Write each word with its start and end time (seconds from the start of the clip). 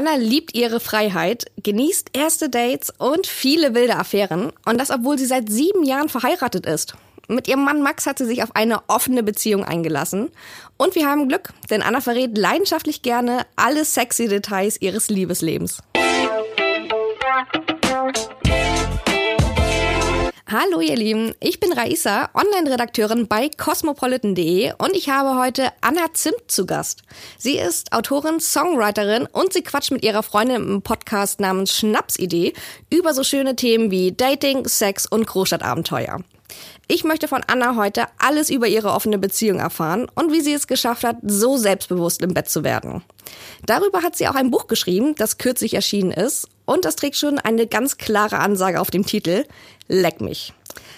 Anna 0.00 0.14
liebt 0.14 0.54
ihre 0.54 0.80
Freiheit, 0.80 1.44
genießt 1.62 2.12
erste 2.14 2.48
Dates 2.48 2.90
und 2.96 3.26
viele 3.26 3.74
wilde 3.74 3.96
Affären. 3.96 4.50
Und 4.64 4.80
das, 4.80 4.90
obwohl 4.90 5.18
sie 5.18 5.26
seit 5.26 5.50
sieben 5.50 5.82
Jahren 5.82 6.08
verheiratet 6.08 6.64
ist. 6.64 6.94
Mit 7.28 7.48
ihrem 7.48 7.64
Mann 7.64 7.82
Max 7.82 8.06
hat 8.06 8.16
sie 8.16 8.24
sich 8.24 8.42
auf 8.42 8.56
eine 8.56 8.80
offene 8.88 9.22
Beziehung 9.22 9.62
eingelassen. 9.62 10.30
Und 10.78 10.94
wir 10.94 11.06
haben 11.06 11.28
Glück, 11.28 11.50
denn 11.68 11.82
Anna 11.82 12.00
verrät 12.00 12.38
leidenschaftlich 12.38 13.02
gerne 13.02 13.44
alle 13.56 13.84
sexy 13.84 14.26
Details 14.26 14.80
ihres 14.80 15.10
Liebeslebens. 15.10 15.82
Hallo 20.52 20.80
ihr 20.80 20.96
Lieben, 20.96 21.32
ich 21.38 21.60
bin 21.60 21.72
Raisa, 21.72 22.28
Online-Redakteurin 22.34 23.28
bei 23.28 23.50
cosmopolitan.de 23.56 24.72
und 24.78 24.96
ich 24.96 25.08
habe 25.08 25.40
heute 25.40 25.68
Anna 25.80 26.12
Zimt 26.12 26.42
zu 26.48 26.66
Gast. 26.66 27.02
Sie 27.38 27.56
ist 27.56 27.92
Autorin, 27.92 28.40
Songwriterin 28.40 29.28
und 29.30 29.52
sie 29.52 29.62
quatscht 29.62 29.92
mit 29.92 30.04
ihrer 30.04 30.24
Freundin 30.24 30.56
im 30.56 30.82
Podcast 30.82 31.38
namens 31.38 31.76
Schnapsidee 31.76 32.52
über 32.92 33.14
so 33.14 33.22
schöne 33.22 33.54
Themen 33.54 33.92
wie 33.92 34.10
Dating, 34.10 34.66
Sex 34.66 35.06
und 35.06 35.24
Großstadtabenteuer. 35.28 36.18
Ich 36.88 37.04
möchte 37.04 37.28
von 37.28 37.42
Anna 37.46 37.76
heute 37.76 38.06
alles 38.18 38.50
über 38.50 38.66
ihre 38.66 38.90
offene 38.90 39.18
Beziehung 39.18 39.60
erfahren 39.60 40.08
und 40.16 40.32
wie 40.32 40.40
sie 40.40 40.54
es 40.54 40.66
geschafft 40.66 41.04
hat, 41.04 41.18
so 41.22 41.58
selbstbewusst 41.58 42.22
im 42.22 42.34
Bett 42.34 42.48
zu 42.48 42.64
werden. 42.64 43.04
Darüber 43.66 44.02
hat 44.02 44.16
sie 44.16 44.26
auch 44.26 44.34
ein 44.34 44.50
Buch 44.50 44.66
geschrieben, 44.66 45.14
das 45.14 45.38
kürzlich 45.38 45.74
erschienen 45.74 46.10
ist 46.10 46.48
und 46.70 46.84
das 46.84 46.94
trägt 46.94 47.16
schon 47.16 47.40
eine 47.40 47.66
ganz 47.66 47.98
klare 47.98 48.38
Ansage 48.38 48.80
auf 48.80 48.92
dem 48.92 49.04
Titel, 49.04 49.44
Leck 49.88 50.20
mich. 50.20 50.52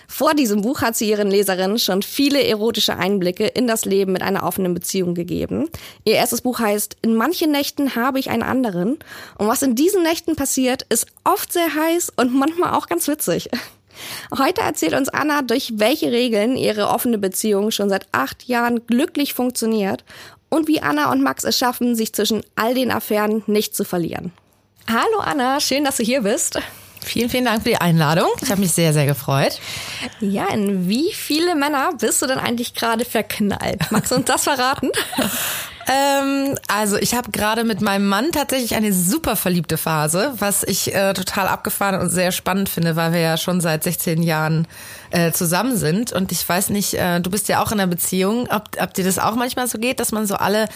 Vor 0.07 0.35
diesem 0.35 0.61
Buch 0.61 0.83
hat 0.83 0.97
sie 0.97 1.09
ihren 1.09 1.31
Leserinnen 1.31 1.79
schon 1.79 2.03
viele 2.03 2.45
erotische 2.45 2.97
Einblicke 2.97 3.47
in 3.47 3.67
das 3.67 3.87
Leben 3.87 4.13
mit 4.13 4.21
einer 4.21 4.43
offenen 4.43 4.75
Beziehung 4.75 5.15
gegeben. 5.15 5.71
Ihr 6.05 6.17
erstes 6.17 6.43
Buch 6.43 6.59
heißt 6.59 6.99
In 7.01 7.15
manchen 7.15 7.53
Nächten 7.53 7.97
habe 7.97 8.19
ich 8.19 8.29
einen 8.29 8.43
anderen. 8.43 8.99
Und 9.39 9.49
was 9.49 9.63
in 9.63 9.75
diesen 9.75 10.03
Nächten 10.03 10.37
passiert, 10.37 10.83
ist 10.91 11.07
oft 11.25 11.51
sehr 11.51 11.75
heiß 11.75 12.13
und 12.17 12.35
manchmal 12.35 12.75
auch 12.75 12.87
ganz 12.87 13.09
witzig. 13.09 13.49
Heute 14.39 14.61
erzählt 14.61 14.93
uns 14.93 15.09
Anna, 15.09 15.41
durch 15.41 15.73
welche 15.77 16.13
Regeln 16.13 16.59
ihre 16.59 16.89
offene 16.89 17.17
Beziehung 17.17 17.71
schon 17.71 17.89
seit 17.89 18.09
acht 18.13 18.45
Jahren 18.45 18.87
glücklich 18.87 19.33
funktioniert 19.33 20.05
und 20.51 20.69
wie 20.69 20.83
Anna 20.83 21.11
und 21.11 21.23
Max 21.23 21.45
es 21.45 21.57
schaffen, 21.57 21.95
sich 21.95 22.13
zwischen 22.13 22.43
all 22.57 22.75
den 22.75 22.91
Affären 22.91 23.43
nicht 23.47 23.75
zu 23.75 23.85
verlieren. 23.85 24.33
Hallo 24.89 25.21
Anna, 25.21 25.61
schön, 25.61 25.85
dass 25.85 25.97
du 25.97 26.03
hier 26.03 26.23
bist. 26.23 26.59
Vielen, 27.05 27.31
vielen 27.31 27.45
Dank 27.45 27.63
für 27.63 27.71
die 27.71 27.81
Einladung. 27.81 28.29
Ich 28.43 28.51
habe 28.51 28.61
mich 28.61 28.73
sehr, 28.73 28.93
sehr 28.93 29.07
gefreut. 29.07 29.59
Ja, 30.21 30.49
in 30.49 30.89
wie 30.89 31.13
viele 31.13 31.55
Männer 31.55 31.91
bist 31.99 32.23
du 32.23 32.27
denn 32.27 32.39
eigentlich 32.39 32.75
gerade 32.75 33.05
verknallt? 33.05 33.91
Magst 33.91 34.13
du 34.13 34.17
uns 34.17 34.27
das 34.27 34.45
verraten? 34.45 34.91
ähm, 35.89 36.57
also 36.69 36.97
ich 36.97 37.15
habe 37.15 37.31
gerade 37.33 37.65
mit 37.65 37.81
meinem 37.81 38.09
Mann 38.09 38.31
tatsächlich 38.31 38.75
eine 38.77 38.93
super 38.93 39.35
verliebte 39.35 39.79
Phase, 39.79 40.35
was 40.39 40.63
ich 40.63 40.95
äh, 40.95 41.13
total 41.13 41.49
abgefahren 41.49 42.01
und 42.01 42.11
sehr 42.11 42.31
spannend 42.31 42.69
finde, 42.69 42.95
weil 42.95 43.13
wir 43.13 43.21
ja 43.21 43.37
schon 43.37 43.61
seit 43.61 43.83
16 43.83 44.23
Jahren 44.23 44.69
äh, 45.11 45.33
zusammen 45.33 45.77
sind. 45.77 46.13
Und 46.13 46.31
ich 46.31 46.49
weiß 46.49 46.71
nicht, 46.71 46.95
äh, 46.95 47.21
du 47.21 47.31
bist 47.31 47.49
ja 47.49 47.63
auch 47.63 47.73
in 47.73 47.81
einer 47.81 47.91
Beziehung, 47.91 48.49
ob, 48.49 48.69
ob 48.81 48.95
dir 48.95 49.05
das 49.05 49.19
auch 49.19 49.35
manchmal 49.35 49.67
so 49.67 49.79
geht, 49.79 49.99
dass 49.99 50.13
man 50.13 50.27
so 50.27 50.37
alle 50.37 50.69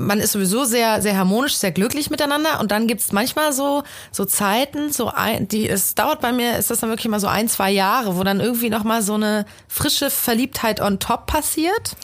man 0.00 0.18
ist 0.18 0.32
sowieso 0.32 0.64
sehr, 0.64 1.02
sehr 1.02 1.16
harmonisch, 1.16 1.56
sehr 1.56 1.72
glücklich 1.72 2.10
miteinander. 2.10 2.60
Und 2.60 2.70
dann 2.70 2.86
gibt's 2.86 3.12
manchmal 3.12 3.52
so, 3.52 3.82
so 4.10 4.24
Zeiten, 4.24 4.92
so 4.92 5.08
ein, 5.08 5.46
die, 5.46 5.68
es 5.68 5.94
dauert 5.94 6.20
bei 6.20 6.32
mir, 6.32 6.56
ist 6.56 6.70
das 6.70 6.80
dann 6.80 6.90
wirklich 6.90 7.08
mal 7.08 7.20
so 7.20 7.28
ein, 7.28 7.48
zwei 7.48 7.70
Jahre, 7.70 8.16
wo 8.16 8.24
dann 8.24 8.40
irgendwie 8.40 8.70
nochmal 8.70 9.02
so 9.02 9.14
eine 9.14 9.44
frische 9.68 10.10
Verliebtheit 10.10 10.80
on 10.80 10.98
top 10.98 11.26
passiert. 11.26 11.96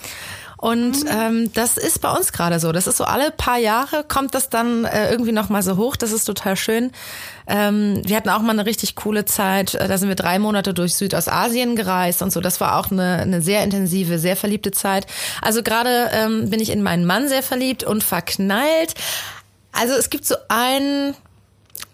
Und 0.56 1.04
mhm. 1.04 1.10
ähm, 1.10 1.52
das 1.52 1.76
ist 1.76 2.00
bei 2.00 2.10
uns 2.10 2.32
gerade 2.32 2.58
so. 2.60 2.72
Das 2.72 2.86
ist 2.86 2.96
so 2.96 3.04
alle 3.04 3.30
paar 3.30 3.58
Jahre 3.58 4.04
kommt 4.04 4.34
das 4.34 4.48
dann 4.48 4.84
äh, 4.84 5.10
irgendwie 5.10 5.32
noch 5.32 5.48
mal 5.50 5.62
so 5.62 5.76
hoch. 5.76 5.96
Das 5.96 6.12
ist 6.12 6.24
total 6.24 6.56
schön. 6.56 6.92
Ähm, 7.46 8.00
wir 8.04 8.16
hatten 8.16 8.30
auch 8.30 8.40
mal 8.40 8.52
eine 8.52 8.64
richtig 8.64 8.96
coole 8.96 9.26
Zeit. 9.26 9.74
Äh, 9.74 9.86
da 9.86 9.98
sind 9.98 10.08
wir 10.08 10.16
drei 10.16 10.38
Monate 10.38 10.72
durch 10.72 10.94
Südostasien 10.94 11.76
gereist 11.76 12.22
und 12.22 12.32
so. 12.32 12.40
Das 12.40 12.60
war 12.60 12.78
auch 12.78 12.90
eine, 12.90 13.18
eine 13.18 13.42
sehr 13.42 13.62
intensive, 13.64 14.18
sehr 14.18 14.36
verliebte 14.36 14.70
Zeit. 14.70 15.06
Also 15.42 15.62
gerade 15.62 16.10
ähm, 16.12 16.48
bin 16.48 16.60
ich 16.60 16.70
in 16.70 16.82
meinen 16.82 17.04
Mann 17.04 17.28
sehr 17.28 17.42
verliebt 17.42 17.84
und 17.84 18.02
verknallt. 18.02 18.94
Also 19.72 19.94
es 19.94 20.08
gibt 20.08 20.24
so 20.24 20.36
einen 20.48 21.14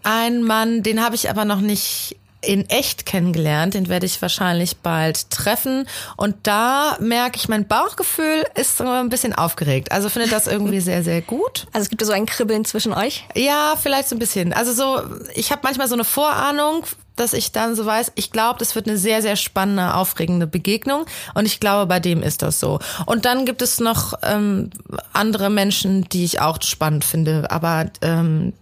einen 0.04 0.42
Mann, 0.42 0.82
den 0.82 1.02
habe 1.02 1.14
ich 1.14 1.30
aber 1.30 1.44
noch 1.44 1.60
nicht 1.60 2.16
in 2.42 2.68
echt 2.68 3.06
kennengelernt. 3.06 3.74
Den 3.74 3.88
werde 3.88 4.06
ich 4.06 4.20
wahrscheinlich 4.20 4.76
bald 4.78 5.30
treffen. 5.30 5.88
Und 6.16 6.34
da 6.42 6.96
merke 7.00 7.36
ich, 7.36 7.48
mein 7.48 7.66
Bauchgefühl 7.66 8.44
ist 8.54 8.76
so 8.76 8.84
ein 8.84 9.08
bisschen 9.08 9.34
aufgeregt. 9.34 9.92
Also 9.92 10.08
findet 10.08 10.32
das 10.32 10.46
irgendwie 10.46 10.80
sehr, 10.80 11.02
sehr 11.02 11.22
gut. 11.22 11.66
Also 11.72 11.84
es 11.84 11.90
gibt 11.90 12.04
so 12.04 12.12
ein 12.12 12.26
Kribbeln 12.26 12.64
zwischen 12.64 12.92
euch? 12.92 13.24
Ja, 13.34 13.74
vielleicht 13.80 14.08
so 14.08 14.16
ein 14.16 14.18
bisschen. 14.18 14.52
Also 14.52 14.72
so, 14.72 15.02
ich 15.34 15.50
habe 15.50 15.62
manchmal 15.64 15.88
so 15.88 15.94
eine 15.94 16.04
Vorahnung, 16.04 16.84
dass 17.16 17.32
ich 17.32 17.52
dann 17.52 17.76
so 17.76 17.86
weiß, 17.86 18.12
ich 18.14 18.32
glaube, 18.32 18.58
das 18.58 18.74
wird 18.74 18.88
eine 18.88 18.98
sehr, 18.98 19.22
sehr 19.22 19.36
spannende, 19.36 19.94
aufregende 19.94 20.46
Begegnung. 20.46 21.04
Und 21.34 21.46
ich 21.46 21.60
glaube, 21.60 21.86
bei 21.86 22.00
dem 22.00 22.22
ist 22.22 22.42
das 22.42 22.58
so. 22.58 22.80
Und 23.06 23.24
dann 23.24 23.44
gibt 23.44 23.62
es 23.62 23.80
noch 23.80 24.14
ähm, 24.22 24.70
andere 25.12 25.50
Menschen, 25.50 26.08
die 26.08 26.24
ich 26.24 26.40
auch 26.40 26.60
spannend 26.62 27.04
finde, 27.04 27.50
aber 27.50 27.90
ähm, 28.00 28.54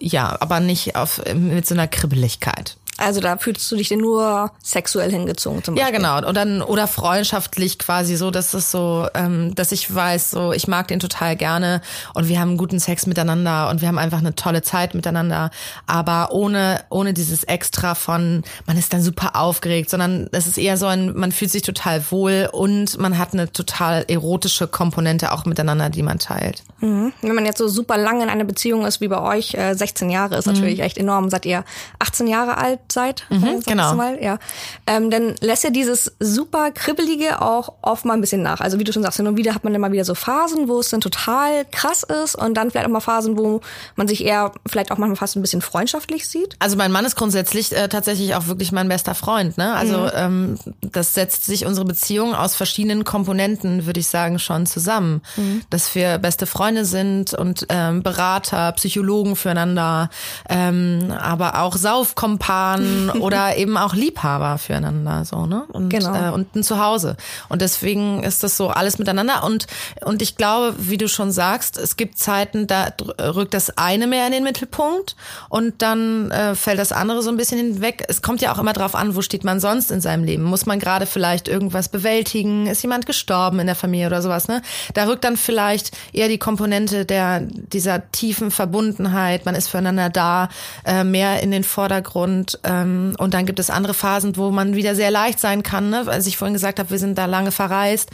ja, 0.00 0.36
aber 0.40 0.60
nicht 0.60 0.96
auf, 0.96 1.20
mit 1.34 1.66
so 1.66 1.74
einer 1.74 1.88
Kribbeligkeit. 1.88 2.76
Also 3.00 3.20
da 3.20 3.36
fühlst 3.38 3.70
du 3.72 3.76
dich 3.76 3.88
denn 3.88 4.00
nur 4.00 4.52
sexuell 4.62 5.10
hingezogen 5.10 5.64
zum 5.64 5.74
Beispiel? 5.74 5.92
Ja, 5.92 5.96
genau. 5.96 6.28
Und 6.28 6.36
dann, 6.36 6.60
oder 6.62 6.86
freundschaftlich 6.86 7.78
quasi 7.78 8.16
so, 8.16 8.30
dass 8.30 8.52
es 8.52 8.70
so, 8.70 9.06
ähm, 9.14 9.54
dass 9.54 9.72
ich 9.72 9.92
weiß, 9.92 10.30
so, 10.32 10.52
ich 10.52 10.68
mag 10.68 10.88
den 10.88 11.00
total 11.00 11.34
gerne 11.36 11.80
und 12.14 12.28
wir 12.28 12.38
haben 12.38 12.56
guten 12.56 12.78
Sex 12.78 13.06
miteinander 13.06 13.70
und 13.70 13.80
wir 13.80 13.88
haben 13.88 13.98
einfach 13.98 14.18
eine 14.18 14.34
tolle 14.34 14.62
Zeit 14.62 14.94
miteinander. 14.94 15.50
Aber 15.86 16.32
ohne, 16.32 16.84
ohne 16.90 17.14
dieses 17.14 17.44
Extra 17.44 17.94
von, 17.94 18.42
man 18.66 18.76
ist 18.76 18.92
dann 18.92 19.02
super 19.02 19.34
aufgeregt, 19.34 19.88
sondern 19.88 20.28
es 20.32 20.46
ist 20.46 20.58
eher 20.58 20.76
so 20.76 20.86
ein, 20.86 21.16
man 21.16 21.32
fühlt 21.32 21.50
sich 21.50 21.62
total 21.62 22.02
wohl 22.10 22.48
und 22.52 22.98
man 22.98 23.16
hat 23.16 23.32
eine 23.32 23.50
total 23.50 24.04
erotische 24.08 24.68
Komponente 24.68 25.32
auch 25.32 25.46
miteinander, 25.46 25.88
die 25.88 26.02
man 26.02 26.18
teilt. 26.18 26.62
Mhm. 26.80 27.12
Wenn 27.22 27.34
man 27.34 27.46
jetzt 27.46 27.58
so 27.58 27.68
super 27.68 27.96
lange 27.96 28.24
in 28.24 28.28
einer 28.28 28.44
Beziehung 28.44 28.84
ist 28.84 29.00
wie 29.00 29.08
bei 29.08 29.20
euch, 29.20 29.54
äh, 29.54 29.74
16 29.74 30.10
Jahre 30.10 30.36
ist 30.36 30.46
natürlich 30.46 30.78
mhm. 30.78 30.84
echt 30.84 30.98
enorm. 30.98 31.30
Seid 31.30 31.46
ihr 31.46 31.64
18 31.98 32.26
Jahre 32.26 32.58
alt? 32.58 32.89
Seid, 32.92 33.24
mhm, 33.30 33.60
genau. 33.66 33.94
mal, 33.94 34.22
ja, 34.22 34.38
ähm, 34.86 35.10
dann 35.10 35.34
lässt 35.40 35.64
ja 35.64 35.70
dieses 35.70 36.12
super 36.18 36.70
kribbelige 36.70 37.40
auch 37.42 37.74
oft 37.82 38.04
mal 38.04 38.14
ein 38.14 38.20
bisschen 38.20 38.42
nach. 38.42 38.60
Also 38.60 38.78
wie 38.78 38.84
du 38.84 38.92
schon 38.92 39.02
sagst, 39.02 39.16
hin 39.16 39.26
und 39.26 39.36
wieder 39.36 39.54
hat 39.54 39.64
man 39.64 39.74
immer 39.74 39.92
wieder 39.92 40.04
so 40.04 40.14
Phasen, 40.14 40.68
wo 40.68 40.80
es 40.80 40.90
dann 40.90 41.00
total 41.00 41.64
krass 41.70 42.02
ist 42.02 42.34
und 42.34 42.54
dann 42.54 42.70
vielleicht 42.70 42.86
auch 42.86 42.90
mal 42.90 43.00
Phasen, 43.00 43.36
wo 43.36 43.60
man 43.96 44.08
sich 44.08 44.24
eher 44.24 44.52
vielleicht 44.66 44.92
auch 44.92 44.98
manchmal 44.98 45.16
fast 45.16 45.36
ein 45.36 45.42
bisschen 45.42 45.62
freundschaftlich 45.62 46.28
sieht. 46.28 46.56
Also 46.58 46.76
mein 46.76 46.92
Mann 46.92 47.04
ist 47.04 47.16
grundsätzlich 47.16 47.72
äh, 47.72 47.88
tatsächlich 47.88 48.34
auch 48.34 48.46
wirklich 48.46 48.72
mein 48.72 48.88
bester 48.88 49.14
Freund. 49.14 49.58
Ne? 49.58 49.74
Also 49.74 49.98
mhm. 49.98 50.10
ähm, 50.14 50.58
das 50.82 51.14
setzt 51.14 51.44
sich 51.44 51.66
unsere 51.66 51.86
Beziehung 51.86 52.34
aus 52.34 52.54
verschiedenen 52.54 53.04
Komponenten, 53.04 53.86
würde 53.86 54.00
ich 54.00 54.08
sagen, 54.08 54.38
schon 54.38 54.66
zusammen. 54.66 55.22
Mhm. 55.36 55.62
Dass 55.70 55.94
wir 55.94 56.18
beste 56.18 56.46
Freunde 56.46 56.84
sind 56.84 57.34
und 57.34 57.66
ähm, 57.68 58.02
Berater, 58.02 58.72
Psychologen 58.72 59.36
füreinander, 59.36 60.10
ähm, 60.48 61.12
aber 61.18 61.60
auch 61.60 61.76
Saufkompan 61.76 62.79
Nachbarn 62.80 63.10
oder 63.22 63.56
eben 63.56 63.76
auch 63.76 63.94
Liebhaber 63.94 64.58
füreinander 64.58 65.24
so 65.24 65.46
ne? 65.46 65.64
Und 65.68 65.90
genau. 65.90 66.28
äh, 66.28 66.30
und 66.30 66.54
ein 66.54 66.62
Zuhause. 66.62 67.16
Und 67.48 67.62
deswegen 67.62 68.22
ist 68.22 68.42
das 68.42 68.56
so 68.56 68.68
alles 68.68 68.98
miteinander. 68.98 69.44
Und 69.44 69.66
und 70.04 70.22
ich 70.22 70.36
glaube 70.36 70.74
wie 70.78 70.96
du 70.96 71.08
schon 71.08 71.32
sagst 71.32 71.76
es 71.76 71.96
gibt 71.96 72.18
Zeiten 72.18 72.66
da 72.66 72.92
rückt 73.20 73.54
das 73.54 73.76
eine 73.76 74.06
mehr 74.06 74.26
in 74.26 74.32
den 74.32 74.44
Mittelpunkt 74.44 75.16
und 75.48 75.82
dann 75.82 76.30
äh, 76.30 76.54
fällt 76.54 76.78
das 76.78 76.92
andere 76.92 77.22
so 77.22 77.30
ein 77.30 77.36
bisschen 77.36 77.58
hinweg. 77.58 78.04
Es 78.08 78.22
kommt 78.22 78.40
ja 78.40 78.52
auch 78.52 78.58
immer 78.58 78.72
drauf 78.72 78.94
an 78.94 79.14
wo 79.14 79.22
steht 79.22 79.44
man 79.44 79.60
sonst 79.60 79.90
in 79.90 80.00
seinem 80.00 80.24
Leben? 80.24 80.44
Muss 80.44 80.66
man 80.66 80.78
gerade 80.78 81.06
vielleicht 81.06 81.48
irgendwas 81.48 81.88
bewältigen? 81.88 82.66
Ist 82.66 82.82
jemand 82.82 83.06
gestorben 83.06 83.58
in 83.60 83.66
der 83.66 83.76
Familie 83.76 84.06
oder 84.06 84.22
sowas 84.22 84.48
ne? 84.48 84.62
Da 84.94 85.06
rückt 85.06 85.24
dann 85.24 85.36
vielleicht 85.36 85.96
eher 86.12 86.28
die 86.28 86.38
Komponente 86.38 87.04
der 87.04 87.40
dieser 87.40 88.10
tiefen 88.12 88.50
Verbundenheit. 88.50 89.44
Man 89.44 89.54
ist 89.54 89.68
füreinander 89.68 90.10
da 90.10 90.48
äh, 90.84 91.04
mehr 91.04 91.42
in 91.42 91.50
den 91.50 91.64
Vordergrund 91.64 92.59
ähm, 92.64 93.14
und 93.18 93.34
dann 93.34 93.46
gibt 93.46 93.58
es 93.58 93.70
andere 93.70 93.94
Phasen, 93.94 94.36
wo 94.36 94.50
man 94.50 94.74
wieder 94.74 94.94
sehr 94.94 95.10
leicht 95.10 95.40
sein 95.40 95.62
kann. 95.62 95.90
Ne? 95.90 96.04
Als 96.06 96.26
ich 96.26 96.36
vorhin 96.36 96.54
gesagt 96.54 96.78
habe, 96.78 96.90
wir 96.90 96.98
sind 96.98 97.16
da 97.16 97.26
lange 97.26 97.52
verreist. 97.52 98.10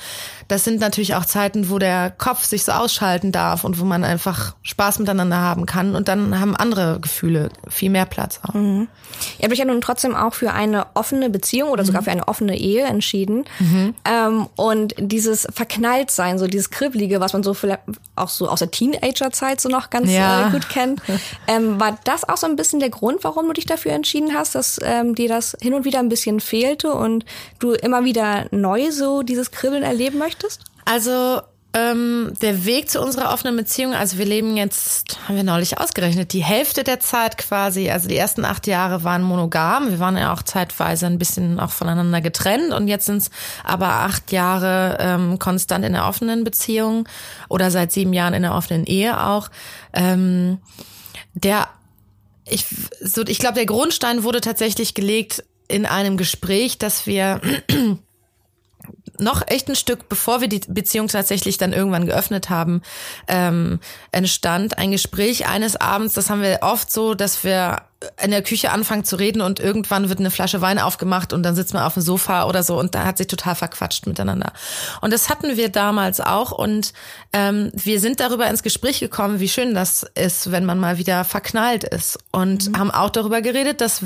Das 0.49 0.65
sind 0.65 0.81
natürlich 0.81 1.15
auch 1.15 1.25
Zeiten, 1.25 1.71
wo 1.71 1.79
der 1.79 2.11
Kopf 2.11 2.45
sich 2.45 2.65
so 2.65 2.73
ausschalten 2.73 3.33
darf 3.33 3.65
und 3.65 3.81
wo 3.81 3.85
man 3.85 4.05
einfach 4.05 4.55
Spaß 4.63 4.99
miteinander 5.01 5.39
haben 5.39 5.67
kann. 5.67 5.95
Und 5.95 6.09
dann 6.09 6.39
haben 6.39 6.55
andere 6.55 7.01
Gefühle 7.01 7.51
viel 7.69 7.91
mehr 7.91 8.07
Platz. 8.07 8.41
Auch. 8.43 8.55
Mhm. 8.55 8.89
Ihr 9.39 9.45
habt 9.45 9.53
euch 9.53 9.59
ja 9.59 9.65
nun 9.65 9.81
trotzdem 9.81 10.15
auch 10.15 10.35
für 10.35 10.53
eine 10.53 10.87
offene 10.95 11.31
Beziehung 11.31 11.71
oder 11.71 11.85
sogar 11.85 12.03
mhm. 12.03 12.05
für 12.05 12.11
eine 12.11 12.29
offene 12.29 12.59
Ehe 12.59 12.85
entschieden. 12.85 13.45
Mhm. 13.59 13.95
Ähm, 14.05 14.49
und 14.57 14.95
dieses 14.99 15.47
Verknalltsein, 15.53 16.39
so 16.39 16.47
dieses 16.47 16.71
Kribbelige, 16.71 17.21
was 17.21 17.33
man 17.33 17.43
so 17.43 17.55
vielleicht 17.55 17.81
auch 18.15 18.29
so 18.29 18.49
aus 18.49 18.61
der 18.61 18.71
Teenagerzeit 18.71 19.61
so 19.61 19.69
noch 19.69 19.91
ganz 19.91 20.11
ja. 20.11 20.49
äh, 20.49 20.51
gut 20.51 20.69
kennt, 20.69 21.03
ähm, 21.47 21.79
war 21.81 21.99
das 22.05 22.29
auch 22.29 22.37
so 22.37 22.47
ein 22.47 22.57
bisschen 22.57 22.81
der 22.81 22.91
Grund, 22.91 23.25
warum 23.25 23.47
du 23.47 23.53
dich 23.53 23.67
dafür 23.67 23.93
entschieden 23.93 24.35
hast, 24.35 24.55
dass 24.55 24.79
ähm, 24.83 25.15
dir 25.15 25.29
das 25.29 25.57
hin 25.61 25.75
und 25.75 25.85
wieder 25.85 25.99
ein 25.99 26.09
bisschen 26.09 26.41
fehlte 26.41 26.93
und 26.93 27.25
du 27.59 27.73
immer 27.73 28.05
wieder 28.05 28.47
neu 28.51 28.91
so 28.91 29.23
dieses 29.23 29.51
Kribbeln 29.51 29.83
erleben 29.83 30.19
möchtest? 30.19 30.63
Also 30.85 31.41
ähm, 31.77 32.33
der 32.41 32.65
Weg 32.65 32.89
zu 32.89 33.03
unserer 33.03 33.35
offenen 33.35 33.55
Beziehung, 33.55 33.93
also 33.93 34.17
wir 34.17 34.25
leben 34.25 34.57
jetzt, 34.57 35.19
haben 35.29 35.37
wir 35.37 35.45
neulich 35.45 35.79
ausgerechnet, 35.79 36.33
die 36.33 36.43
Hälfte 36.43 36.85
der 36.85 37.01
Zeit 37.01 37.37
quasi, 37.37 37.91
also 37.91 38.09
die 38.09 38.17
ersten 38.17 38.47
acht 38.47 38.67
Jahre 38.67 39.05
waren 39.05 39.23
monogam. 39.23 39.91
Wir 39.91 39.99
waren 39.99 40.17
ja 40.17 40.33
auch 40.33 40.43
zeitweise 40.43 41.05
ein 41.05 41.19
bisschen 41.19 41.61
auch 41.61 41.71
voneinander 41.71 42.23
getrennt 42.23 42.73
und 42.73 42.89
jetzt 42.89 43.05
sind 43.05 43.19
es 43.19 43.31
aber 43.63 43.89
acht 43.89 44.33
Jahre 44.33 44.97
ähm, 45.01 45.39
konstant 45.39 45.85
in 45.85 45.93
der 45.93 46.07
offenen 46.07 46.45
Beziehung 46.45 47.07
oder 47.51 47.71
seit 47.71 47.93
sieben 47.93 48.15
Jahren 48.15 48.33
in 48.33 48.43
der 48.43 48.55
offenen 48.55 48.87
Ehe 48.87 49.23
auch. 49.23 49.51
Ähm, 49.93 50.59
der 51.35 51.69
ich, 52.49 52.65
so, 53.03 53.23
ich 53.27 53.39
glaube, 53.39 53.57
der 53.57 53.67
Grundstein 53.67 54.23
wurde 54.23 54.41
tatsächlich 54.41 54.95
gelegt 54.95 55.45
in 55.69 55.85
einem 55.85 56.17
Gespräch, 56.17 56.79
dass 56.79 57.07
wir 57.07 57.41
noch 59.19 59.43
echt 59.47 59.69
ein 59.69 59.77
Stück, 59.77 60.09
bevor 60.09 60.41
wir 60.41 60.49
die 60.49 60.61
Beziehung 60.69 61.09
tatsächlich 61.09 61.59
dann 61.59 61.73
irgendwann 61.73 62.07
geöffnet 62.07 62.51
haben, 62.51 62.83
ähm, 63.29 63.81
entstand 64.13 64.79
ein 64.79 64.91
Gespräch 64.91 65.49
eines 65.49 65.77
Abends. 65.77 66.15
Das 66.15 66.31
haben 66.31 66.43
wir 66.43 66.59
oft 66.63 66.91
so, 66.93 67.15
dass 67.15 67.45
wir 67.45 67.83
in 68.23 68.31
der 68.31 68.43
Küche 68.43 68.71
anfangen 68.71 69.05
zu 69.05 69.17
reden 69.17 69.41
und 69.41 69.59
irgendwann 69.59 70.11
wird 70.11 70.21
eine 70.21 70.31
Flasche 70.31 70.61
Wein 70.61 70.79
aufgemacht 70.79 71.33
und 71.33 71.43
dann 71.43 71.55
sitzt 71.55 71.73
man 71.73 71.83
auf 71.83 71.95
dem 71.95 72.03
Sofa 72.03 72.47
oder 72.47 72.63
so 72.63 72.79
und 72.79 72.95
da 72.95 73.05
hat 73.05 73.17
sich 73.17 73.27
total 73.27 73.55
verquatscht 73.55 74.07
miteinander. 74.07 74.53
Und 75.01 75.13
das 75.13 75.31
hatten 75.31 75.57
wir 75.57 75.71
damals 75.71 76.21
auch 76.21 76.53
und 76.53 76.93
ähm, 77.33 77.71
wir 77.75 77.99
sind 78.01 78.21
darüber 78.21 78.49
ins 78.49 78.63
Gespräch 78.63 79.01
gekommen, 79.01 79.41
wie 79.41 79.49
schön 79.49 79.75
das 79.75 80.05
ist, 80.15 80.53
wenn 80.53 80.67
man 80.67 80.79
mal 80.79 80.99
wieder 80.99 81.25
verknallt 81.25 81.85
ist 81.85 82.19
und 82.33 82.69
mhm. 82.69 82.79
haben 82.79 82.91
auch 82.91 83.11
darüber 83.11 83.41
geredet, 83.41 83.81
dass 83.81 84.03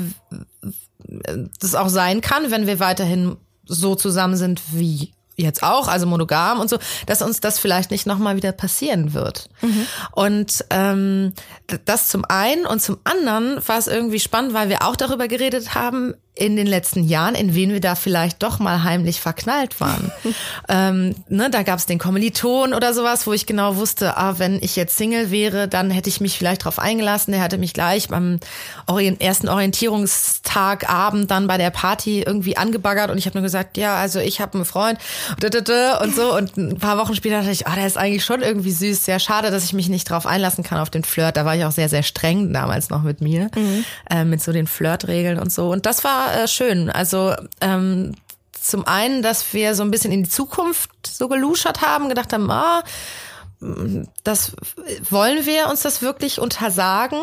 das 1.59 1.75
auch 1.75 1.89
sein 1.89 2.21
kann, 2.21 2.49
wenn 2.49 2.67
wir 2.67 2.79
weiterhin 2.79 3.35
so 3.65 3.95
zusammen 3.95 4.35
sind 4.35 4.61
wie 4.73 5.13
jetzt 5.37 5.63
auch, 5.63 5.87
also 5.87 6.05
monogam 6.05 6.59
und 6.59 6.69
so, 6.69 6.77
dass 7.05 7.21
uns 7.21 7.39
das 7.39 7.59
vielleicht 7.59 7.91
nicht 7.91 8.05
nochmal 8.05 8.35
wieder 8.35 8.51
passieren 8.51 9.13
wird. 9.13 9.49
Mhm. 9.61 9.87
Und 10.11 10.65
ähm, 10.69 11.33
das 11.85 12.07
zum 12.07 12.25
einen 12.25 12.65
und 12.65 12.81
zum 12.81 12.99
anderen 13.03 13.65
war 13.67 13.77
es 13.77 13.87
irgendwie 13.87 14.19
spannend, 14.19 14.53
weil 14.53 14.69
wir 14.69 14.83
auch 14.83 14.95
darüber 14.95 15.27
geredet 15.27 15.73
haben, 15.73 16.13
in 16.33 16.55
den 16.55 16.65
letzten 16.65 17.03
Jahren, 17.03 17.35
in 17.35 17.55
wen 17.55 17.73
wir 17.73 17.81
da 17.81 17.95
vielleicht 17.95 18.41
doch 18.41 18.59
mal 18.59 18.83
heimlich 18.83 19.19
verknallt 19.19 19.81
waren. 19.81 20.11
ähm, 20.69 21.13
ne, 21.27 21.49
da 21.49 21.63
gab 21.63 21.77
es 21.77 21.85
den 21.85 21.99
Kommiliton 21.99 22.73
oder 22.73 22.93
sowas, 22.93 23.27
wo 23.27 23.33
ich 23.33 23.45
genau 23.45 23.75
wusste, 23.75 24.17
ah, 24.17 24.35
wenn 24.37 24.57
ich 24.61 24.77
jetzt 24.77 24.97
Single 24.97 25.29
wäre, 25.29 25.67
dann 25.67 25.91
hätte 25.91 26.09
ich 26.09 26.21
mich 26.21 26.37
vielleicht 26.37 26.63
drauf 26.63 26.79
eingelassen. 26.79 27.33
Der 27.33 27.41
hatte 27.41 27.57
mich 27.57 27.73
gleich 27.73 28.07
beim 28.07 28.39
ersten 29.19 29.49
Orientierungstag 29.49 30.89
Abend 30.89 31.29
dann 31.31 31.47
bei 31.47 31.57
der 31.57 31.69
Party 31.69 32.21
irgendwie 32.21 32.55
angebaggert 32.55 33.11
und 33.11 33.17
ich 33.17 33.25
habe 33.25 33.37
nur 33.37 33.43
gesagt, 33.43 33.77
ja, 33.77 33.97
also 33.97 34.19
ich 34.19 34.39
habe 34.39 34.55
einen 34.55 34.65
Freund 34.65 34.99
und 35.41 36.15
so 36.15 36.35
und 36.35 36.57
ein 36.57 36.79
paar 36.79 36.97
Wochen 36.97 37.15
später 37.15 37.39
dachte 37.39 37.51
ich, 37.51 37.67
ah, 37.67 37.75
der 37.75 37.87
ist 37.87 37.97
eigentlich 37.97 38.23
schon 38.23 38.41
irgendwie 38.41 38.71
süß. 38.71 39.03
Sehr 39.03 39.19
schade, 39.19 39.51
dass 39.51 39.65
ich 39.65 39.73
mich 39.73 39.89
nicht 39.89 40.09
drauf 40.09 40.25
einlassen 40.25 40.63
kann 40.63 40.79
auf 40.79 40.89
den 40.89 41.03
Flirt. 41.03 41.35
Da 41.35 41.45
war 41.45 41.55
ich 41.55 41.65
auch 41.65 41.71
sehr, 41.71 41.89
sehr 41.89 42.03
streng 42.03 42.53
damals 42.53 42.89
noch 42.89 43.03
mit 43.03 43.19
mir, 43.19 43.49
mhm. 43.55 43.83
äh, 44.09 44.23
mit 44.23 44.41
so 44.41 44.53
den 44.53 44.67
Flirtregeln 44.67 45.37
und 45.37 45.51
so. 45.51 45.69
Und 45.69 45.85
das 45.85 46.03
war 46.03 46.30
äh, 46.33 46.47
schön. 46.47 46.89
Also 46.89 47.35
ähm, 47.61 48.13
zum 48.51 48.85
einen, 48.85 49.21
dass 49.21 49.53
wir 49.53 49.75
so 49.75 49.83
ein 49.83 49.91
bisschen 49.91 50.11
in 50.11 50.23
die 50.23 50.29
Zukunft 50.29 50.89
so 51.05 51.27
geluschert 51.27 51.81
haben, 51.81 52.09
gedacht 52.09 52.31
haben, 52.33 52.49
ah, 52.51 52.83
das 54.23 54.55
wollen 55.09 55.45
wir 55.45 55.69
uns 55.69 55.81
das 55.81 56.01
wirklich 56.01 56.39
untersagen, 56.39 57.19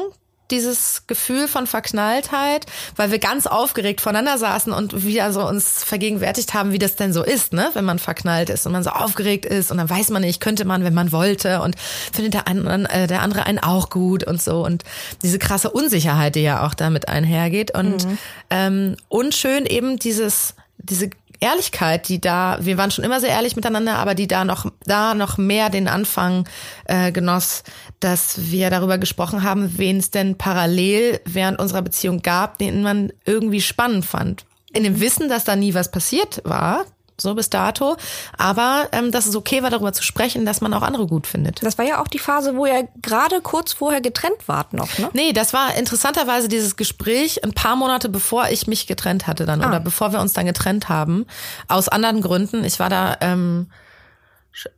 dieses 0.50 1.02
Gefühl 1.06 1.48
von 1.48 1.66
Verknalltheit, 1.66 2.66
weil 2.96 3.10
wir 3.10 3.18
ganz 3.18 3.46
aufgeregt 3.46 4.00
voneinander 4.00 4.38
saßen 4.38 4.72
und 4.72 5.04
wieder 5.04 5.32
so 5.32 5.46
uns 5.46 5.84
vergegenwärtigt 5.84 6.54
haben, 6.54 6.72
wie 6.72 6.78
das 6.78 6.96
denn 6.96 7.12
so 7.12 7.22
ist, 7.22 7.52
ne, 7.52 7.70
wenn 7.74 7.84
man 7.84 7.98
verknallt 7.98 8.50
ist 8.50 8.66
und 8.66 8.72
man 8.72 8.82
so 8.82 8.90
aufgeregt 8.90 9.44
ist 9.44 9.70
und 9.70 9.78
dann 9.78 9.90
weiß 9.90 10.10
man 10.10 10.22
nicht, 10.22 10.40
könnte 10.40 10.64
man, 10.64 10.84
wenn 10.84 10.94
man 10.94 11.12
wollte 11.12 11.60
und 11.62 11.76
findet 12.12 12.34
der, 12.34 12.48
andere, 12.48 12.88
äh, 12.90 13.06
der 13.06 13.22
andere 13.22 13.46
einen 13.46 13.58
auch 13.58 13.90
gut 13.90 14.24
und 14.24 14.42
so 14.42 14.64
und 14.64 14.84
diese 15.22 15.38
krasse 15.38 15.70
Unsicherheit, 15.70 16.34
die 16.34 16.42
ja 16.42 16.66
auch 16.66 16.74
damit 16.74 17.08
einhergeht 17.08 17.76
und 17.76 18.06
mhm. 18.06 18.18
ähm, 18.50 18.96
unschön 19.08 19.66
eben 19.66 19.98
dieses 19.98 20.54
diese 20.78 21.10
Ehrlichkeit, 21.40 22.08
die 22.08 22.20
da, 22.20 22.58
wir 22.60 22.78
waren 22.78 22.90
schon 22.90 23.04
immer 23.04 23.20
sehr 23.20 23.30
ehrlich 23.30 23.56
miteinander, 23.56 23.96
aber 23.96 24.14
die 24.14 24.26
da 24.26 24.44
noch, 24.44 24.70
da 24.84 25.14
noch 25.14 25.38
mehr 25.38 25.70
den 25.70 25.88
Anfang 25.88 26.48
äh, 26.84 27.12
genoss, 27.12 27.62
dass 28.00 28.50
wir 28.50 28.70
darüber 28.70 28.98
gesprochen 28.98 29.42
haben, 29.42 29.78
wen 29.78 29.98
es 29.98 30.10
denn 30.10 30.36
parallel 30.36 31.20
während 31.24 31.58
unserer 31.58 31.82
Beziehung 31.82 32.22
gab, 32.22 32.58
den 32.58 32.82
man 32.82 33.12
irgendwie 33.24 33.60
spannend 33.60 34.04
fand. 34.04 34.44
In 34.72 34.84
dem 34.84 35.00
Wissen, 35.00 35.28
dass 35.28 35.44
da 35.44 35.56
nie 35.56 35.74
was 35.74 35.90
passiert 35.90 36.42
war, 36.44 36.84
so 37.20 37.34
bis 37.34 37.50
dato. 37.50 37.96
Aber 38.36 38.88
ähm, 38.92 39.10
dass 39.10 39.26
es 39.26 39.36
okay 39.36 39.62
war, 39.62 39.70
darüber 39.70 39.92
zu 39.92 40.02
sprechen, 40.02 40.46
dass 40.46 40.60
man 40.60 40.72
auch 40.74 40.82
andere 40.82 41.06
gut 41.06 41.26
findet. 41.26 41.62
Das 41.62 41.78
war 41.78 41.84
ja 41.84 42.02
auch 42.02 42.08
die 42.08 42.18
Phase, 42.18 42.56
wo 42.56 42.66
ihr 42.66 42.88
gerade 43.02 43.40
kurz 43.40 43.72
vorher 43.72 44.00
getrennt 44.00 44.46
wart 44.46 44.72
noch, 44.72 44.98
ne? 44.98 45.10
Nee, 45.12 45.32
das 45.32 45.52
war 45.52 45.74
interessanterweise 45.74 46.48
dieses 46.48 46.76
Gespräch 46.76 47.44
ein 47.44 47.52
paar 47.52 47.76
Monate 47.76 48.08
bevor 48.08 48.48
ich 48.50 48.66
mich 48.66 48.86
getrennt 48.86 49.26
hatte 49.26 49.46
dann 49.46 49.62
ah. 49.62 49.68
oder 49.68 49.80
bevor 49.80 50.12
wir 50.12 50.20
uns 50.20 50.32
dann 50.32 50.46
getrennt 50.46 50.88
haben. 50.88 51.26
Aus 51.66 51.88
anderen 51.88 52.20
Gründen. 52.22 52.64
Ich 52.64 52.78
war 52.78 52.88
da 52.88 53.16
ähm, 53.20 53.68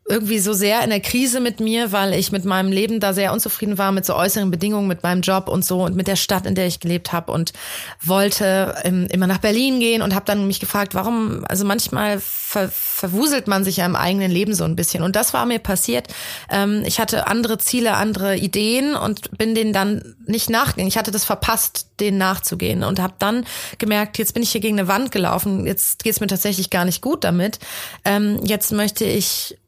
irgendwie 0.08 0.40
so 0.40 0.52
sehr 0.52 0.82
in 0.82 0.90
der 0.90 1.00
Krise 1.00 1.40
mit 1.40 1.61
mir, 1.61 1.93
weil 1.93 2.12
ich 2.14 2.32
mit 2.32 2.44
meinem 2.44 2.70
Leben 2.70 3.00
da 3.00 3.14
sehr 3.14 3.32
unzufrieden 3.32 3.78
war 3.78 3.93
mit 3.93 4.05
so 4.05 4.14
äußeren 4.14 4.50
Bedingungen, 4.50 4.88
mit 4.88 5.02
meinem 5.02 5.22
Job 5.22 5.49
und 5.49 5.64
so 5.64 5.84
und 5.84 5.96
mit 5.96 6.06
der 6.06 6.17
Stadt, 6.17 6.46
in 6.46 6.55
der 6.55 6.67
ich 6.67 6.81
gelebt 6.81 7.12
habe 7.12 7.32
und 7.32 7.52
wollte 8.02 8.75
ähm, 8.82 9.06
immer 9.11 9.26
nach 9.26 9.38
Berlin 9.38 9.81
gehen 9.81 10.02
und 10.02 10.14
habe 10.14 10.26
dann 10.26 10.46
mich 10.46 10.61
gefragt, 10.61 10.94
warum, 10.94 11.44
also 11.49 11.64
manchmal 11.64 12.20
ver 12.20 12.69
verwuselt 12.69 13.46
man 13.46 13.64
sich 13.64 13.78
ja 13.78 13.87
im 13.87 13.96
eigenen 13.96 14.31
Leben 14.31 14.55
so 14.55 14.64
ein 14.64 14.76
bisschen 14.76 15.02
und 15.02 15.17
das 15.17 15.32
war 15.32 15.46
mir 15.46 15.61
passiert. 15.61 16.08
Ähm, 16.50 16.82
ich 16.84 17.00
hatte 17.00 17.28
andere 17.28 17.56
Ziele, 17.56 17.94
andere 17.94 18.37
Ideen 18.37 18.94
und 18.94 19.38
bin 19.38 19.55
denen 19.55 19.73
dann 19.73 20.16
nicht 20.26 20.50
nachgegangen. 20.50 20.88
Ich 20.88 20.99
hatte 20.99 21.11
das 21.11 21.25
verpasst, 21.25 21.87
denen 22.00 22.19
nachzugehen 22.19 22.82
und 22.82 23.00
habe 23.00 23.14
dann 23.19 23.44
gemerkt, 23.79 24.19
jetzt 24.19 24.35
bin 24.35 24.43
ich 24.43 24.50
hier 24.50 24.61
gegen 24.61 24.79
eine 24.79 24.88
Wand 24.88 25.12
gelaufen, 25.12 25.67
jetzt 25.67 26.02
geht's 26.02 26.20
mir 26.20 26.26
tatsächlich 26.26 26.70
gar 26.70 26.85
nicht 26.85 27.02
gut 27.02 27.25
damit. 27.25 27.58
Ähm, 28.05 28.41
jetzt 28.44 28.73
möchte 28.73 29.05
ich 29.05 29.58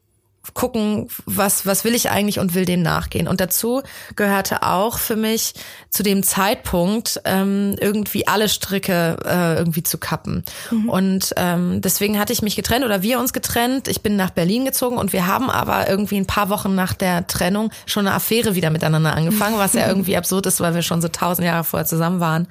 gucken, 0.54 1.08
was, 1.24 1.66
was 1.66 1.84
will 1.84 1.94
ich 1.94 2.10
eigentlich 2.10 2.38
und 2.38 2.54
will 2.54 2.64
dem 2.64 2.82
nachgehen. 2.82 3.28
Und 3.28 3.40
dazu 3.40 3.82
gehörte 4.16 4.62
auch 4.62 4.98
für 4.98 5.16
mich 5.16 5.54
zu 5.88 6.02
dem 6.02 6.22
Zeitpunkt 6.22 7.20
ähm, 7.24 7.76
irgendwie 7.80 8.26
alle 8.26 8.48
Stricke 8.48 9.18
äh, 9.24 9.56
irgendwie 9.56 9.82
zu 9.82 9.98
kappen. 9.98 10.44
Mhm. 10.70 10.88
Und 10.88 11.34
ähm, 11.36 11.80
deswegen 11.80 12.18
hatte 12.18 12.32
ich 12.32 12.42
mich 12.42 12.56
getrennt 12.56 12.84
oder 12.84 13.02
wir 13.02 13.20
uns 13.20 13.32
getrennt. 13.32 13.88
Ich 13.88 14.02
bin 14.02 14.16
nach 14.16 14.30
Berlin 14.30 14.64
gezogen 14.64 14.98
und 14.98 15.12
wir 15.12 15.26
haben 15.26 15.48
aber 15.48 15.88
irgendwie 15.88 16.16
ein 16.16 16.26
paar 16.26 16.48
Wochen 16.48 16.74
nach 16.74 16.92
der 16.92 17.26
Trennung 17.26 17.70
schon 17.86 18.06
eine 18.06 18.16
Affäre 18.16 18.54
wieder 18.54 18.70
miteinander 18.70 19.14
angefangen, 19.14 19.58
was 19.58 19.74
ja 19.74 19.86
irgendwie 19.88 20.16
absurd 20.16 20.46
ist, 20.46 20.60
weil 20.60 20.74
wir 20.74 20.82
schon 20.82 21.00
so 21.00 21.08
tausend 21.08 21.46
Jahre 21.46 21.64
vorher 21.64 21.86
zusammen 21.86 22.20
waren. 22.20 22.48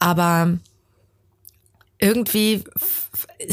Aber 0.00 0.58
irgendwie 2.02 2.64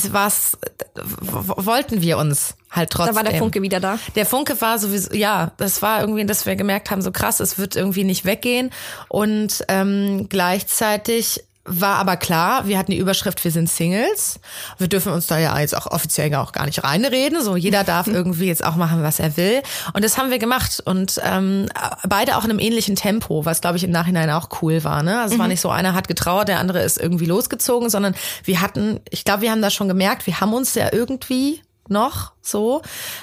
was 0.10 0.58
wollten 0.98 2.02
wir 2.02 2.18
uns 2.18 2.56
halt 2.70 2.92
trotzdem. 2.92 3.16
Da 3.16 3.24
war 3.24 3.30
der 3.30 3.40
Funke 3.40 3.62
wieder 3.62 3.80
da. 3.80 3.98
Der 4.16 4.26
Funke 4.26 4.60
war 4.62 4.78
sowieso, 4.78 5.14
ja, 5.14 5.52
das 5.58 5.82
war 5.82 6.02
irgendwie, 6.02 6.26
dass 6.26 6.46
wir 6.46 6.56
gemerkt 6.56 6.92
haben, 6.92 7.02
so 7.02 7.12
krass, 7.12 7.40
es 7.40 7.58
wird 7.58 7.76
irgendwie 7.76 8.04
nicht 8.04 8.26
weggehen 8.26 8.72
und 9.08 9.64
ähm, 9.68 10.28
gleichzeitig 10.30 11.44
war 11.70 11.98
aber 11.98 12.18
klar, 12.18 12.68
wir 12.68 12.78
hatten 12.78 12.92
die 12.92 12.98
Überschrift, 12.98 13.44
wir 13.44 13.52
sind 13.52 13.70
Singles. 13.70 14.40
Wir 14.78 14.88
dürfen 14.88 15.14
uns 15.14 15.28
da 15.28 15.38
ja 15.38 15.58
jetzt 15.60 15.78
auch 15.78 15.86
offiziell 15.86 16.34
auch 16.36 16.52
gar 16.52 16.66
nicht 16.66 16.84
reinreden. 16.84 17.42
So, 17.44 17.56
jeder 17.56 17.84
darf 17.84 18.08
irgendwie 18.08 18.48
jetzt 18.48 18.66
auch 18.66 18.76
machen, 18.76 19.04
was 19.04 19.20
er 19.20 19.38
will. 19.38 19.62
Und 19.94 20.04
das 20.04 20.18
haben 20.18 20.32
wir 20.32 20.40
gemacht. 20.40 20.82
Und 20.84 21.22
ähm, 21.24 21.68
beide 22.08 22.38
auch 22.38 22.44
in 22.44 22.50
einem 22.50 22.60
ähnlichen 22.60 22.96
Tempo, 22.96 23.46
was, 23.46 23.62
glaube 23.62 23.78
ich, 23.78 23.84
im 23.84 23.92
Nachhinein 23.92 24.30
auch 24.32 24.50
cool 24.62 24.84
war. 24.84 25.04
Ne? 25.04 25.20
Also 25.20 25.34
es 25.34 25.38
mhm. 25.38 25.42
war 25.42 25.48
nicht 25.48 25.62
so, 25.62 25.70
einer 25.70 25.94
hat 25.94 26.08
getrauert, 26.08 26.48
der 26.48 26.60
andere 26.60 26.82
ist 26.82 27.00
irgendwie 27.00 27.26
losgezogen, 27.26 27.90
sondern 27.90 28.16
wir 28.44 28.62
hatten, 28.62 29.00
ich 29.10 29.24
glaube, 29.24 29.42
wir 29.42 29.52
haben 29.52 29.62
das 29.62 29.74
schon 29.74 29.88
gemerkt, 29.88 30.26
wir 30.28 30.40
haben 30.40 30.54
uns 30.54 30.74
ja 30.76 30.90
irgendwie 30.92 31.62
noch 31.90 32.34
so. 32.50 32.82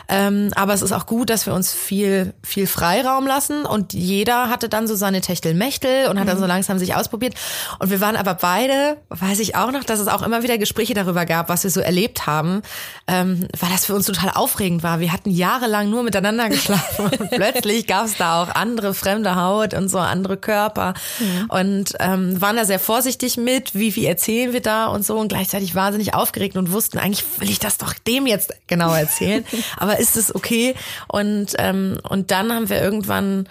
Ähm, 0.08 0.50
aber 0.54 0.75
es 0.75 0.82
ist 0.82 0.92
auch 0.92 1.06
gut, 1.06 1.30
dass 1.30 1.46
wir 1.46 1.54
uns 1.54 1.73
viel, 1.73 2.32
viel 2.42 2.66
Freiraum 2.66 3.26
lassen 3.26 3.64
und 3.64 3.92
jeder 3.92 4.49
hatte 4.49 4.68
dann 4.68 4.87
so 4.87 4.94
seine 4.94 5.20
Techtelmechtel 5.20 6.08
und 6.08 6.20
hat 6.20 6.28
dann 6.28 6.38
so 6.38 6.44
mhm. 6.44 6.50
langsam 6.50 6.78
sich 6.78 6.94
ausprobiert. 6.94 7.35
Und 7.78 7.90
wir 7.90 8.00
waren 8.00 8.16
aber 8.16 8.35
beide, 8.35 8.99
weiß 9.08 9.40
ich 9.40 9.56
auch 9.56 9.73
noch, 9.73 9.85
dass 9.85 10.00
es 10.00 10.08
auch 10.08 10.23
immer 10.23 10.42
wieder 10.42 10.58
Gespräche 10.58 10.94
darüber 10.94 11.26
gab, 11.26 11.49
was 11.49 11.64
wir 11.64 11.70
so 11.70 11.80
erlebt 11.80 12.26
haben, 12.26 12.62
ähm, 13.06 13.49
weil 13.58 13.70
das 13.70 13.87
für 13.87 13.94
uns 13.94 14.06
total 14.06 14.30
aufregend 14.30 14.82
war. 14.82 15.00
Wir 15.00 15.12
hatten 15.12 15.30
jahrelang 15.30 15.90
nur 15.90 16.02
miteinander 16.02 16.49
geschlafen 16.49 17.06
und 17.20 17.30
plötzlich 17.30 17.87
gab 17.87 18.06
es 18.06 18.16
da 18.16 18.42
auch 18.42 18.54
andere 18.54 18.94
fremde 18.94 19.35
Haut 19.35 19.75
und 19.75 19.88
so 19.88 19.99
andere 19.99 20.37
Körper 20.37 20.94
mhm. 21.18 21.46
und 21.49 21.92
ähm, 22.00 22.40
waren 22.40 22.56
da 22.56 22.64
sehr 22.64 22.78
vorsichtig 22.78 23.37
mit, 23.37 23.75
wie 23.75 23.92
viel 23.92 24.04
erzählen 24.04 24.52
wir 24.52 24.62
da 24.62 24.87
und 24.87 25.04
so 25.04 25.18
und 25.18 25.28
gleichzeitig 25.28 25.75
wahnsinnig 25.75 26.14
aufgeregt 26.14 26.56
und 26.56 26.73
wussten, 26.73 26.99
eigentlich 26.99 27.25
will 27.38 27.50
ich 27.50 27.58
das 27.58 27.78
doch 27.78 27.94
dem 28.06 28.26
jetzt 28.26 28.52
genau 28.66 28.94
erzählen. 28.94 29.44
Aber 29.76 29.98
ist 29.98 30.16
es 30.16 30.34
okay? 30.34 30.75
Und, 31.08 31.54
ähm, 31.58 31.98
und 32.08 32.30
dann 32.30 32.52
haben 32.52 32.68
wir 32.68 32.80
irgendwann 32.80 33.48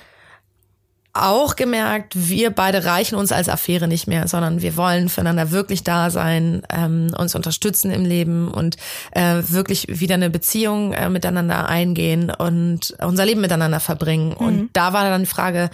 auch 1.16 1.56
gemerkt, 1.56 2.14
wir 2.16 2.52
beide 2.52 2.84
reichen 2.84 3.16
uns 3.16 3.32
als 3.32 3.48
Affäre 3.48 3.88
nicht 3.88 4.06
mehr, 4.06 4.28
sondern 4.28 4.62
wir 4.62 4.76
wollen 4.76 5.08
füreinander 5.08 5.52
wirklich 5.52 5.84
da 5.84 6.10
sein, 6.10 6.64
ähm, 6.70 7.12
uns 7.18 7.36
unterstützen 7.36 7.90
im 7.90 8.04
Leben 8.04 8.50
und 8.50 8.76
äh, 9.12 9.42
wirklich 9.48 9.88
wieder 9.88 10.16
eine 10.16 10.30
Beziehung 10.30 10.92
äh, 10.92 11.10
miteinander 11.10 11.70
eingehen 11.70 12.32
und 12.32 12.96
unser 13.00 13.26
Leben 13.26 13.40
miteinander 13.40 13.80
verbringen. 13.80 14.32
Mhm. 14.32 14.46
Und 14.46 14.70
da 14.74 14.92
war 14.92 15.06
dann 15.06 15.22
die 15.22 15.30
Frage, 15.30 15.70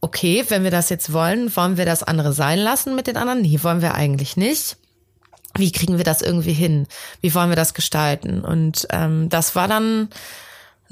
okay, 0.00 0.44
wenn 0.48 0.62
wir 0.62 0.70
das 0.70 0.90
jetzt 0.90 1.12
wollen, 1.12 1.54
wollen 1.56 1.76
wir 1.76 1.84
das 1.84 2.04
andere 2.04 2.32
sein 2.32 2.60
lassen 2.60 2.94
mit 2.94 3.08
den 3.08 3.16
anderen? 3.16 3.42
Nee, 3.42 3.58
wollen 3.62 3.82
wir 3.82 3.94
eigentlich 3.94 4.36
nicht. 4.36 4.76
Wie 5.56 5.72
kriegen 5.72 5.98
wir 5.98 6.04
das 6.04 6.22
irgendwie 6.22 6.52
hin? 6.52 6.86
Wie 7.20 7.34
wollen 7.34 7.50
wir 7.50 7.56
das 7.56 7.74
gestalten? 7.74 8.40
Und 8.40 8.86
ähm, 8.90 9.28
das 9.28 9.54
war 9.54 9.68
dann 9.68 10.08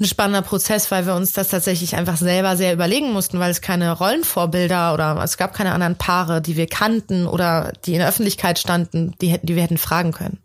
ein 0.01 0.05
spannender 0.05 0.41
Prozess, 0.41 0.89
weil 0.91 1.05
wir 1.05 1.15
uns 1.15 1.33
das 1.33 1.49
tatsächlich 1.49 1.95
einfach 1.95 2.17
selber 2.17 2.57
sehr 2.57 2.73
überlegen 2.73 3.13
mussten, 3.13 3.39
weil 3.39 3.51
es 3.51 3.61
keine 3.61 3.91
Rollenvorbilder 3.91 4.93
oder 4.93 5.21
es 5.23 5.37
gab 5.37 5.53
keine 5.53 5.73
anderen 5.73 5.95
Paare, 5.95 6.41
die 6.41 6.57
wir 6.57 6.67
kannten 6.67 7.27
oder 7.27 7.71
die 7.85 7.93
in 7.93 7.99
der 7.99 8.09
Öffentlichkeit 8.09 8.57
standen, 8.59 9.13
die, 9.21 9.37
die 9.43 9.55
wir 9.55 9.63
hätten 9.63 9.77
fragen 9.77 10.11
können. 10.11 10.39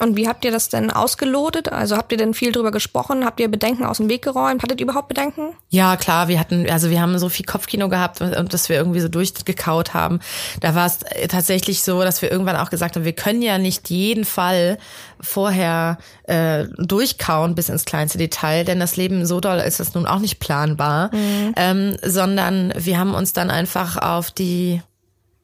Und 0.00 0.16
wie 0.16 0.28
habt 0.28 0.44
ihr 0.44 0.50
das 0.50 0.68
denn 0.68 0.90
ausgelotet? 0.90 1.70
Also 1.70 1.96
habt 1.96 2.10
ihr 2.12 2.18
denn 2.18 2.34
viel 2.34 2.52
drüber 2.52 2.70
gesprochen? 2.70 3.24
Habt 3.24 3.38
ihr 3.38 3.48
Bedenken 3.48 3.84
aus 3.84 3.98
dem 3.98 4.08
Weg 4.08 4.22
geräumt? 4.22 4.62
Hattet 4.62 4.80
ihr 4.80 4.86
überhaupt 4.86 5.08
Bedenken? 5.08 5.52
Ja, 5.68 5.96
klar, 5.96 6.28
wir 6.28 6.40
hatten, 6.40 6.68
also 6.70 6.90
wir 6.90 7.00
haben 7.00 7.18
so 7.18 7.28
viel 7.28 7.44
Kopfkino 7.44 7.88
gehabt 7.88 8.20
und 8.20 8.54
dass 8.54 8.68
wir 8.68 8.76
irgendwie 8.76 9.00
so 9.00 9.08
durchgekaut 9.08 9.92
haben. 9.92 10.20
Da 10.60 10.74
war 10.74 10.86
es 10.86 11.00
tatsächlich 11.28 11.82
so, 11.82 12.02
dass 12.02 12.22
wir 12.22 12.30
irgendwann 12.30 12.56
auch 12.56 12.70
gesagt 12.70 12.96
haben, 12.96 13.04
wir 13.04 13.12
können 13.12 13.42
ja 13.42 13.58
nicht 13.58 13.90
jeden 13.90 14.24
Fall 14.24 14.78
vorher 15.20 15.98
äh, 16.24 16.64
durchkauen 16.78 17.54
bis 17.54 17.68
ins 17.68 17.84
kleinste 17.84 18.18
Detail, 18.18 18.64
denn 18.64 18.80
das 18.80 18.96
Leben 18.96 19.26
so 19.26 19.40
doll 19.40 19.58
ist 19.58 19.80
das 19.80 19.94
nun 19.94 20.06
auch 20.06 20.18
nicht 20.18 20.40
planbar, 20.40 21.14
mhm. 21.14 21.54
ähm, 21.56 21.96
sondern 22.02 22.72
wir 22.76 22.98
haben 22.98 23.14
uns 23.14 23.32
dann 23.32 23.50
einfach 23.50 23.96
auf 23.96 24.30
die 24.30 24.80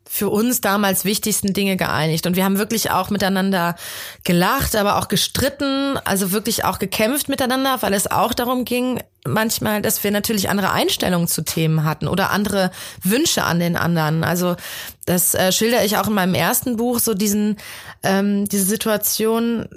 für 0.08 0.30
uns 0.30 0.60
damals 0.60 1.04
wichtigsten 1.04 1.52
Dinge 1.52 1.76
geeinigt. 1.76 2.26
Und 2.26 2.36
wir 2.36 2.44
haben 2.44 2.58
wirklich 2.58 2.90
auch 2.90 3.10
miteinander 3.10 3.76
gelacht, 4.24 4.76
aber 4.76 4.96
auch 4.96 5.08
gestritten, 5.08 5.98
also 6.04 6.32
wirklich 6.32 6.64
auch 6.64 6.78
gekämpft 6.78 7.28
miteinander, 7.28 7.82
weil 7.82 7.92
es 7.92 8.10
auch 8.10 8.32
darum 8.32 8.64
ging, 8.64 9.02
manchmal, 9.26 9.82
dass 9.82 10.04
wir 10.04 10.12
natürlich 10.12 10.48
andere 10.48 10.70
Einstellungen 10.70 11.26
zu 11.26 11.42
Themen 11.42 11.84
hatten 11.84 12.06
oder 12.06 12.30
andere 12.30 12.70
Wünsche 13.02 13.42
an 13.42 13.58
den 13.58 13.76
anderen. 13.76 14.22
Also 14.22 14.56
das 15.04 15.34
äh, 15.34 15.50
schilder 15.52 15.84
ich 15.84 15.96
auch 15.96 16.06
in 16.06 16.14
meinem 16.14 16.34
ersten 16.34 16.76
Buch, 16.76 17.00
so 17.00 17.12
diesen, 17.12 17.56
ähm, 18.02 18.46
diese 18.48 18.64
Situation, 18.64 19.68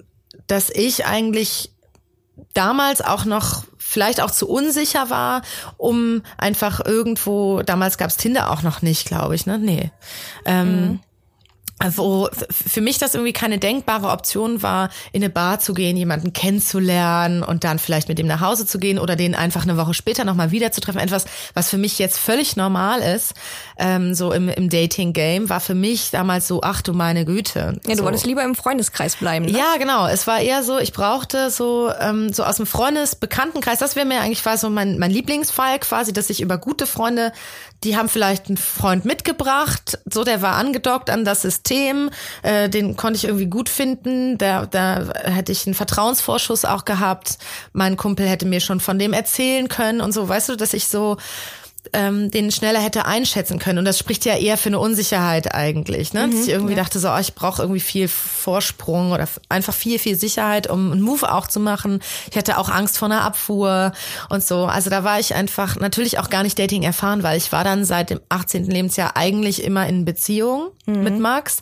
dass 0.47 0.69
ich 0.69 1.05
eigentlich 1.05 1.71
damals 2.53 3.01
auch 3.01 3.25
noch 3.25 3.63
vielleicht 3.89 4.21
auch 4.21 4.31
zu 4.31 4.47
unsicher 4.47 5.09
war, 5.09 5.41
um 5.77 6.21
einfach 6.37 6.85
irgendwo, 6.85 7.63
damals 7.63 7.97
gab's 7.97 8.17
Tinder 8.17 8.51
auch 8.51 8.61
noch 8.61 8.81
nicht, 8.81 9.07
glaube 9.07 9.35
ich, 9.35 9.45
ne? 9.45 9.57
Nee. 9.57 9.91
Ähm, 10.45 10.81
mhm 10.81 10.99
wo 11.95 12.29
für 12.51 12.81
mich 12.81 12.97
das 12.97 13.13
irgendwie 13.13 13.33
keine 13.33 13.57
denkbare 13.57 14.09
Option 14.09 14.61
war, 14.61 14.89
in 15.11 15.23
eine 15.23 15.29
Bar 15.29 15.59
zu 15.59 15.73
gehen, 15.73 15.95
jemanden 15.95 16.33
kennenzulernen 16.33 17.41
und 17.41 17.63
dann 17.63 17.79
vielleicht 17.79 18.09
mit 18.09 18.19
dem 18.19 18.27
nach 18.27 18.41
Hause 18.41 18.65
zu 18.65 18.79
gehen 18.79 18.99
oder 18.99 19.15
den 19.15 19.33
einfach 19.35 19.63
eine 19.63 19.77
Woche 19.77 19.93
später 19.93 20.25
nochmal 20.25 20.51
wiederzutreffen. 20.51 20.99
Etwas, 20.99 21.25
was 21.53 21.69
für 21.69 21.77
mich 21.77 21.97
jetzt 21.97 22.17
völlig 22.17 22.57
normal 22.57 22.99
ist, 22.99 23.33
ähm, 23.77 24.13
so 24.13 24.33
im, 24.33 24.49
im 24.49 24.69
Dating-Game, 24.69 25.49
war 25.49 25.61
für 25.61 25.75
mich 25.75 26.11
damals 26.11 26.47
so, 26.47 26.61
ach 26.61 26.81
du 26.81 26.93
meine 26.93 27.23
Güte. 27.23 27.79
Ja, 27.85 27.91
du 27.93 27.97
so. 27.97 28.03
wolltest 28.03 28.25
lieber 28.25 28.43
im 28.43 28.55
Freundeskreis 28.55 29.15
bleiben. 29.15 29.45
Ne? 29.45 29.51
Ja, 29.51 29.77
genau. 29.77 30.07
Es 30.07 30.27
war 30.27 30.39
eher 30.41 30.63
so, 30.63 30.79
ich 30.79 30.91
brauchte 30.91 31.49
so, 31.49 31.91
ähm, 31.99 32.33
so 32.33 32.43
aus 32.43 32.57
dem 32.57 32.65
Freundes-Bekanntenkreis, 32.65 33.79
das 33.79 33.95
wäre 33.95 34.05
mir 34.05 34.19
eigentlich 34.19 34.45
war 34.45 34.57
so 34.57 34.69
mein, 34.69 34.99
mein 34.99 35.11
Lieblingsfall 35.11 35.79
quasi, 35.79 36.11
dass 36.11 36.29
ich 36.29 36.41
über 36.41 36.57
gute 36.57 36.85
Freunde 36.85 37.31
die 37.83 37.95
haben 37.95 38.09
vielleicht 38.09 38.47
einen 38.47 38.57
Freund 38.57 39.05
mitgebracht, 39.05 39.99
so 40.11 40.23
der 40.23 40.41
war 40.41 40.55
angedockt 40.55 41.09
an 41.09 41.23
das 41.23 41.41
System, 41.41 42.09
äh, 42.41 42.69
den 42.69 42.97
konnte 42.97 43.17
ich 43.17 43.25
irgendwie 43.25 43.45
gut 43.45 43.69
finden, 43.69 44.37
da, 44.37 44.65
da 44.65 45.13
hätte 45.23 45.51
ich 45.51 45.65
einen 45.65 45.75
Vertrauensvorschuss 45.75 46.65
auch 46.65 46.85
gehabt, 46.85 47.37
mein 47.71 47.95
Kumpel 47.95 48.27
hätte 48.27 48.45
mir 48.45 48.59
schon 48.59 48.79
von 48.79 48.99
dem 48.99 49.13
erzählen 49.13 49.69
können 49.69 50.01
und 50.01 50.11
so, 50.11 50.27
weißt 50.27 50.49
du, 50.49 50.55
dass 50.57 50.73
ich 50.73 50.87
so 50.87 51.17
ähm, 51.93 52.31
den 52.31 52.51
schneller 52.51 52.79
hätte 52.79 53.05
einschätzen 53.05 53.59
können. 53.59 53.79
Und 53.79 53.85
das 53.85 53.97
spricht 53.97 54.25
ja 54.25 54.35
eher 54.35 54.57
für 54.57 54.69
eine 54.69 54.79
Unsicherheit 54.79 55.53
eigentlich. 55.53 56.13
Ne? 56.13 56.27
Mhm, 56.27 56.31
Dass 56.31 56.41
ich 56.41 56.49
irgendwie 56.49 56.73
ja. 56.73 56.83
dachte, 56.83 56.99
so, 56.99 57.09
oh, 57.09 57.17
ich 57.19 57.33
brauche 57.33 57.61
irgendwie 57.61 57.79
viel 57.79 58.07
Vorsprung 58.07 59.11
oder 59.11 59.27
einfach 59.49 59.73
viel, 59.73 59.99
viel 59.99 60.15
Sicherheit, 60.15 60.69
um 60.69 60.91
einen 60.91 61.01
Move 61.01 61.31
auch 61.31 61.47
zu 61.47 61.59
machen. 61.59 61.99
Ich 62.31 62.37
hatte 62.37 62.57
auch 62.57 62.69
Angst 62.69 62.97
vor 62.97 63.07
einer 63.07 63.21
Abfuhr 63.21 63.91
und 64.29 64.43
so. 64.43 64.65
Also 64.65 64.89
da 64.89 65.03
war 65.03 65.19
ich 65.19 65.35
einfach 65.35 65.77
natürlich 65.77 66.19
auch 66.19 66.29
gar 66.29 66.43
nicht 66.43 66.57
Dating 66.59 66.83
erfahren, 66.83 67.23
weil 67.23 67.37
ich 67.37 67.51
war 67.51 67.63
dann 67.63 67.85
seit 67.85 68.09
dem 68.09 68.19
18. 68.29 68.65
Lebensjahr 68.65 69.15
eigentlich 69.15 69.63
immer 69.63 69.87
in 69.87 70.05
Beziehung 70.05 70.69
mhm. 70.85 71.03
mit 71.03 71.19
Max. 71.19 71.61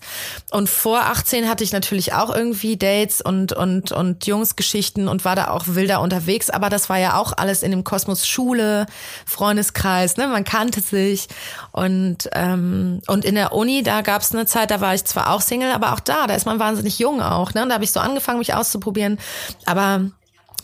Und 0.51 0.69
vor 0.69 1.01
18 1.01 1.49
hatte 1.49 1.63
ich 1.63 1.71
natürlich 1.71 2.13
auch 2.13 2.33
irgendwie 2.33 2.77
Dates 2.77 3.21
und, 3.21 3.53
und, 3.53 3.91
und 3.91 4.25
Jungsgeschichten 4.25 5.07
und 5.07 5.25
war 5.25 5.35
da 5.35 5.49
auch 5.49 5.67
wilder 5.67 6.01
unterwegs. 6.01 6.49
Aber 6.49 6.69
das 6.69 6.89
war 6.89 6.97
ja 6.97 7.17
auch 7.17 7.33
alles 7.35 7.63
in 7.63 7.71
dem 7.71 7.83
Kosmos 7.83 8.27
Schule, 8.27 8.85
Freundeskreis, 9.25 10.16
ne? 10.17 10.27
Man 10.27 10.43
kannte 10.43 10.81
sich. 10.81 11.27
Und, 11.71 12.29
ähm, 12.33 13.01
und 13.07 13.25
in 13.25 13.35
der 13.35 13.53
Uni, 13.53 13.83
da 13.83 14.01
gab 14.01 14.21
es 14.21 14.33
eine 14.33 14.45
Zeit, 14.45 14.71
da 14.71 14.81
war 14.81 14.93
ich 14.93 15.05
zwar 15.05 15.31
auch 15.31 15.41
Single, 15.41 15.71
aber 15.71 15.93
auch 15.93 15.99
da, 15.99 16.27
da 16.27 16.35
ist 16.35 16.45
man 16.45 16.59
wahnsinnig 16.59 16.99
jung 16.99 17.21
auch. 17.21 17.53
Ne? 17.53 17.63
Und 17.63 17.69
da 17.69 17.75
habe 17.75 17.83
ich 17.83 17.91
so 17.91 17.99
angefangen, 17.99 18.39
mich 18.39 18.53
auszuprobieren. 18.53 19.19
Aber 19.65 20.01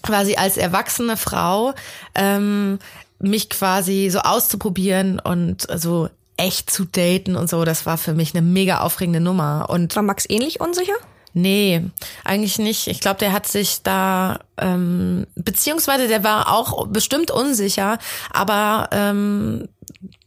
quasi 0.01 0.35
als 0.35 0.57
erwachsene 0.57 1.17
Frau 1.17 1.73
ähm, 2.15 2.79
mich 3.19 3.49
quasi 3.49 4.09
so 4.11 4.19
auszuprobieren 4.19 5.19
und 5.19 5.67
so 5.75 6.09
echt 6.37 6.69
zu 6.69 6.85
daten 6.85 7.35
und 7.35 7.49
so, 7.49 7.63
das 7.63 7.85
war 7.85 7.97
für 7.97 8.13
mich 8.13 8.33
eine 8.33 8.41
mega 8.41 8.79
aufregende 8.79 9.19
Nummer. 9.19 9.67
Und 9.69 9.95
war 9.95 10.03
Max 10.03 10.25
ähnlich 10.27 10.59
unsicher? 10.59 10.95
Nee, 11.33 11.81
eigentlich 12.23 12.59
nicht. 12.59 12.87
Ich 12.87 12.99
glaube, 12.99 13.17
der 13.17 13.31
hat 13.31 13.47
sich 13.47 13.81
da, 13.81 14.39
ähm, 14.57 15.25
beziehungsweise 15.35 16.07
der 16.07 16.23
war 16.23 16.53
auch 16.53 16.87
bestimmt 16.87 17.31
unsicher, 17.31 17.97
aber 18.31 18.89
ähm, 18.91 19.67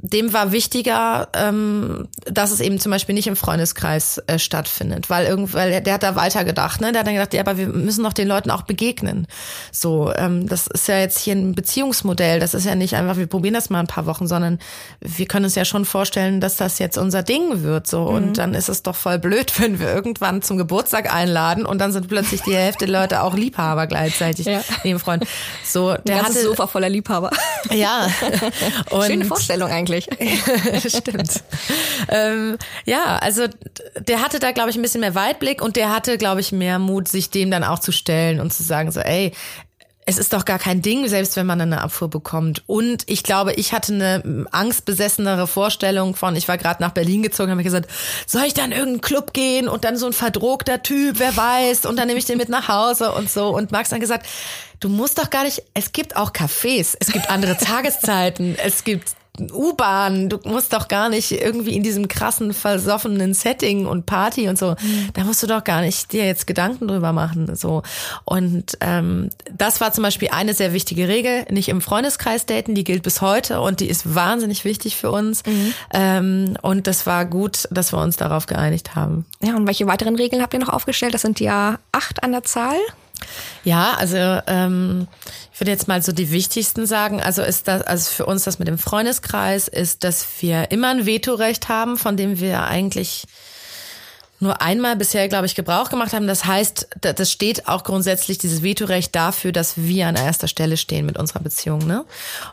dem 0.09 0.33
war 0.33 0.53
wichtiger, 0.53 1.29
ähm, 1.35 2.09
dass 2.25 2.51
es 2.51 2.61
eben 2.61 2.79
zum 2.79 2.91
Beispiel 2.91 3.15
nicht 3.15 3.27
im 3.27 3.37
Freundeskreis 3.37 4.19
äh, 4.27 4.39
stattfindet, 4.39 5.11
weil 5.11 5.27
irgendwann 5.27 5.83
der 5.83 5.95
hat 5.95 6.03
da 6.03 6.17
weitergedacht, 6.17 6.81
ne? 6.81 6.93
Der 6.93 7.01
hat 7.01 7.07
dann 7.07 7.15
gedacht, 7.15 7.35
ja, 7.35 7.41
aber 7.41 7.59
wir 7.59 7.69
müssen 7.69 8.05
doch 8.05 8.13
den 8.13 8.29
Leuten 8.29 8.51
auch 8.51 8.63
begegnen. 8.63 9.27
So, 9.73 10.13
ähm, 10.15 10.49
das 10.49 10.67
ist 10.67 10.89
ja 10.89 10.99
jetzt 10.99 11.19
hier 11.19 11.35
ein 11.35 11.55
Beziehungsmodell. 11.55 12.41
Das 12.41 12.55
ist 12.55 12.67
ja 12.67 12.75
nicht 12.75 12.95
einfach, 12.95 13.17
wir 13.17 13.27
probieren 13.27 13.55
das 13.55 13.71
mal 13.71 13.81
ein 13.81 13.87
paar 13.87 14.07
Wochen, 14.07 14.27
sondern 14.27 14.59
wir 15.01 15.27
können 15.27 15.45
uns 15.45 15.55
ja 15.55 15.65
schon 15.65 15.85
vorstellen, 15.85 16.41
dass 16.41 16.57
das 16.57 16.79
jetzt 16.79 16.99
unser 16.99 17.23
Ding 17.23 17.63
wird. 17.63 17.87
So 17.87 18.03
mhm. 18.03 18.15
und 18.15 18.39
dann 18.39 18.55
ist 18.55 18.69
es 18.69 18.83
doch 18.83 18.97
voll 18.97 19.19
blöd, 19.19 19.53
wenn 19.61 19.81
wir 19.81 19.93
irgendwann 19.93 20.43
zum 20.43 20.57
Geburtstag 20.57 21.13
einladen 21.13 21.67
und 21.67 21.79
dann 21.79 21.93
sind 21.93 22.09
plötzlich 22.09 22.43
die 22.43 22.55
Hälfte 22.55 22.87
der 22.87 23.01
Leute 23.01 23.23
auch 23.23 23.35
Liebhaber 23.35 23.87
gleichzeitig 23.87 24.47
ja. 24.47 24.63
neben 24.85 24.99
Freund. 24.99 25.25
So, 25.65 25.95
der 25.95 26.23
hatte 26.23 26.43
Sofa 26.43 26.67
voller 26.67 26.89
Liebhaber. 26.89 27.31
Ja. 27.71 28.09
Und 28.91 29.07
Schöne 29.07 29.25
Vorstellung 29.25 29.71
eigentlich 29.71 29.96
eigentlich. 29.97 30.93
Stimmt. 30.97 31.43
ähm, 32.09 32.57
ja, 32.85 33.17
also 33.17 33.45
der 33.99 34.23
hatte 34.23 34.39
da, 34.39 34.53
glaube 34.53 34.71
ich, 34.71 34.77
ein 34.77 34.83
bisschen 34.83 35.01
mehr 35.01 35.15
Weitblick 35.15 35.63
und 35.63 35.77
der 35.77 35.95
hatte, 35.95 36.19
glaube 36.19 36.41
ich, 36.41 36.53
mehr 36.53 36.79
Mut, 36.79 37.09
sich 37.09 37.31
dem 37.31 37.51
dann 37.51 37.65
auch 37.65 37.79
zu 37.79 37.93
stellen 37.93 38.41
und 38.41 38.53
zu 38.53 38.63
sagen, 38.63 38.91
so, 38.91 39.01
ey, 39.01 39.33
es 40.09 40.19
ist 40.19 40.33
doch 40.33 40.45
gar 40.45 40.61
kein 40.61 40.83
Ding, 40.83 41.09
selbst 41.09 41.35
wenn 41.35 41.47
man 41.47 41.61
eine 41.61 41.83
Abfuhr 41.83 42.09
bekommt. 42.09 42.63
Und 42.69 43.03
ich 43.07 43.25
glaube, 43.25 43.55
ich 43.55 43.73
hatte 43.73 43.93
eine 43.93 44.47
angstbesessenere 44.53 45.49
Vorstellung 45.49 46.15
von, 46.15 46.37
ich 46.37 46.47
war 46.47 46.57
gerade 46.59 46.81
nach 46.81 46.93
Berlin 46.93 47.25
gezogen, 47.25 47.51
habe 47.51 47.65
gesagt, 47.65 47.91
soll 48.25 48.45
ich 48.45 48.55
dann 48.55 48.67
in 48.67 48.79
irgendeinen 48.79 49.01
Club 49.01 49.33
gehen 49.33 49.67
und 49.67 49.85
dann 49.85 49.97
so 49.97 50.07
ein 50.07 50.13
verdrogter 50.13 50.81
Typ, 50.85 51.19
wer 51.19 51.37
weiß, 51.37 51.87
und 51.87 51.97
dann 51.97 52.07
nehme 52.07 52.21
ich 52.21 52.25
den 52.25 52.39
mit 52.39 52.49
nach 52.49 52.69
Hause 52.69 53.13
und 53.13 53.29
so. 53.29 53.49
Und 53.49 53.73
Max 53.73 53.91
dann 53.91 53.99
gesagt, 53.99 54.27
du 54.79 54.89
musst 54.89 55.19
doch 55.19 55.29
gar 55.29 55.43
nicht, 55.43 55.65
es 55.75 55.91
gibt 55.91 56.17
auch 56.17 56.33
Cafés, 56.33 56.97
es 57.01 57.09
gibt 57.09 57.29
andere 57.29 57.57
Tageszeiten, 57.59 58.57
es 58.65 58.85
gibt 58.85 59.17
U-Bahn, 59.41 60.29
du 60.29 60.39
musst 60.45 60.73
doch 60.73 60.89
gar 60.89 61.09
nicht 61.09 61.33
irgendwie 61.33 61.75
in 61.75 61.83
diesem 61.83 62.09
krassen, 62.09 62.53
versoffenen 62.53 63.35
Setting 63.35 63.87
und 63.87 64.07
Party 64.07 64.49
und 64.49 64.59
so, 64.59 64.71
mhm. 64.81 65.09
da 65.15 65.25
musst 65.25 65.43
du 65.43 65.47
doch 65.47 65.65
gar 65.65 65.81
nicht 65.81 66.13
dir 66.13 66.25
jetzt 66.25 66.47
Gedanken 66.47 66.89
drüber 66.89 67.13
machen. 67.13 67.55
So. 67.57 67.83
Und 68.25 68.77
ähm, 68.81 69.31
das 69.53 69.81
war 69.81 69.93
zum 69.93 70.03
Beispiel 70.03 70.29
eine 70.33 70.55
sehr 70.55 70.73
wichtige 70.73 71.09
Regel, 71.09 71.45
nicht 71.51 71.69
im 71.69 71.81
Freundeskreis 71.81 72.47
daten, 72.47 72.75
die 72.75 72.85
gilt 72.85 73.03
bis 73.03 73.21
heute 73.21 73.61
und 73.61 73.81
die 73.81 73.89
ist 73.89 74.15
wahnsinnig 74.15 74.65
wichtig 74.65 74.97
für 74.97 75.11
uns. 75.11 75.45
Mhm. 75.47 75.75
Ähm, 75.93 76.57
und 76.63 76.87
das 76.87 77.07
war 77.07 77.25
gut, 77.25 77.69
dass 77.71 77.93
wir 77.93 78.01
uns 78.01 78.17
darauf 78.17 78.47
geeinigt 78.47 78.95
haben. 78.95 79.27
Ja, 79.43 79.57
und 79.57 79.67
welche 79.67 79.87
weiteren 79.87 80.17
Regeln 80.17 80.43
habt 80.43 80.55
ihr 80.55 80.61
noch 80.61 80.69
aufgestellt? 80.69 81.15
Das 81.15 81.23
sind 81.23 81.41
ja 81.41 81.79
acht 81.93 82.23
an 82.23 82.33
der 82.33 82.43
Zahl. 82.43 82.77
Ja, 83.65 83.95
also 83.95 84.17
ähm, 84.47 85.09
ich 85.53 85.61
würde 85.61 85.71
jetzt 85.71 85.89
mal 85.89 86.03
so 86.03 86.13
die 86.13 86.31
wichtigsten 86.31 86.87
sagen. 86.87 87.21
Also 87.21 87.43
ist 87.43 87.67
das, 87.69 87.83
also 87.83 88.11
für 88.11 88.27
uns 88.27 88.45
das 88.45 88.59
mit 88.59 88.69
dem 88.69 88.79
Freundeskreis 88.79 89.69
ist, 89.69 90.05
dass 90.05 90.27
wir 90.41 90.71
immer 90.71 90.91
ein 90.91 91.07
Vetorecht 91.07 91.69
haben, 91.69 91.97
von 91.97 92.17
dem 92.17 92.41
wir 92.41 92.65
eigentlich 92.65 93.27
nur 94.39 94.61
einmal 94.61 94.97
bisher, 94.97 95.29
glaube 95.29 95.47
ich, 95.47 95.55
Gebrauch 95.55 95.89
gemacht 95.89 96.13
haben. 96.13 96.27
Das 96.27 96.45
heißt, 96.45 96.89
das 97.01 97.33
steht 97.33 97.69
auch 97.69 97.85
grundsätzlich 97.85 98.39
dieses 98.39 98.63
Vetorecht 98.63 99.15
dafür, 99.15 99.53
dass 99.53 99.77
wir 99.77 100.07
an 100.09 100.17
erster 100.17 100.49
Stelle 100.49 100.77
stehen 100.77 101.07
mit 101.07 101.19
unserer 101.19 101.41
Beziehung. 101.41 101.87
Ne? 101.87 102.05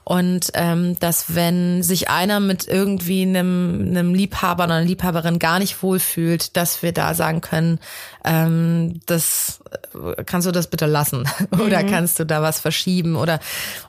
Und 0.04 0.52
ähm, 0.54 0.98
dass 1.00 1.36
wenn 1.36 1.84
sich 1.84 2.10
einer 2.10 2.40
mit 2.40 2.68
irgendwie 2.68 3.24
einem, 3.24 3.88
einem 3.90 4.14
Liebhaber 4.14 4.64
oder 4.66 4.76
einer 4.76 4.86
Liebhaberin 4.86 5.40
gar 5.40 5.60
nicht 5.60 5.84
wohlfühlt, 5.84 6.56
dass 6.56 6.84
wir 6.84 6.94
da 6.94 7.14
sagen 7.14 7.42
können, 7.42 7.80
ähm, 8.24 9.02
das 9.06 9.60
äh, 9.94 10.24
kannst 10.24 10.48
du 10.48 10.52
das 10.52 10.68
bitte 10.68 10.86
lassen 10.86 11.28
oder 11.52 11.84
mhm. 11.84 11.90
kannst 11.90 12.20
du 12.20 12.26
da 12.26 12.42
was 12.42 12.60
verschieben 12.60 13.16
oder 13.16 13.40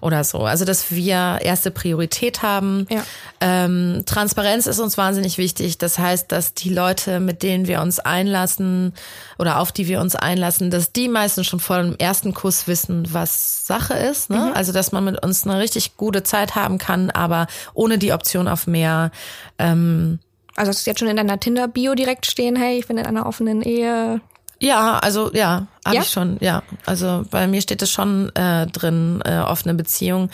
oder 0.01 0.25
so. 0.25 0.41
Also 0.41 0.65
dass 0.65 0.91
wir 0.91 1.39
erste 1.43 1.71
Priorität 1.71 2.43
haben. 2.43 2.87
Ja. 2.91 3.05
Ähm, 3.41 4.03
Transparenz 4.07 4.67
ist 4.67 4.81
uns 4.81 4.99
wahnsinnig 4.99 5.39
wichtig. 5.39 5.79
Das 5.79 5.99
heißt, 5.99 6.33
dass 6.33 6.55
die 6.55 6.71
Leute, 6.71 7.21
mit 7.21 7.43
denen 7.43 7.69
wir 7.69 7.81
uns 7.85 8.01
einlassen 8.01 8.93
oder 9.39 9.61
auf 9.61 9.71
die 9.71 9.87
wir 9.87 10.01
uns 10.01 10.17
einlassen, 10.17 10.73
dass 10.73 10.93
die 10.93 11.09
meistens 11.09 11.47
schon 11.47 11.61
vor 11.61 11.81
dem 11.81 11.95
ersten 11.97 12.35
Kuss 12.35 12.67
wissen, 12.67 13.07
was 13.13 13.67
Sache 13.67 13.95
ist. 13.95 14.31
Ne? 14.31 14.39
Mhm. 14.39 14.53
Also 14.55 14.73
dass 14.73 14.91
man 14.91 15.05
mit 15.05 15.25
uns 15.25 15.47
eine 15.47 15.61
richtig 15.61 15.97
gute 15.97 16.25
Zeit 16.25 16.57
haben 16.57 16.79
kann, 16.79 17.11
aber 17.11 17.47
ohne 17.75 17.99
die 17.99 18.13
Option 18.13 18.49
auf 18.49 18.67
mehr. 18.67 19.13
Ähm, 19.59 20.19
also 20.57 20.71
hast 20.71 20.87
du 20.87 20.91
jetzt 20.91 20.99
schon 20.99 21.09
in 21.09 21.17
deiner 21.17 21.39
Tinder-Bio 21.39 21.95
direkt 21.95 22.27
stehen, 22.27 22.57
hey, 22.57 22.79
ich 22.79 22.89
bin 22.89 22.99
in 22.99 23.07
einer 23.07 23.27
offenen 23.27 23.63
Ehe. 23.63 24.21
Ja, 24.61 24.99
also 24.99 25.31
ja, 25.33 25.67
habe 25.85 25.97
ja? 25.97 26.03
ich 26.03 26.09
schon, 26.09 26.39
ja. 26.41 26.63
Also 26.87 27.25
bei 27.31 27.47
mir 27.47 27.61
steht 27.61 27.83
es 27.83 27.91
schon 27.91 28.35
äh, 28.35 28.67
drin, 28.69 29.21
äh, 29.25 29.39
offene 29.39 29.75
Beziehung. 29.75 30.31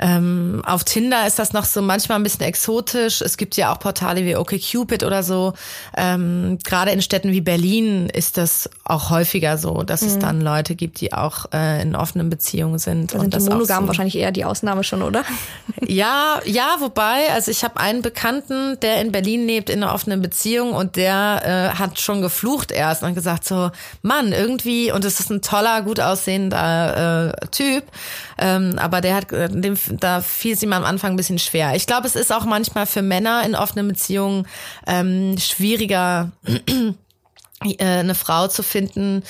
Ähm, 0.00 0.62
auf 0.64 0.84
Tinder 0.84 1.26
ist 1.26 1.38
das 1.38 1.52
noch 1.52 1.64
so 1.64 1.82
manchmal 1.82 2.18
ein 2.18 2.22
bisschen 2.22 2.42
exotisch. 2.42 3.20
Es 3.20 3.36
gibt 3.36 3.56
ja 3.56 3.72
auch 3.72 3.80
Portale 3.80 4.24
wie 4.24 4.36
OkCupid 4.36 5.02
oder 5.02 5.24
so. 5.24 5.54
Ähm, 5.96 6.58
Gerade 6.62 6.92
in 6.92 7.02
Städten 7.02 7.32
wie 7.32 7.40
Berlin 7.40 8.08
ist 8.08 8.38
das 8.38 8.70
auch 8.84 9.10
häufiger 9.10 9.58
so, 9.58 9.82
dass 9.82 10.02
mhm. 10.02 10.08
es 10.08 10.18
dann 10.20 10.40
Leute 10.40 10.76
gibt, 10.76 11.00
die 11.00 11.12
auch 11.12 11.46
äh, 11.52 11.82
in 11.82 11.96
offenen 11.96 12.30
Beziehungen 12.30 12.78
sind. 12.78 13.12
Da 13.12 13.20
sind 13.20 13.34
und 13.34 13.42
die 13.42 13.50
Monogamen 13.50 13.84
so. 13.84 13.88
wahrscheinlich 13.88 14.16
eher 14.16 14.30
die 14.30 14.44
Ausnahme 14.44 14.84
schon, 14.84 15.02
oder? 15.02 15.24
Ja, 15.86 16.40
ja, 16.44 16.76
wobei, 16.80 17.30
also 17.32 17.50
ich 17.50 17.64
habe 17.64 17.80
einen 17.80 18.02
Bekannten, 18.02 18.78
der 18.80 19.00
in 19.00 19.10
Berlin 19.10 19.46
lebt, 19.46 19.70
in 19.70 19.82
einer 19.82 19.94
offenen 19.94 20.20
Beziehung 20.20 20.72
und 20.72 20.96
der 20.96 21.72
äh, 21.74 21.78
hat 21.78 21.98
schon 21.98 22.20
geflucht 22.20 22.72
erst 22.72 23.02
und 23.02 23.14
gesagt 23.14 23.44
so, 23.44 23.70
Mann, 24.02 24.32
irgendwie, 24.32 24.92
und 24.92 25.04
es 25.04 25.18
ist 25.18 25.30
ein 25.30 25.40
toller, 25.40 25.82
gut 25.82 25.98
aussehender 25.98 27.32
äh, 27.42 27.46
Typ, 27.46 27.84
ähm, 28.38 28.78
aber 28.78 29.00
der 29.00 29.16
hat, 29.16 29.30
dem 29.30 29.76
da 29.90 30.20
fiel 30.20 30.54
es 30.54 30.62
ihm 30.62 30.72
am 30.72 30.84
Anfang 30.84 31.12
ein 31.12 31.16
bisschen 31.16 31.38
schwer. 31.38 31.74
Ich 31.74 31.86
glaube, 31.86 32.06
es 32.06 32.16
ist 32.16 32.32
auch 32.32 32.44
manchmal 32.44 32.86
für 32.86 33.02
Männer 33.02 33.42
in 33.44 33.54
offenen 33.54 33.88
Beziehungen 33.88 34.46
ähm, 34.86 35.36
schwieriger. 35.38 36.32
Äh, 37.64 37.84
eine 37.84 38.14
Frau 38.14 38.46
zu 38.46 38.62
finden, 38.62 39.24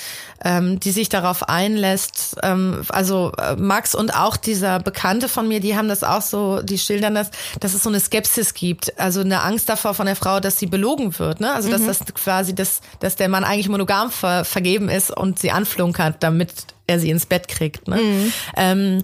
ähm, 0.45 0.79
die 0.79 0.91
sich 0.91 1.09
darauf 1.09 1.49
einlässt. 1.49 2.35
Ähm, 2.43 2.83
also 2.89 3.31
äh, 3.39 3.55
Max 3.55 3.95
und 3.95 4.13
auch 4.15 4.37
dieser 4.37 4.79
Bekannte 4.79 5.27
von 5.27 5.47
mir, 5.47 5.59
die 5.59 5.75
haben 5.75 5.87
das 5.87 6.03
auch 6.03 6.21
so, 6.21 6.61
die 6.61 6.77
schildern 6.77 7.15
das, 7.15 7.31
dass 7.59 7.73
es 7.73 7.81
so 7.81 7.89
eine 7.89 7.99
Skepsis 7.99 8.53
gibt, 8.53 8.99
also 8.99 9.21
eine 9.21 9.41
Angst 9.41 9.67
davor 9.67 9.95
von 9.95 10.05
der 10.05 10.15
Frau, 10.15 10.39
dass 10.39 10.59
sie 10.59 10.67
belogen 10.67 11.17
wird. 11.17 11.39
Ne? 11.39 11.51
Also 11.51 11.71
dass 11.71 11.81
mhm. 11.81 11.87
das 11.87 12.05
quasi, 12.13 12.53
dass, 12.53 12.81
dass 12.99 13.15
der 13.15 13.29
Mann 13.29 13.43
eigentlich 13.43 13.67
monogam 13.67 14.11
ver 14.11 14.45
vergeben 14.45 14.89
ist 14.89 15.09
und 15.09 15.39
sie 15.39 15.49
anflunkert, 15.49 16.17
damit 16.19 16.51
er 16.89 16.99
sie 16.99 17.09
ins 17.09 17.25
Bett 17.25 17.47
kriegt. 17.47 17.87
Ne? 17.87 17.97
Mhm. 17.97 18.33
Ähm, 18.57 19.03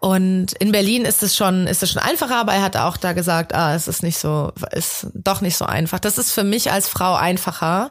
und 0.00 0.52
in 0.52 0.70
Berlin 0.70 1.04
ist 1.04 1.24
es 1.24 1.36
schon, 1.36 1.66
ist 1.66 1.82
es 1.82 1.90
schon 1.90 2.00
einfacher, 2.00 2.36
aber 2.36 2.52
er 2.52 2.62
hat 2.62 2.76
auch 2.76 2.96
da 2.96 3.14
gesagt, 3.14 3.52
ah, 3.52 3.74
es 3.74 3.88
ist 3.88 4.04
nicht 4.04 4.16
so, 4.16 4.52
ist 4.70 5.08
doch 5.12 5.40
nicht 5.40 5.56
so 5.56 5.64
einfach. 5.64 5.98
Das 5.98 6.18
ist 6.18 6.30
für 6.30 6.44
mich 6.44 6.70
als 6.70 6.88
Frau 6.88 7.14
einfacher. 7.14 7.90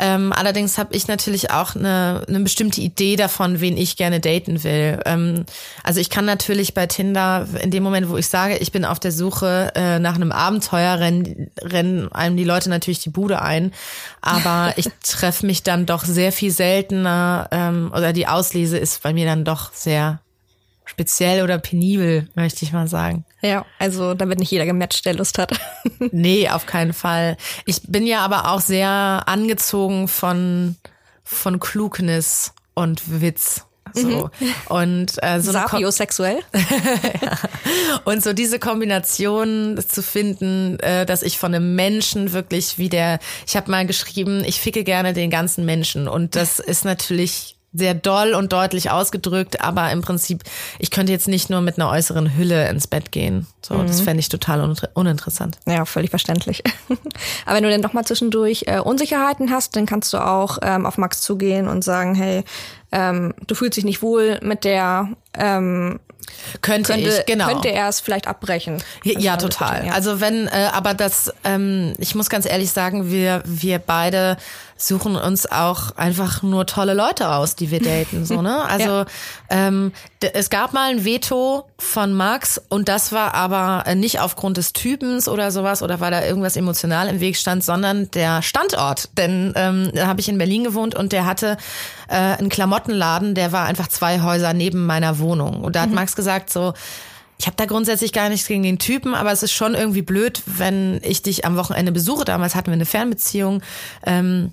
Ähm, 0.00 0.32
allerdings 0.32 0.78
habe 0.78 0.96
ich 0.96 1.06
natürlich 1.06 1.52
auch 1.52 1.76
eine, 1.76 2.24
eine 2.26 2.40
bestimmte 2.40 2.80
Idee 2.80 3.14
davon, 3.14 3.60
wen 3.60 3.76
ich 3.76 3.96
gerne 3.96 4.18
daten 4.18 4.64
will. 4.64 4.98
Ähm, 5.06 5.44
also 5.84 6.00
ich 6.00 6.10
kann 6.10 6.24
natürlich 6.24 6.74
bei 6.74 6.86
Tinder 6.86 7.46
in 7.62 7.70
dem 7.70 7.84
Moment, 7.84 8.08
wo 8.08 8.16
ich 8.16 8.26
sage, 8.26 8.56
ich 8.56 8.72
bin 8.72 8.84
auf 8.84 8.98
der 8.98 9.12
Suche 9.12 9.70
äh, 9.76 10.00
nach 10.00 10.16
einem 10.16 10.32
Abenteuer, 10.32 10.98
rennen, 10.98 11.52
rennen 11.60 12.10
einem 12.10 12.36
die 12.36 12.42
Leute 12.42 12.68
natürlich 12.68 12.98
die 12.98 13.10
Bude 13.10 13.40
ein. 13.40 13.72
Aber 14.20 14.72
ich 14.76 14.88
treffe 15.04 15.46
mich 15.46 15.62
dann 15.62 15.86
doch 15.86 16.04
sehr 16.04 16.32
viel 16.32 16.50
seltener 16.50 17.46
ähm, 17.52 17.92
oder 17.94 18.12
die 18.12 18.26
Auslese 18.26 18.76
ist 18.76 19.04
bei 19.04 19.12
mir 19.12 19.26
dann 19.26 19.44
doch 19.44 19.72
sehr 19.72 20.18
speziell 20.84 21.42
oder 21.42 21.58
penibel, 21.58 22.28
möchte 22.34 22.64
ich 22.64 22.72
mal 22.72 22.88
sagen. 22.88 23.24
Ja, 23.40 23.64
also 23.78 24.14
damit 24.14 24.38
nicht 24.38 24.50
jeder 24.50 24.66
gematcht, 24.66 25.04
der 25.06 25.14
Lust 25.14 25.38
hat. 25.38 25.58
nee, 26.12 26.48
auf 26.48 26.66
keinen 26.66 26.92
Fall. 26.92 27.36
Ich 27.66 27.82
bin 27.88 28.06
ja 28.06 28.20
aber 28.20 28.50
auch 28.50 28.60
sehr 28.60 28.88
angezogen 29.26 30.08
von, 30.08 30.76
von 31.22 31.60
Klugnis 31.60 32.52
und 32.74 33.20
Witz. 33.20 33.66
So. 33.92 34.30
Mhm. 34.40 34.54
Und 34.68 35.12
äh, 35.22 35.40
so 35.40 35.52
Sapiosexuell. 35.52 36.40
ja. 37.22 37.38
Und 38.04 38.24
so 38.24 38.32
diese 38.32 38.58
Kombination 38.58 39.78
zu 39.86 40.02
finden, 40.02 40.80
äh, 40.80 41.06
dass 41.06 41.22
ich 41.22 41.38
von 41.38 41.54
einem 41.54 41.76
Menschen 41.76 42.32
wirklich 42.32 42.78
wie 42.78 42.88
der, 42.88 43.20
ich 43.46 43.56
habe 43.56 43.70
mal 43.70 43.86
geschrieben, 43.86 44.42
ich 44.44 44.60
ficke 44.60 44.84
gerne 44.84 45.12
den 45.12 45.30
ganzen 45.30 45.64
Menschen. 45.64 46.08
Und 46.08 46.34
das 46.34 46.58
ist 46.58 46.84
natürlich 46.84 47.56
sehr 47.74 47.92
doll 47.92 48.34
und 48.34 48.52
deutlich 48.52 48.90
ausgedrückt, 48.90 49.60
aber 49.60 49.90
im 49.90 50.00
Prinzip, 50.00 50.44
ich 50.78 50.90
könnte 50.90 51.12
jetzt 51.12 51.28
nicht 51.28 51.50
nur 51.50 51.60
mit 51.60 51.78
einer 51.78 51.90
äußeren 51.90 52.36
Hülle 52.36 52.68
ins 52.68 52.86
Bett 52.86 53.10
gehen. 53.12 53.46
So, 53.62 53.74
mhm. 53.74 53.86
das 53.86 54.00
fände 54.00 54.20
ich 54.20 54.28
total 54.28 54.74
uninteressant. 54.94 55.58
Ja, 55.66 55.84
völlig 55.84 56.10
verständlich. 56.10 56.62
aber 57.46 57.56
wenn 57.56 57.64
du 57.64 57.70
dann 57.70 57.82
doch 57.82 57.92
mal 57.92 58.04
zwischendurch 58.04 58.64
äh, 58.66 58.78
Unsicherheiten 58.78 59.50
hast, 59.50 59.74
dann 59.74 59.86
kannst 59.86 60.12
du 60.12 60.18
auch 60.18 60.58
ähm, 60.62 60.86
auf 60.86 60.98
Max 60.98 61.20
zugehen 61.20 61.66
und 61.66 61.82
sagen, 61.82 62.14
hey, 62.14 62.44
ähm, 62.92 63.34
du 63.46 63.56
fühlst 63.56 63.76
dich 63.76 63.84
nicht 63.84 64.02
wohl 64.02 64.38
mit 64.40 64.62
der 64.64 65.08
ähm, 65.36 65.98
könnte, 66.60 66.92
könnte 66.92 67.08
ich, 67.08 67.26
genau. 67.26 67.46
Könnte 67.46 67.70
er 67.70 67.88
es 67.88 68.00
vielleicht 68.00 68.26
abbrechen. 68.26 68.82
Ja, 69.02 69.18
ja 69.18 69.36
total. 69.36 69.86
Ja. 69.86 69.92
Also 69.92 70.20
wenn, 70.20 70.46
äh, 70.46 70.70
aber 70.72 70.94
das, 70.94 71.32
ähm, 71.44 71.94
ich 71.98 72.14
muss 72.14 72.30
ganz 72.30 72.46
ehrlich 72.46 72.70
sagen, 72.70 73.10
wir, 73.10 73.42
wir 73.44 73.78
beide 73.78 74.36
suchen 74.86 75.16
uns 75.16 75.46
auch 75.50 75.96
einfach 75.96 76.42
nur 76.42 76.66
tolle 76.66 76.94
Leute 76.94 77.30
aus, 77.30 77.56
die 77.56 77.70
wir 77.70 77.80
daten, 77.80 78.24
so, 78.24 78.42
ne? 78.42 78.62
Also, 78.68 78.90
ja. 78.90 79.06
ähm, 79.50 79.92
es 80.32 80.50
gab 80.50 80.72
mal 80.72 80.90
ein 80.90 81.04
Veto 81.04 81.66
von 81.78 82.12
Max 82.12 82.60
und 82.68 82.88
das 82.88 83.12
war 83.12 83.34
aber 83.34 83.84
äh, 83.86 83.94
nicht 83.94 84.20
aufgrund 84.20 84.56
des 84.56 84.72
Typens 84.72 85.28
oder 85.28 85.50
sowas 85.50 85.82
oder 85.82 86.00
weil 86.00 86.10
da 86.10 86.24
irgendwas 86.24 86.56
emotional 86.56 87.08
im 87.08 87.20
Weg 87.20 87.36
stand, 87.36 87.62
sondern 87.62 88.10
der 88.12 88.42
Standort. 88.42 89.10
Denn 89.16 89.52
ähm, 89.56 89.90
da 89.94 90.06
habe 90.06 90.20
ich 90.20 90.28
in 90.28 90.38
Berlin 90.38 90.64
gewohnt 90.64 90.94
und 90.94 91.12
der 91.12 91.26
hatte 91.26 91.56
äh, 92.08 92.14
einen 92.14 92.48
Klamottenladen, 92.48 93.34
der 93.34 93.52
war 93.52 93.66
einfach 93.66 93.88
zwei 93.88 94.22
Häuser 94.22 94.52
neben 94.52 94.86
meiner 94.86 95.18
Wohnung. 95.18 95.62
Und 95.62 95.76
da 95.76 95.82
hat 95.82 95.90
mhm. 95.90 95.96
Max 95.96 96.16
gesagt 96.16 96.50
so, 96.50 96.74
ich 97.38 97.46
habe 97.46 97.56
da 97.56 97.66
grundsätzlich 97.66 98.12
gar 98.12 98.28
nichts 98.28 98.46
gegen 98.46 98.62
den 98.62 98.78
Typen, 98.78 99.14
aber 99.14 99.32
es 99.32 99.42
ist 99.42 99.52
schon 99.52 99.74
irgendwie 99.74 100.02
blöd, 100.02 100.42
wenn 100.46 101.00
ich 101.02 101.22
dich 101.22 101.44
am 101.44 101.56
Wochenende 101.56 101.92
besuche. 101.92 102.24
Damals 102.24 102.54
hatten 102.54 102.68
wir 102.68 102.74
eine 102.74 102.86
Fernbeziehung. 102.86 103.62
Ähm, 104.06 104.52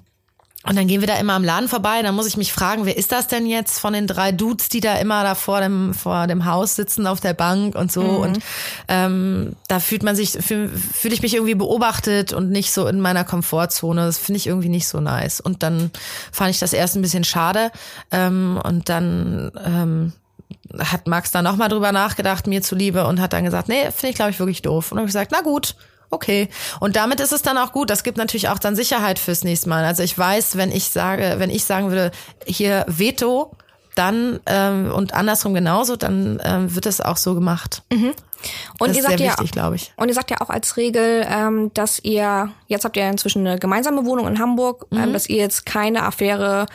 und 0.64 0.78
dann 0.78 0.88
gehen 0.88 1.02
wir 1.02 1.08
da 1.08 1.16
immer 1.18 1.34
am 1.34 1.44
Laden 1.44 1.68
vorbei. 1.68 2.02
Dann 2.04 2.14
muss 2.14 2.28
ich 2.28 2.38
mich 2.38 2.54
fragen, 2.54 2.86
wer 2.86 2.96
ist 2.96 3.12
das 3.12 3.28
denn 3.28 3.48
jetzt 3.48 3.80
von 3.80 3.94
den 3.94 4.06
drei 4.06 4.32
Dudes, 4.32 4.70
die 4.70 4.80
da 4.80 4.96
immer 4.98 5.24
da 5.24 5.34
vor 5.34 5.60
dem 5.60 5.94
vor 5.96 6.28
dem 6.28 6.46
Haus 6.46 6.76
sitzen 6.76 7.08
auf 7.08 7.20
der 7.20 7.34
Bank 7.34 7.76
und 7.76 7.92
so. 7.92 8.04
Mhm. 8.04 8.18
Und 8.18 8.40
ähm, 8.88 9.56
da 9.68 9.80
fühlt 9.80 10.04
man 10.04 10.16
sich 10.16 10.32
fühle 10.32 10.70
fühl 10.70 11.14
ich 11.14 11.24
mich 11.24 11.34
irgendwie 11.34 11.56
beobachtet 11.56 12.32
und 12.32 12.52
nicht 12.52 12.72
so 12.72 12.88
in 12.88 13.02
meiner 13.02 13.24
Komfortzone. 13.24 14.06
Das 14.06 14.20
finde 14.20 14.38
ich 14.38 14.48
irgendwie 14.48 14.70
nicht 14.70 14.88
so 14.88 15.00
nice. 15.00 15.42
Und 15.42 15.64
dann 15.64 15.90
fand 16.32 16.52
ich 16.52 16.60
das 16.60 16.74
erst 16.74 16.96
ein 16.96 17.02
bisschen 17.02 17.24
schade. 17.24 17.72
Ähm, 18.12 18.60
und 18.64 18.88
dann 18.88 19.52
ähm, 19.66 20.14
hat 20.78 21.08
Max 21.08 21.32
da 21.32 21.42
nochmal 21.42 21.70
drüber 21.70 21.92
nachgedacht, 21.92 22.46
mir 22.46 22.62
zuliebe, 22.62 23.06
und 23.08 23.20
hat 23.20 23.34
dann 23.34 23.46
gesagt, 23.46 23.68
nee, 23.68 23.90
finde 23.92 24.10
ich, 24.10 24.16
glaube 24.16 24.32
ich, 24.32 24.40
wirklich 24.40 24.62
doof. 24.62 24.92
Und 24.92 24.98
dann 24.98 25.00
habe 25.00 25.10
ich 25.10 25.14
gesagt, 25.14 25.32
na 25.32 25.42
gut, 25.42 25.76
okay. 26.12 26.50
Und 26.80 26.96
damit 26.96 27.20
ist 27.20 27.32
es 27.32 27.42
dann 27.42 27.58
auch 27.58 27.72
gut. 27.72 27.90
Das 27.90 28.04
gibt 28.04 28.18
natürlich 28.18 28.50
auch 28.50 28.60
dann 28.60 28.76
Sicherheit 28.76 29.20
fürs 29.20 29.44
nächste 29.44 29.70
Mal. 29.70 29.84
Also 29.86 30.04
ich 30.04 30.18
weiß, 30.18 30.58
wenn 30.58 30.72
ich 30.72 30.90
sage, 30.90 31.36
wenn 31.38 31.50
ich 31.50 31.64
sagen 31.64 31.90
würde, 31.90 32.12
hier 32.46 32.86
Veto, 32.88 33.56
dann 33.96 34.40
ähm, 34.46 34.92
und 34.92 35.14
andersrum 35.14 35.54
genauso, 35.54 35.96
dann 35.96 36.42
ähm, 36.44 36.74
wird 36.74 36.86
es 36.86 37.02
auch 37.02 37.18
so 37.18 37.34
gemacht. 37.34 37.84
Mhm. 37.92 38.14
Und 38.80 38.90
das 38.90 38.98
ihr 38.98 39.04
sagt 39.04 39.20
ja, 39.20 39.32
wichtig, 39.32 39.52
glaube 39.52 39.76
ich. 39.76 39.94
Und 39.98 40.08
ihr 40.08 40.16
sagt 40.16 40.32
ja 40.32 40.42
auch 40.42 40.50
als 40.50 40.78
Regel, 40.78 41.26
ähm, 41.30 41.72
dass 41.74 42.00
ihr, 42.00 42.50
jetzt 42.68 42.86
habt 42.86 42.98
ihr 42.98 43.08
inzwischen 43.08 43.46
eine 43.46 43.60
gemeinsame 43.60 44.06
Wohnung 44.06 44.28
in 44.28 44.40
Hamburg, 44.40 44.88
ähm, 44.92 44.98
mhm. 44.98 45.04
ähm, 45.04 45.14
dass 45.14 45.28
ihr 45.30 45.38
jetzt 45.38 45.66
keine 45.66 46.04
Affäre 46.04 46.66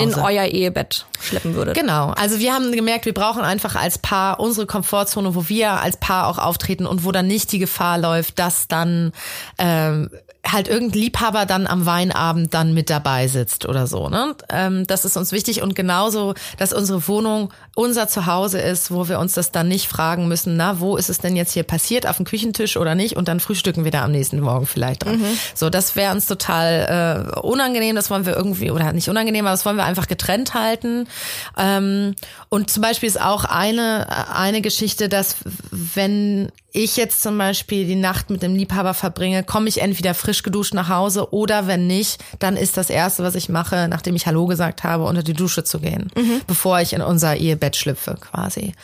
in 0.00 0.14
euer 0.14 0.44
Ehebett 0.44 1.06
schleppen 1.20 1.54
würdet. 1.54 1.74
Genau. 1.74 2.10
Also 2.10 2.38
wir 2.38 2.52
haben 2.52 2.72
gemerkt, 2.72 3.06
wir 3.06 3.14
brauchen 3.14 3.42
einfach 3.42 3.76
als 3.76 3.98
Paar 3.98 4.40
unsere 4.40 4.66
Komfortzone, 4.66 5.34
wo 5.34 5.48
wir 5.48 5.80
als 5.80 5.96
Paar 5.96 6.28
auch 6.28 6.38
auftreten 6.38 6.86
und 6.86 7.04
wo 7.04 7.12
dann 7.12 7.26
nicht 7.26 7.52
die 7.52 7.58
Gefahr 7.58 7.98
läuft, 7.98 8.38
dass 8.38 8.68
dann 8.68 9.12
ähm, 9.58 10.10
halt 10.46 10.68
irgendein 10.68 11.00
Liebhaber 11.00 11.46
dann 11.46 11.66
am 11.66 11.86
Weinabend 11.86 12.52
dann 12.52 12.74
mit 12.74 12.90
dabei 12.90 13.28
sitzt 13.28 13.66
oder 13.66 13.86
so. 13.86 14.08
Ne? 14.08 14.34
Ähm, 14.50 14.86
das 14.86 15.04
ist 15.04 15.16
uns 15.16 15.32
wichtig 15.32 15.62
und 15.62 15.74
genauso, 15.74 16.34
dass 16.58 16.72
unsere 16.72 17.06
Wohnung 17.08 17.52
unser 17.74 18.08
Zuhause 18.08 18.60
ist, 18.60 18.90
wo 18.90 19.08
wir 19.08 19.18
uns 19.18 19.34
das 19.34 19.50
dann 19.50 19.68
nicht 19.68 19.88
fragen 19.88 20.28
müssen, 20.28 20.56
na, 20.56 20.80
wo 20.80 20.96
ist 20.96 21.08
es 21.08 21.18
denn 21.18 21.34
jetzt 21.34 21.52
hier 21.52 21.62
passiert, 21.62 22.06
auf 22.06 22.18
dem 22.18 22.26
Küchentisch 22.26 22.76
oder 22.76 22.94
nicht 22.94 23.16
und 23.16 23.26
dann 23.28 23.40
frühstücken 23.40 23.84
wir 23.84 23.90
da 23.90 24.04
am 24.04 24.12
nächsten 24.12 24.38
Morgen 24.40 24.66
vielleicht 24.66 25.04
dran. 25.04 25.18
Mhm. 25.20 25.38
So, 25.54 25.70
das 25.70 25.96
wäre 25.96 26.12
uns 26.12 26.26
total 26.26 27.34
äh, 27.34 27.40
unangenehm, 27.40 27.96
das 27.96 28.10
wollen 28.10 28.26
wir 28.26 28.36
irgendwie, 28.36 28.70
oder 28.70 28.92
nicht 28.92 29.08
unangenehm, 29.08 29.46
aber 29.46 29.54
das 29.54 29.64
wollen 29.64 29.76
wir 29.76 29.84
einfach 29.84 30.06
getrennt 30.06 30.54
halten. 30.54 31.08
Ähm, 31.56 32.14
und 32.48 32.70
zum 32.70 32.82
Beispiel 32.82 33.08
ist 33.08 33.20
auch 33.20 33.44
eine, 33.44 34.28
eine 34.34 34.60
Geschichte, 34.60 35.08
dass 35.08 35.36
wenn 35.70 36.52
ich 36.76 36.96
jetzt 36.96 37.22
zum 37.22 37.38
Beispiel 37.38 37.86
die 37.86 37.94
Nacht 37.94 38.30
mit 38.30 38.42
dem 38.42 38.56
Liebhaber 38.56 38.94
verbringe, 38.94 39.44
komme 39.44 39.68
ich 39.68 39.80
entweder 39.80 40.12
frisch 40.12 40.42
geduscht 40.42 40.74
nach 40.74 40.88
Hause 40.88 41.32
oder 41.32 41.68
wenn 41.68 41.86
nicht, 41.86 42.22
dann 42.40 42.56
ist 42.56 42.76
das 42.76 42.90
Erste, 42.90 43.22
was 43.22 43.36
ich 43.36 43.48
mache, 43.48 43.86
nachdem 43.88 44.16
ich 44.16 44.26
Hallo 44.26 44.46
gesagt 44.46 44.82
habe, 44.82 45.04
unter 45.04 45.22
die 45.22 45.34
Dusche 45.34 45.62
zu 45.62 45.78
gehen, 45.78 46.10
mhm. 46.16 46.40
bevor 46.48 46.80
ich 46.80 46.92
in 46.92 47.00
unser 47.00 47.36
Ehebett 47.36 47.76
schlüpfe 47.76 48.16
quasi. 48.20 48.74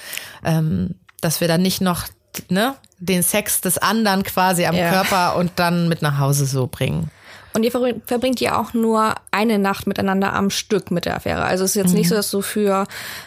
Ähm, 0.44 0.94
dass 1.20 1.40
wir 1.40 1.48
dann 1.48 1.62
nicht 1.62 1.80
noch 1.80 2.04
ne, 2.48 2.76
den 3.00 3.24
Sex 3.24 3.60
des 3.60 3.76
anderen 3.76 4.22
quasi 4.22 4.66
am 4.66 4.76
ja. 4.76 4.88
Körper 4.88 5.36
und 5.36 5.50
dann 5.56 5.88
mit 5.88 6.00
nach 6.00 6.18
Hause 6.18 6.46
so 6.46 6.68
bringen. 6.68 7.10
Und 7.52 7.64
ihr 7.64 7.70
verbringt 7.70 8.40
ja 8.40 8.60
auch 8.60 8.74
nur 8.74 9.14
eine 9.32 9.58
Nacht 9.58 9.86
miteinander 9.86 10.32
am 10.32 10.50
Stück 10.50 10.90
mit 10.90 11.04
der 11.04 11.16
Affäre. 11.16 11.42
Also 11.42 11.64
es 11.64 11.70
ist 11.70 11.76
jetzt 11.76 11.90
mhm. 11.90 11.98
nicht 11.98 12.08
so, 12.08 12.14
dass 12.14 12.30
du 12.30 12.42
für 12.42 12.86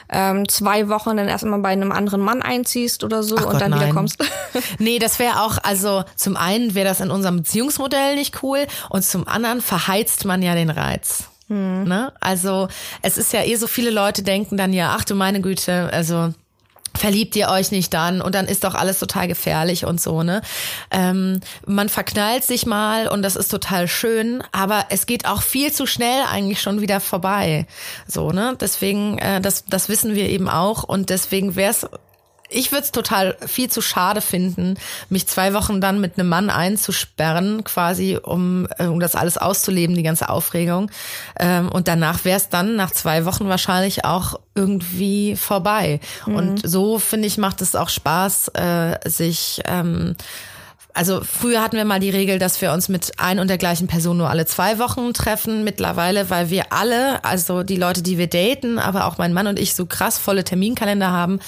ähm, 0.10 0.48
zwei 0.48 0.88
Wochen 0.88 1.18
dann 1.18 1.28
erstmal 1.28 1.60
bei 1.60 1.70
einem 1.70 1.92
anderen 1.92 2.22
Mann 2.22 2.42
einziehst 2.42 3.04
oder 3.04 3.22
so 3.24 3.36
Ach 3.38 3.46
und 3.46 3.52
Gott, 3.52 3.62
dann 3.62 3.72
nein. 3.72 3.82
wieder 3.82 3.94
kommst. 3.94 4.24
nee, 4.80 5.00
das 5.00 5.20
wäre 5.20 5.42
auch, 5.42 5.58
also 5.62 6.04
zum 6.16 6.38
einen 6.38 6.74
wäre 6.74 6.88
das 6.88 7.02
in 7.02 7.12
unserem 7.12 7.38
Beziehungsmodell 7.38 8.16
nicht 8.16 8.42
cool 8.44 8.66
und 8.90 9.04
zum 9.04 9.28
anderen 9.28 9.62
verheizt 9.62 10.26
man 10.26 10.42
ja 10.42 10.56
den 10.56 10.70
Reiz. 10.70 11.26
Mhm. 11.50 11.84
Ne? 11.84 12.14
Also 12.20 12.70
es 13.02 13.18
ist 13.18 13.34
ja 13.34 13.44
eh 13.44 13.56
so 13.56 13.68
viele 13.68 13.90
Leute 13.90 14.24
denken 14.24 14.58
dann 14.58 14.72
ja, 14.72 14.96
ach 14.98 15.04
du 15.04 15.16
meine 15.16 15.42
Güte, 15.42 15.90
also 15.92 16.34
verliebt 16.96 17.36
ihr 17.36 17.50
euch 17.50 17.72
nicht 17.72 17.94
dann 17.94 18.22
und 18.22 18.36
dann 18.36 18.46
ist 18.46 18.64
doch 18.64 18.76
alles 18.76 19.00
total 19.00 19.28
gefährlich 19.28 19.86
und 19.86 20.00
so, 20.00 20.24
ne? 20.24 20.42
Ähm, 20.92 21.40
man 21.66 21.90
verknallt 21.90 22.44
sich 22.44 22.66
mal 22.66 23.08
und 23.08 23.24
das 23.24 23.36
ist 23.36 23.50
total 23.50 23.88
schön, 23.88 24.44
aber 24.52 24.86
es 24.90 25.06
geht 25.06 25.26
auch 25.26 25.42
viel 25.42 25.72
zu 25.72 25.86
schnell 25.86 26.24
eigentlich 26.32 26.62
schon 26.62 26.82
wieder 26.82 27.00
vorbei. 27.00 27.66
So, 28.08 28.32
ne? 28.32 28.56
Deswegen, 28.60 29.18
äh, 29.18 29.42
das, 29.42 29.66
das 29.66 29.90
wissen 29.90 30.16
wir 30.16 30.30
eben 30.30 30.50
auch 30.50 30.84
und 30.84 31.10
deswegen 31.10 31.56
wäre 31.56 31.72
es 31.72 31.88
ich 32.50 32.72
würde 32.72 32.84
es 32.84 32.92
total 32.92 33.36
viel 33.46 33.70
zu 33.70 33.82
schade 33.82 34.22
finden, 34.22 34.76
mich 35.10 35.28
zwei 35.28 35.54
Wochen 35.54 35.82
dann 35.82 36.00
mit 36.00 36.18
einem 36.18 36.30
Mann 36.30 36.50
einzusperren, 36.50 37.64
quasi, 37.64 38.18
um, 38.22 38.68
äh, 38.78 38.86
um 38.86 39.00
das 39.00 39.16
alles 39.16 39.38
auszuleben, 39.38 39.96
die 39.96 40.04
ganze 40.04 40.30
Aufregung. 40.30 40.92
Ähm, 41.40 41.70
und 41.70 41.88
danach 41.88 42.26
wäre 42.26 42.38
es 42.38 42.50
dann 42.50 42.76
nach 42.76 42.92
zwei 42.92 43.26
Wochen 43.26 43.48
wahrscheinlich 43.48 44.06
auch 44.06 44.40
irgendwie 44.56 45.36
vorbei. 45.36 46.00
Mhm. 46.26 46.36
Und 46.36 46.68
so, 46.68 47.00
finde 47.00 47.28
ich, 47.28 47.38
macht 47.38 47.62
es 47.62 47.76
auch 47.76 47.90
Spaß, 47.90 48.50
äh, 48.50 49.10
sich 49.10 49.62
ähm, 49.66 50.16
also 50.94 51.22
früher 51.22 51.62
hatten 51.64 51.76
wir 51.76 51.86
mal 51.86 52.00
die 52.00 52.12
Regel, 52.12 52.38
dass 52.38 52.62
wir 52.62 52.72
uns 52.72 52.88
mit 52.88 53.14
ein 53.18 53.40
und 53.40 53.48
der 53.48 53.58
gleichen 53.58 53.88
Person 53.88 54.18
nur 54.18 54.30
alle 54.30 54.46
zwei 54.46 54.78
Wochen 54.78 55.14
treffen. 55.14 55.64
Mittlerweile, 55.64 56.30
weil 56.30 56.52
wir 56.52 56.72
alle, 56.72 57.24
also 57.26 57.64
die 57.64 57.78
Leute, 57.78 58.04
die 58.04 58.20
wir 58.20 58.28
daten, 58.28 58.78
aber 58.78 59.06
auch 59.06 59.18
mein 59.18 59.34
Mann 59.34 59.48
und 59.48 59.58
ich 59.58 59.74
so 59.74 59.88
krass 59.88 60.20
volle 60.20 60.44
Terminkalender 60.44 61.10
haben, 61.10 61.40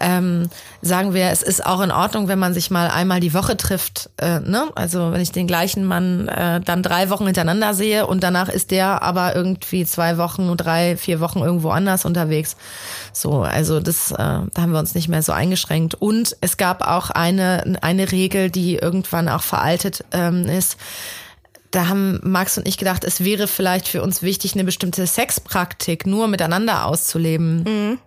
ähm, 0.00 0.48
sagen 0.82 1.14
wir, 1.14 1.30
es 1.30 1.42
ist 1.42 1.64
auch 1.64 1.80
in 1.80 1.90
Ordnung, 1.90 2.28
wenn 2.28 2.38
man 2.38 2.54
sich 2.54 2.70
mal 2.70 2.88
einmal 2.88 3.20
die 3.20 3.34
Woche 3.34 3.56
trifft. 3.56 4.10
Äh, 4.18 4.40
ne? 4.40 4.68
Also 4.74 5.12
wenn 5.12 5.20
ich 5.20 5.32
den 5.32 5.46
gleichen 5.46 5.84
Mann 5.84 6.28
äh, 6.28 6.60
dann 6.60 6.82
drei 6.82 7.10
Wochen 7.10 7.26
hintereinander 7.26 7.74
sehe 7.74 8.06
und 8.06 8.22
danach 8.22 8.48
ist 8.48 8.70
der 8.70 9.02
aber 9.02 9.34
irgendwie 9.34 9.84
zwei 9.84 10.18
Wochen, 10.18 10.56
drei, 10.56 10.96
vier 10.96 11.20
Wochen 11.20 11.40
irgendwo 11.40 11.70
anders 11.70 12.04
unterwegs. 12.04 12.56
So, 13.12 13.42
also 13.42 13.80
das, 13.80 14.10
äh, 14.12 14.16
da 14.16 14.50
haben 14.56 14.72
wir 14.72 14.78
uns 14.78 14.94
nicht 14.94 15.08
mehr 15.08 15.22
so 15.22 15.32
eingeschränkt. 15.32 15.94
Und 15.94 16.36
es 16.40 16.56
gab 16.56 16.86
auch 16.86 17.10
eine, 17.10 17.78
eine 17.80 18.12
Regel, 18.12 18.50
die 18.50 18.76
irgendwann 18.76 19.28
auch 19.28 19.42
veraltet 19.42 20.04
ähm, 20.12 20.46
ist. 20.48 20.76
Da 21.70 21.88
haben 21.88 22.20
Max 22.22 22.56
und 22.56 22.66
ich 22.66 22.78
gedacht, 22.78 23.04
es 23.04 23.24
wäre 23.24 23.48
vielleicht 23.48 23.88
für 23.88 24.02
uns 24.02 24.22
wichtig, 24.22 24.54
eine 24.54 24.64
bestimmte 24.64 25.06
Sexpraktik 25.06 26.06
nur 26.06 26.28
miteinander 26.28 26.86
auszuleben. 26.86 27.64
Mhm. 27.64 27.98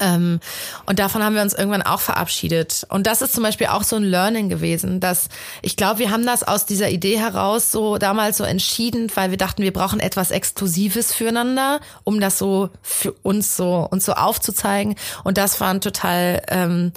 Ähm, 0.00 0.40
und 0.86 0.98
davon 0.98 1.22
haben 1.22 1.34
wir 1.34 1.42
uns 1.42 1.54
irgendwann 1.54 1.82
auch 1.82 2.00
verabschiedet. 2.00 2.86
Und 2.88 3.06
das 3.06 3.22
ist 3.22 3.34
zum 3.34 3.42
Beispiel 3.42 3.68
auch 3.68 3.84
so 3.84 3.96
ein 3.96 4.02
Learning 4.02 4.48
gewesen, 4.48 5.00
dass 5.00 5.28
ich 5.62 5.76
glaube, 5.76 6.00
wir 6.00 6.10
haben 6.10 6.26
das 6.26 6.42
aus 6.42 6.66
dieser 6.66 6.90
Idee 6.90 7.18
heraus 7.18 7.70
so 7.70 7.98
damals 7.98 8.38
so 8.38 8.44
entschieden, 8.44 9.10
weil 9.14 9.30
wir 9.30 9.38
dachten, 9.38 9.62
wir 9.62 9.72
brauchen 9.72 10.00
etwas 10.00 10.30
Exklusives 10.30 11.12
füreinander, 11.12 11.80
um 12.04 12.20
das 12.20 12.38
so 12.38 12.70
für 12.82 13.12
uns 13.22 13.56
so 13.56 13.86
uns 13.90 14.04
so 14.04 14.12
aufzuzeigen. 14.12 14.96
Und 15.24 15.38
das 15.38 15.60
war 15.60 15.68
ein 15.68 15.80
total 15.80 16.42
ähm, 16.48 16.92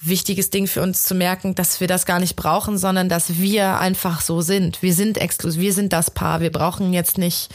wichtiges 0.00 0.50
Ding 0.50 0.66
für 0.66 0.82
uns 0.82 1.04
zu 1.04 1.14
merken, 1.14 1.54
dass 1.54 1.80
wir 1.80 1.86
das 1.86 2.06
gar 2.06 2.18
nicht 2.18 2.36
brauchen, 2.36 2.76
sondern 2.76 3.08
dass 3.08 3.38
wir 3.38 3.78
einfach 3.78 4.20
so 4.20 4.40
sind. 4.40 4.82
Wir 4.82 4.94
sind 4.94 5.16
exklusiv, 5.16 5.60
wir 5.60 5.72
sind 5.72 5.92
das 5.92 6.10
Paar. 6.10 6.40
Wir 6.40 6.50
brauchen 6.50 6.92
jetzt 6.92 7.18
nicht 7.18 7.50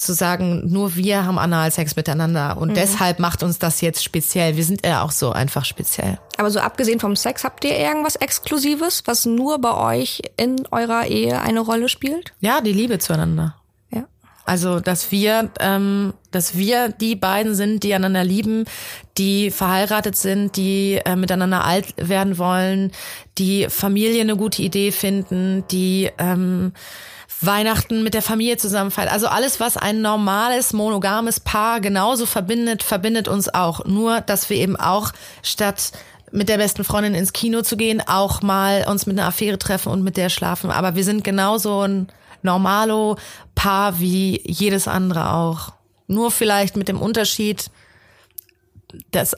zu 0.00 0.14
sagen, 0.14 0.62
nur 0.66 0.96
wir 0.96 1.26
haben 1.26 1.38
Analsex 1.38 1.94
miteinander 1.94 2.56
und 2.56 2.70
mhm. 2.70 2.74
deshalb 2.74 3.18
macht 3.18 3.42
uns 3.42 3.58
das 3.58 3.82
jetzt 3.82 4.02
speziell. 4.02 4.56
Wir 4.56 4.64
sind 4.64 4.84
ja 4.84 5.02
auch 5.02 5.10
so 5.10 5.30
einfach 5.30 5.66
speziell. 5.66 6.18
Aber 6.38 6.50
so 6.50 6.58
abgesehen 6.58 7.00
vom 7.00 7.16
Sex, 7.16 7.44
habt 7.44 7.64
ihr 7.64 7.76
irgendwas 7.76 8.16
Exklusives, 8.16 9.02
was 9.04 9.26
nur 9.26 9.60
bei 9.60 9.98
euch 9.98 10.22
in 10.38 10.66
eurer 10.70 11.06
Ehe 11.06 11.42
eine 11.42 11.60
Rolle 11.60 11.90
spielt? 11.90 12.32
Ja, 12.40 12.62
die 12.62 12.72
Liebe 12.72 12.98
zueinander. 12.98 13.56
Ja. 13.90 14.04
Also, 14.46 14.80
dass 14.80 15.12
wir, 15.12 15.50
ähm, 15.60 16.14
dass 16.30 16.56
wir 16.56 16.88
die 16.88 17.14
beiden 17.14 17.54
sind, 17.54 17.82
die 17.82 17.92
einander 17.92 18.24
lieben, 18.24 18.64
die 19.18 19.50
verheiratet 19.50 20.16
sind, 20.16 20.56
die 20.56 20.98
äh, 21.04 21.14
miteinander 21.14 21.62
alt 21.62 21.92
werden 21.98 22.38
wollen, 22.38 22.92
die 23.36 23.66
Familie 23.68 24.22
eine 24.22 24.36
gute 24.36 24.62
Idee 24.62 24.92
finden, 24.92 25.64
die 25.70 26.10
ähm, 26.16 26.72
Weihnachten 27.40 28.02
mit 28.02 28.14
der 28.14 28.22
Familie 28.22 28.56
zusammen. 28.58 28.92
Also 28.96 29.26
alles, 29.26 29.60
was 29.60 29.76
ein 29.76 30.02
normales, 30.02 30.72
monogames 30.72 31.40
Paar 31.40 31.80
genauso 31.80 32.26
verbindet, 32.26 32.82
verbindet 32.82 33.28
uns 33.28 33.48
auch. 33.48 33.84
Nur, 33.86 34.20
dass 34.20 34.50
wir 34.50 34.56
eben 34.58 34.76
auch 34.76 35.12
statt 35.42 35.92
mit 36.32 36.48
der 36.48 36.58
besten 36.58 36.84
Freundin 36.84 37.14
ins 37.14 37.32
Kino 37.32 37.62
zu 37.62 37.76
gehen, 37.76 38.02
auch 38.06 38.42
mal 38.42 38.86
uns 38.88 39.06
mit 39.06 39.18
einer 39.18 39.28
Affäre 39.28 39.58
treffen 39.58 39.90
und 39.90 40.02
mit 40.02 40.16
der 40.16 40.28
schlafen. 40.28 40.70
Aber 40.70 40.94
wir 40.94 41.04
sind 41.04 41.24
genauso 41.24 41.80
ein 41.80 42.08
normalo 42.42 43.16
Paar 43.54 44.00
wie 44.00 44.40
jedes 44.44 44.86
andere 44.86 45.32
auch. 45.32 45.72
Nur 46.06 46.30
vielleicht 46.30 46.76
mit 46.76 46.88
dem 46.88 47.00
Unterschied, 47.00 47.70
dass 49.10 49.36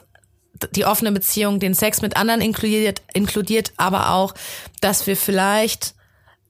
die 0.75 0.85
offene 0.85 1.13
Beziehung 1.13 1.61
den 1.61 1.75
Sex 1.75 2.03
mit 2.03 2.17
anderen 2.17 2.41
inkludiert, 2.41 3.03
inkludiert, 3.15 3.73
aber 3.77 4.11
auch, 4.11 4.35
dass 4.81 5.07
wir 5.07 5.17
vielleicht 5.17 5.95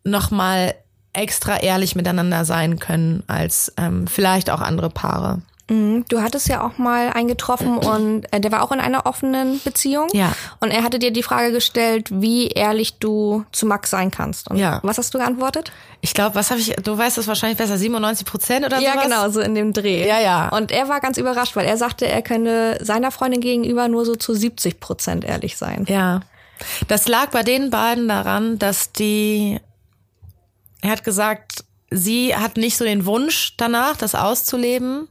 noch 0.05 0.31
mal 0.31 0.75
extra 1.12 1.59
ehrlich 1.59 1.94
miteinander 1.94 2.44
sein 2.44 2.79
können 2.79 3.22
als 3.27 3.72
ähm, 3.77 4.07
vielleicht 4.07 4.51
auch 4.51 4.61
andere 4.61 4.90
Paare. 4.90 5.42
Mhm. 5.68 6.05
Du 6.09 6.20
hattest 6.20 6.48
ja 6.48 6.64
auch 6.64 6.79
mal 6.79 7.11
eingetroffen 7.11 7.79
und 7.79 8.33
äh, 8.33 8.40
der 8.40 8.53
war 8.53 8.62
auch 8.62 8.72
in 8.72 8.81
einer 8.81 9.07
offenen 9.07 9.61
Beziehung. 9.64 10.09
Ja. 10.12 10.33
Und 10.61 10.70
er 10.70 10.83
hatte 10.83 10.98
dir 10.98 11.12
die 11.12 11.22
Frage 11.22 11.53
gestellt, 11.53 12.09
wie 12.11 12.48
ehrlich 12.48 12.98
du 12.98 13.44
zu 13.53 13.66
Max 13.66 13.90
sein 13.90 14.11
kannst. 14.11 14.51
Und 14.51 14.57
ja. 14.57 14.81
was 14.83 14.98
hast 14.98 15.14
du 15.14 15.18
geantwortet? 15.18 15.72
Ich 16.01 16.14
glaube, 16.14 16.35
was 16.35 16.51
habe 16.51 16.61
ich, 16.61 16.75
du 16.77 16.96
weißt 16.96 17.18
es 17.18 17.29
wahrscheinlich 17.29 17.59
besser, 17.59 17.79
97 17.79 18.27
Prozent 18.27 18.66
oder 18.66 18.79
so. 18.79 18.85
Ja, 18.85 19.03
genau, 19.03 19.29
so 19.31 19.40
in 19.40 19.55
dem 19.55 19.72
Dreh. 19.72 20.07
Ja, 20.07 20.20
ja. 20.20 20.48
Und 20.48 20.72
er 20.72 20.88
war 20.88 21.01
ganz 21.01 21.16
überrascht, 21.16 21.57
weil 21.57 21.66
er 21.66 21.77
sagte, 21.77 22.07
er 22.07 22.22
könne 22.22 22.79
seiner 22.81 23.11
Freundin 23.11 23.40
gegenüber 23.40 23.88
nur 23.88 24.05
so 24.05 24.16
zu 24.16 24.35
70 24.35 24.81
Prozent 24.81 25.25
ehrlich 25.25 25.57
sein. 25.57 25.85
Ja. 25.88 26.20
Das 26.88 27.09
lag 27.09 27.31
bei 27.31 27.42
den 27.42 27.70
beiden 27.70 28.09
daran, 28.09 28.59
dass 28.59 28.92
die 28.92 29.61
er 30.83 30.90
hat 30.90 31.05
gesagt, 31.05 31.64
sie 31.90 32.37
hat 32.37 32.57
nicht 32.57 32.77
so 32.77 32.85
den 32.85 33.07
Wunsch 33.07 33.55
danach, 33.57 33.97
das 33.97 34.14
auszuleben. 34.14 35.09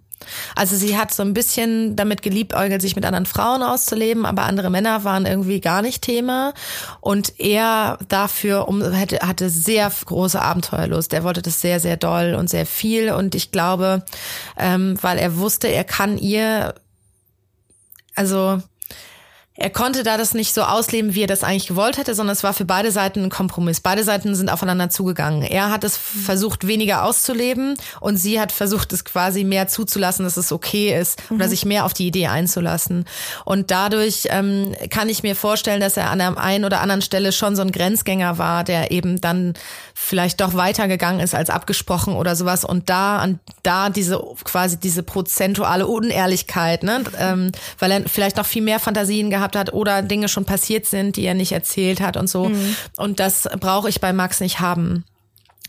Also 0.56 0.76
sie 0.76 0.98
hat 0.98 1.12
so 1.12 1.24
ein 1.24 1.34
bisschen 1.34 1.96
damit 1.96 2.22
geliebäugelt, 2.22 2.82
sich 2.82 2.96
mit 2.96 3.06
anderen 3.06 3.26
Frauen 3.26 3.64
auszuleben, 3.64 4.28
aber 4.28 4.44
andere 4.44 4.70
Männer 4.70 5.04
waren 5.04 5.26
irgendwie 5.26 5.62
gar 5.62 5.82
nicht 5.82 6.04
Thema. 6.04 6.54
Und 7.00 7.40
er 7.40 7.98
dafür 8.08 8.68
um, 8.68 8.84
hatte, 8.84 9.20
hatte 9.22 9.50
sehr 9.50 9.92
große 10.06 10.40
Abenteuerlust. 10.40 11.14
Er 11.14 11.24
wollte 11.24 11.42
das 11.42 11.60
sehr, 11.60 11.80
sehr 11.80 11.98
doll 11.98 12.36
und 12.36 12.50
sehr 12.50 12.68
viel. 12.68 13.12
Und 13.12 13.34
ich 13.34 13.52
glaube, 13.52 14.04
ähm, 14.58 14.96
weil 15.02 15.18
er 15.18 15.38
wusste, 15.38 15.68
er 15.68 15.86
kann 15.86 16.20
ihr, 16.20 16.76
also 18.14 18.62
er 19.62 19.70
konnte 19.70 20.02
da 20.02 20.18
das 20.18 20.34
nicht 20.34 20.56
so 20.56 20.64
ausleben, 20.64 21.14
wie 21.14 21.22
er 21.22 21.28
das 21.28 21.44
eigentlich 21.44 21.68
gewollt 21.68 22.00
hätte, 22.00 22.16
sondern 22.16 22.34
es 22.34 22.44
war 22.44 22.54
für 22.54 22.66
beide 22.66 22.92
Seiten 22.92 23.24
ein 23.24 23.30
Kompromiss. 23.30 23.80
Beide 23.80 24.04
Seiten 24.04 24.34
sind 24.34 24.50
aufeinander 24.50 24.90
zugegangen. 24.90 25.44
Er 25.44 25.70
hat 25.70 25.84
es 25.84 25.98
versucht, 25.98 26.66
weniger 26.66 27.04
auszuleben 27.04 27.76
und 28.00 28.18
sie 28.18 28.40
hat 28.40 28.52
versucht, 28.52 28.92
es 28.92 29.06
quasi 29.06 29.44
mehr 29.44 29.68
zuzulassen, 29.68 30.26
dass 30.26 30.36
es 30.36 30.52
okay 30.52 31.00
ist 31.00 31.22
mhm. 31.30 31.36
oder 31.36 31.48
sich 31.48 31.64
mehr 31.64 31.86
auf 31.86 31.94
die 31.94 32.08
Idee 32.08 32.28
einzulassen. 32.28 33.06
Und 33.46 33.70
dadurch 33.70 34.28
ähm, 34.30 34.74
kann 34.90 35.10
ich 35.10 35.22
mir 35.22 35.36
vorstellen, 35.36 35.80
dass 35.80 35.96
er 35.96 36.10
an 36.10 36.18
der 36.18 36.38
einen 36.40 36.66
oder 36.66 36.82
anderen 36.82 37.04
Stelle 37.04 37.32
schon 37.32 37.56
so 37.56 37.62
ein 37.62 37.72
Grenzgänger 37.72 38.40
war, 38.40 38.64
der 38.64 38.90
eben 38.90 39.22
dann 39.22 39.54
vielleicht 40.04 40.42
doch 40.42 40.56
weitergegangen 40.56 41.22
ist 41.22 41.36
als 41.36 41.50
abgesprochen 41.50 42.16
oder 42.16 42.36
sowas. 42.36 42.66
Und 42.66 42.90
da, 42.90 43.20
an 43.20 43.40
da 43.64 43.90
diese 43.90 44.22
quasi 44.44 44.78
diese 44.78 45.04
prozentuale 45.04 45.88
Unehrlichkeit, 45.88 46.84
ne, 46.84 47.04
ähm, 47.20 47.52
weil 47.80 47.92
er 47.92 48.10
vielleicht 48.10 48.38
noch 48.38 48.46
viel 48.46 48.64
mehr 48.64 48.80
Fantasien 48.80 49.30
gehabt 49.30 49.56
hat 49.56 49.74
oder 49.74 50.02
Dinge 50.02 50.28
schon 50.28 50.44
passiert 50.44 50.86
sind, 50.86 51.16
die 51.16 51.24
er 51.24 51.36
nicht 51.36 51.52
erzählt 51.52 52.02
hat 52.02 52.18
und 52.18 52.28
so. 52.28 52.50
Mhm. 52.50 52.76
Und 52.98 53.20
das 53.20 53.48
brauche 53.60 53.90
ich 53.90 54.02
bei 54.02 54.12
Max 54.12 54.42
nicht 54.42 54.60
haben 54.60 55.06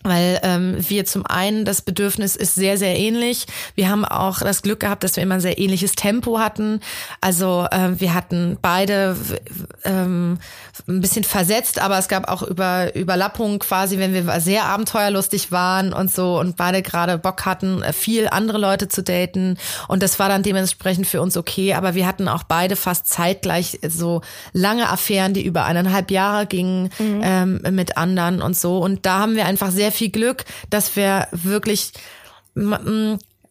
weil 0.03 0.41
ähm, 0.43 0.77
wir 0.79 1.05
zum 1.05 1.27
einen 1.27 1.65
das 1.65 1.83
Bedürfnis 1.83 2.37
ist 2.37 2.55
sehr 2.55 2.79
sehr 2.79 2.99
ähnlich. 2.99 3.47
Wir 3.75 3.89
haben 3.89 4.05
auch 4.05 4.41
das 4.41 4.63
Glück 4.63 4.81
gehabt, 4.81 5.05
dass 5.05 5.17
wir 5.17 5.23
immer 5.23 5.37
ein 5.37 5.41
sehr 5.41 5.59
ähnliches 5.59 5.93
Tempo 5.93 6.39
hatten. 6.39 6.81
Also 7.21 7.67
äh, 7.71 8.01
wir 8.01 8.15
hatten 8.15 8.59
beide 8.61 9.17
ähm, 9.85 10.39
ein 10.89 11.01
bisschen 11.01 11.25
versetzt, 11.25 11.81
aber 11.81 11.99
es 11.99 12.09
gab 12.09 12.29
auch 12.29 12.43
über 12.43 12.95
Überlappungen 12.95 13.59
quasi, 13.59 13.99
wenn 13.99 14.15
wir 14.15 14.41
sehr 14.41 14.65
abenteuerlustig 14.65 15.53
waren 15.53 15.93
und 15.93 16.13
so 16.13 16.39
und 16.39 16.57
beide 16.57 16.83
gerade 16.83 17.19
Bock 17.19 17.45
hatten, 17.45 17.83
viel 17.93 18.29
andere 18.29 18.59
Leute 18.59 18.89
zu 18.89 19.03
daten 19.03 19.59
und 19.89 20.03
das 20.03 20.19
war 20.19 20.29
dann 20.29 20.43
dementsprechend 20.43 21.07
für 21.07 21.21
uns 21.21 21.37
okay. 21.37 21.75
Aber 21.75 21.95
wir 21.95 22.07
hatten 22.07 22.29
auch 22.29 22.43
beide 22.43 22.77
fast 22.77 23.07
zeitgleich 23.09 23.79
so 23.87 24.23
lange 24.53 24.89
Affären, 24.89 25.35
die 25.35 25.45
über 25.45 25.65
eineinhalb 25.65 26.11
Jahre 26.11 26.47
gingen 26.47 26.91
mhm. 26.99 27.21
ähm, 27.23 27.61
mit 27.71 27.97
anderen 27.97 28.43
und 28.43 28.57
so 28.57 28.79
und 28.79 29.07
da 29.07 29.21
haben 29.21 29.37
wir 29.37 29.47
einfach 29.47 29.71
sehr 29.71 29.92
viel 29.93 30.11
Glück, 30.11 30.45
dass 30.71 30.97
wir 30.97 31.29
wirklich 31.31 31.93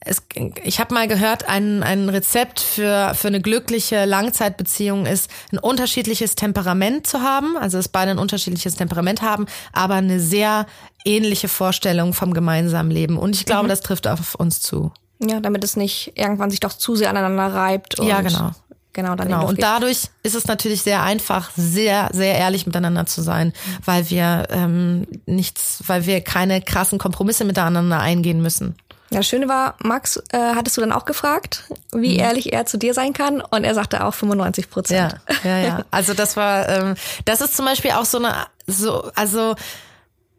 es, 0.03 0.23
ich 0.63 0.79
habe 0.79 0.93
mal 0.95 1.07
gehört, 1.07 1.47
ein, 1.47 1.83
ein 1.83 2.09
Rezept 2.09 2.59
für, 2.59 3.13
für 3.13 3.27
eine 3.27 3.39
glückliche 3.39 4.05
Langzeitbeziehung 4.05 5.05
ist, 5.05 5.29
ein 5.51 5.59
unterschiedliches 5.59 6.33
Temperament 6.35 7.05
zu 7.05 7.21
haben, 7.21 7.55
also 7.55 7.77
dass 7.77 7.87
beide 7.87 8.11
ein 8.11 8.17
unterschiedliches 8.17 8.75
Temperament 8.75 9.21
haben, 9.21 9.45
aber 9.73 9.95
eine 9.95 10.19
sehr 10.19 10.65
ähnliche 11.05 11.47
Vorstellung 11.47 12.13
vom 12.13 12.33
gemeinsamen 12.33 12.89
Leben. 12.89 13.17
Und 13.17 13.35
ich 13.35 13.45
glaube, 13.45 13.65
mhm. 13.65 13.69
das 13.69 13.81
trifft 13.81 14.07
auf 14.07 14.33
uns 14.35 14.59
zu. 14.59 14.91
Ja, 15.19 15.39
damit 15.39 15.63
es 15.63 15.75
nicht 15.75 16.13
irgendwann 16.15 16.49
sich 16.49 16.59
doch 16.59 16.73
zu 16.73 16.95
sehr 16.95 17.11
aneinander 17.11 17.53
reibt. 17.53 17.99
Ja, 17.99 18.21
genau. 18.21 18.51
Genau, 18.93 19.15
dann 19.15 19.27
genau. 19.27 19.47
Und 19.47 19.61
dadurch 19.61 20.09
ist 20.23 20.35
es 20.35 20.47
natürlich 20.47 20.81
sehr 20.81 21.01
einfach, 21.01 21.51
sehr, 21.55 22.09
sehr 22.11 22.35
ehrlich 22.35 22.65
miteinander 22.65 23.05
zu 23.05 23.21
sein, 23.21 23.53
weil 23.85 24.09
wir 24.09 24.47
ähm, 24.49 25.07
nichts, 25.25 25.83
weil 25.87 26.05
wir 26.05 26.21
keine 26.21 26.61
krassen 26.61 26.99
Kompromisse 26.99 27.45
miteinander 27.45 27.99
eingehen 27.99 28.41
müssen. 28.41 28.75
Ja, 29.11 29.17
das 29.17 29.27
Schöne 29.27 29.49
war, 29.49 29.75
Max, 29.79 30.17
äh, 30.31 30.37
hattest 30.55 30.77
du 30.77 30.81
dann 30.81 30.93
auch 30.93 31.03
gefragt, 31.03 31.65
wie 31.93 32.13
mhm. 32.13 32.19
ehrlich 32.19 32.53
er 32.53 32.65
zu 32.65 32.77
dir 32.77 32.93
sein 32.93 33.11
kann? 33.11 33.41
Und 33.41 33.65
er 33.65 33.75
sagte 33.75 34.05
auch 34.05 34.13
95 34.13 34.69
Prozent. 34.69 35.19
Ja, 35.43 35.49
ja, 35.49 35.57
ja. 35.59 35.85
Also 35.91 36.13
das 36.13 36.37
war, 36.37 36.67
ähm, 36.69 36.95
das 37.25 37.41
ist 37.41 37.55
zum 37.55 37.65
Beispiel 37.65 37.91
auch 37.91 38.05
so 38.05 38.19
eine, 38.19 38.47
so, 38.67 39.11
also 39.15 39.55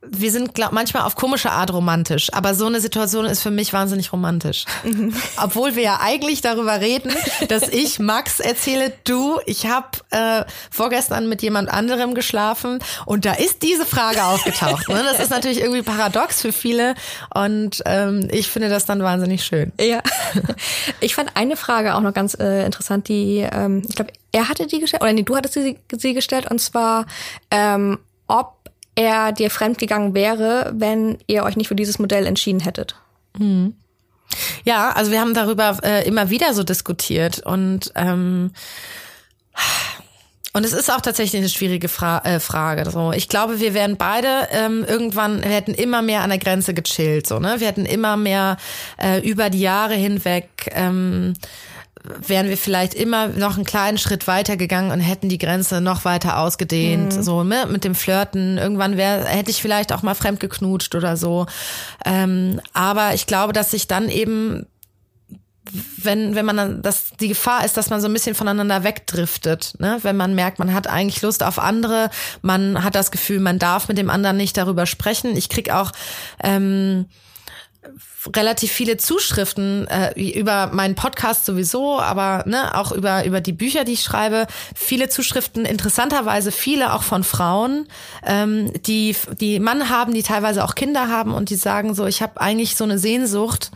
wir 0.05 0.33
sind 0.33 0.55
glaub, 0.55 0.73
manchmal 0.73 1.05
auf 1.05 1.15
komische 1.15 1.53
Art 1.53 1.73
romantisch, 1.73 2.33
aber 2.33 2.55
so 2.55 2.67
eine 2.67 2.81
Situation 2.81 3.25
ist 3.25 3.41
für 3.41 3.53
mich 3.53 3.73
wahnsinnig 3.73 4.13
romantisch. 4.13 4.65
Mhm. 4.83 5.15
Obwohl 5.43 5.77
wir 5.77 5.83
ja 5.83 6.01
eigentlich 6.03 6.41
darüber 6.41 6.81
reden, 6.81 7.13
dass 7.49 7.69
ich 7.69 8.01
Max 8.01 8.41
erzähle, 8.41 8.93
du, 9.05 9.39
ich 9.47 9.67
habe 9.67 9.89
äh, 10.11 10.45
vorgestern 10.71 11.29
mit 11.29 11.43
jemand 11.43 11.69
anderem 11.69 12.15
geschlafen 12.15 12.81
und 13.07 13.25
da 13.25 13.35
ist 13.35 13.63
diese 13.63 13.87
Frage 13.87 14.25
aufgetaucht. 14.25 14.89
Ne? 14.89 15.05
Das 15.05 15.21
ist 15.21 15.31
natürlich 15.31 15.61
irgendwie 15.61 15.83
paradox 15.83 16.41
für 16.41 16.53
viele 16.53 16.95
und 17.33 17.83
ähm, 17.87 18.29
ich 18.33 18.49
finde 18.49 18.69
das 18.69 18.85
dann 18.85 19.03
wahnsinnig 19.03 19.45
schön. 19.45 19.73
Ja, 19.81 20.03
ich 21.01 21.15
fand 21.15 21.37
eine 21.37 21.57
Frage 21.57 21.95
auch 21.95 22.01
noch 22.01 22.13
ganz 22.13 22.35
äh, 22.35 22.67
interessant, 22.67 23.09
die 23.09 23.47
ähm, 23.51 23.83
ich 23.89 23.95
glaube, 23.95 24.13
er 24.33 24.49
hatte 24.49 24.67
die 24.67 24.81
gestellt 24.81 25.03
oder 25.03 25.13
nee, 25.13 25.23
du 25.23 25.37
hattest 25.37 25.55
sie, 25.55 25.79
sie 25.97 26.15
gestellt 26.15 26.51
und 26.51 26.61
zwar 26.61 27.07
ähm, 27.51 27.99
ob 28.27 28.62
er 28.95 29.33
dir 29.33 29.51
fremdgegangen 29.51 30.15
wäre, 30.15 30.73
wenn 30.75 31.19
ihr 31.27 31.45
euch 31.45 31.57
nicht 31.57 31.69
für 31.69 31.75
dieses 31.75 31.99
Modell 31.99 32.27
entschieden 32.27 32.61
hättet. 32.61 32.97
Mhm. 33.39 33.75
Ja, 34.65 34.91
also 34.91 35.11
wir 35.11 35.21
haben 35.21 35.35
darüber 35.35 35.79
äh, 35.83 36.07
immer 36.07 36.31
wieder 36.31 36.55
so 36.55 36.63
diskutiert 36.63 37.41
und 37.41 37.93
ähm, 37.95 38.53
und 40.55 40.65
es 40.65 40.75
ist 40.75 40.93
auch 40.93 41.01
tatsächlich 41.01 41.41
eine 41.41 41.49
schwierige 41.49 41.89
Fra 41.89 42.19
äh, 42.25 42.39
Frage. 42.39 42.91
So, 42.91 43.13
ich 43.13 43.29
glaube, 43.29 43.61
wir 43.61 43.73
wären 43.73 43.97
beide 43.97 44.49
ähm, 44.51 44.85
irgendwann, 44.87 45.43
wir 45.43 45.51
hätten 45.51 45.73
immer 45.73 46.03
mehr 46.03 46.21
an 46.21 46.29
der 46.29 46.39
Grenze 46.39 46.75
gechillt. 46.75 47.27
So, 47.27 47.39
ne, 47.39 47.57
wir 47.59 47.67
hätten 47.67 47.87
immer 47.87 48.19
mehr 48.19 48.59
äh, 49.03 49.21
über 49.21 49.49
die 49.49 49.61
Jahre 49.61 49.95
hinweg 49.95 50.71
ähm, 50.73 51.33
wären 52.05 52.49
wir 52.49 52.57
vielleicht 52.57 52.95
immer 52.95 53.29
noch 53.29 53.57
einen 53.57 53.65
kleinen 53.65 53.99
Schritt 53.99 54.27
weiter 54.27 54.57
gegangen 54.57 54.91
und 54.91 55.01
hätten 55.01 55.29
die 55.29 55.39
Grenze 55.39 55.81
noch 55.81 56.05
weiter 56.05 56.39
ausgedehnt, 56.39 57.17
mhm. 57.17 57.23
so 57.23 57.45
ne, 57.45 57.67
mit 57.71 57.85
dem 57.85 57.95
Flirten. 57.95 58.59
Irgendwann 58.59 58.97
wäre, 58.97 59.25
hätte 59.27 59.51
ich 59.51 59.63
vielleicht 59.63 59.93
auch 59.93 60.03
mal 60.03 60.15
fremd 60.15 60.41
geknutscht 60.41 60.95
oder 60.95 61.17
so. 61.17 61.47
Ähm, 62.05 62.61
aber 62.73 63.15
ich 63.15 63.27
glaube, 63.27 63.53
dass 63.53 63.71
sich 63.71 63.87
dann 63.87 64.09
eben 64.09 64.67
wenn, 65.97 66.35
wenn 66.35 66.45
man 66.45 66.57
dann, 66.57 66.83
dass 66.83 67.13
die 67.21 67.29
Gefahr 67.29 67.65
ist, 67.65 67.77
dass 67.77 67.89
man 67.89 68.01
so 68.01 68.09
ein 68.09 68.13
bisschen 68.13 68.35
voneinander 68.35 68.83
wegdriftet, 68.83 69.75
ne? 69.79 69.99
Wenn 70.03 70.17
man 70.17 70.35
merkt, 70.35 70.59
man 70.59 70.75
hat 70.75 70.89
eigentlich 70.89 71.23
Lust 71.23 71.45
auf 71.45 71.61
andere, 71.61 72.11
man 72.43 72.83
hat 72.83 72.97
das 72.97 73.13
Gefühl, 73.13 73.39
man 73.39 73.61
darf 73.61 73.87
mit 73.87 73.97
dem 73.97 74.11
anderen 74.11 74.37
nicht 74.37 74.57
darüber 74.57 74.87
sprechen. 74.87 75.37
Ich 75.37 75.49
krieg 75.49 75.71
auch 75.71 75.93
ähm, 76.43 77.07
relativ 78.35 78.71
viele 78.71 78.97
Zuschriften 78.97 79.87
äh, 79.89 80.13
über 80.21 80.69
meinen 80.69 80.95
Podcast 80.95 81.45
sowieso, 81.45 82.01
aber 82.01 82.45
ne, 82.47 82.77
auch 82.77 82.93
über 82.93 83.25
über 83.25 83.41
die 83.41 83.53
Bücher, 83.53 83.85
die 83.85 83.93
ich 83.93 84.03
schreibe. 84.03 84.47
Viele 84.75 85.09
Zuschriften, 85.09 85.65
interessanterweise 85.65 86.53
viele 86.53 86.93
auch 86.93 87.03
von 87.03 87.25
Frauen, 87.25 87.89
ähm, 88.25 88.73
die 88.85 89.17
die 89.41 89.59
Mann 89.59 89.89
haben, 89.89 90.15
die 90.15 90.23
teilweise 90.23 90.65
auch 90.65 90.75
Kinder 90.75 91.09
haben 91.09 91.35
und 91.35 91.51
die 91.51 91.57
sagen 91.57 91.95
so, 91.95 92.07
ich 92.07 92.23
habe 92.23 92.41
eigentlich 92.41 92.77
so 92.77 92.85
eine 92.85 92.99
Sehnsucht 92.99 93.71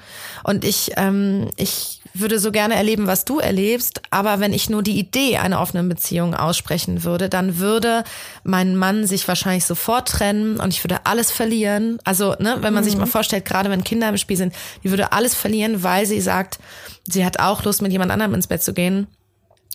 und 0.45 0.65
ich 0.65 0.93
ähm, 0.97 1.51
ich 1.57 1.96
würde 2.21 2.39
so 2.39 2.53
gerne 2.53 2.75
erleben, 2.75 3.07
was 3.07 3.25
du 3.25 3.39
erlebst, 3.39 4.03
aber 4.11 4.41
wenn 4.41 4.53
ich 4.53 4.71
nur 4.71 4.83
die 4.83 4.99
Idee 4.99 5.39
einer 5.39 5.61
offenen 5.61 5.89
Beziehung 5.89 6.35
aussprechen 6.35 7.05
würde, 7.05 7.29
dann 7.29 7.59
würde 7.59 8.05
mein 8.45 8.77
Mann 8.77 9.07
sich 9.07 9.27
wahrscheinlich 9.29 9.65
sofort 9.65 10.09
trennen 10.09 10.59
und 10.61 10.73
ich 10.73 10.83
würde 10.85 11.01
alles 11.05 11.31
verlieren. 11.31 11.99
Also, 12.05 12.35
ne, 12.39 12.59
wenn 12.61 12.75
man 12.75 12.83
mhm. 12.83 12.89
sich 12.89 12.97
mal 12.97 13.07
vorstellt, 13.07 13.45
gerade 13.45 13.71
wenn 13.71 13.85
Kinder 13.85 14.09
im 14.09 14.17
Spiel 14.17 14.37
sind, 14.37 14.55
die 14.85 14.91
würde 14.91 15.13
alles 15.13 15.35
verlieren, 15.35 15.83
weil 15.83 16.07
sie 16.07 16.21
sagt, 16.21 16.59
sie 17.07 17.25
hat 17.25 17.39
auch 17.41 17.65
Lust, 17.65 17.83
mit 17.83 17.93
jemand 17.93 18.11
anderem 18.11 18.35
ins 18.35 18.47
Bett 18.47 18.63
zu 18.63 18.73
gehen 18.73 19.07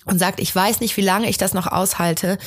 und 0.05 0.19
sagt, 0.19 0.39
ich 0.39 0.55
weiß 0.55 0.79
nicht, 0.79 0.97
wie 0.97 1.01
lange 1.01 1.29
ich 1.29 1.37
das 1.37 1.53
noch 1.53 1.67
aushalte. 1.67 2.37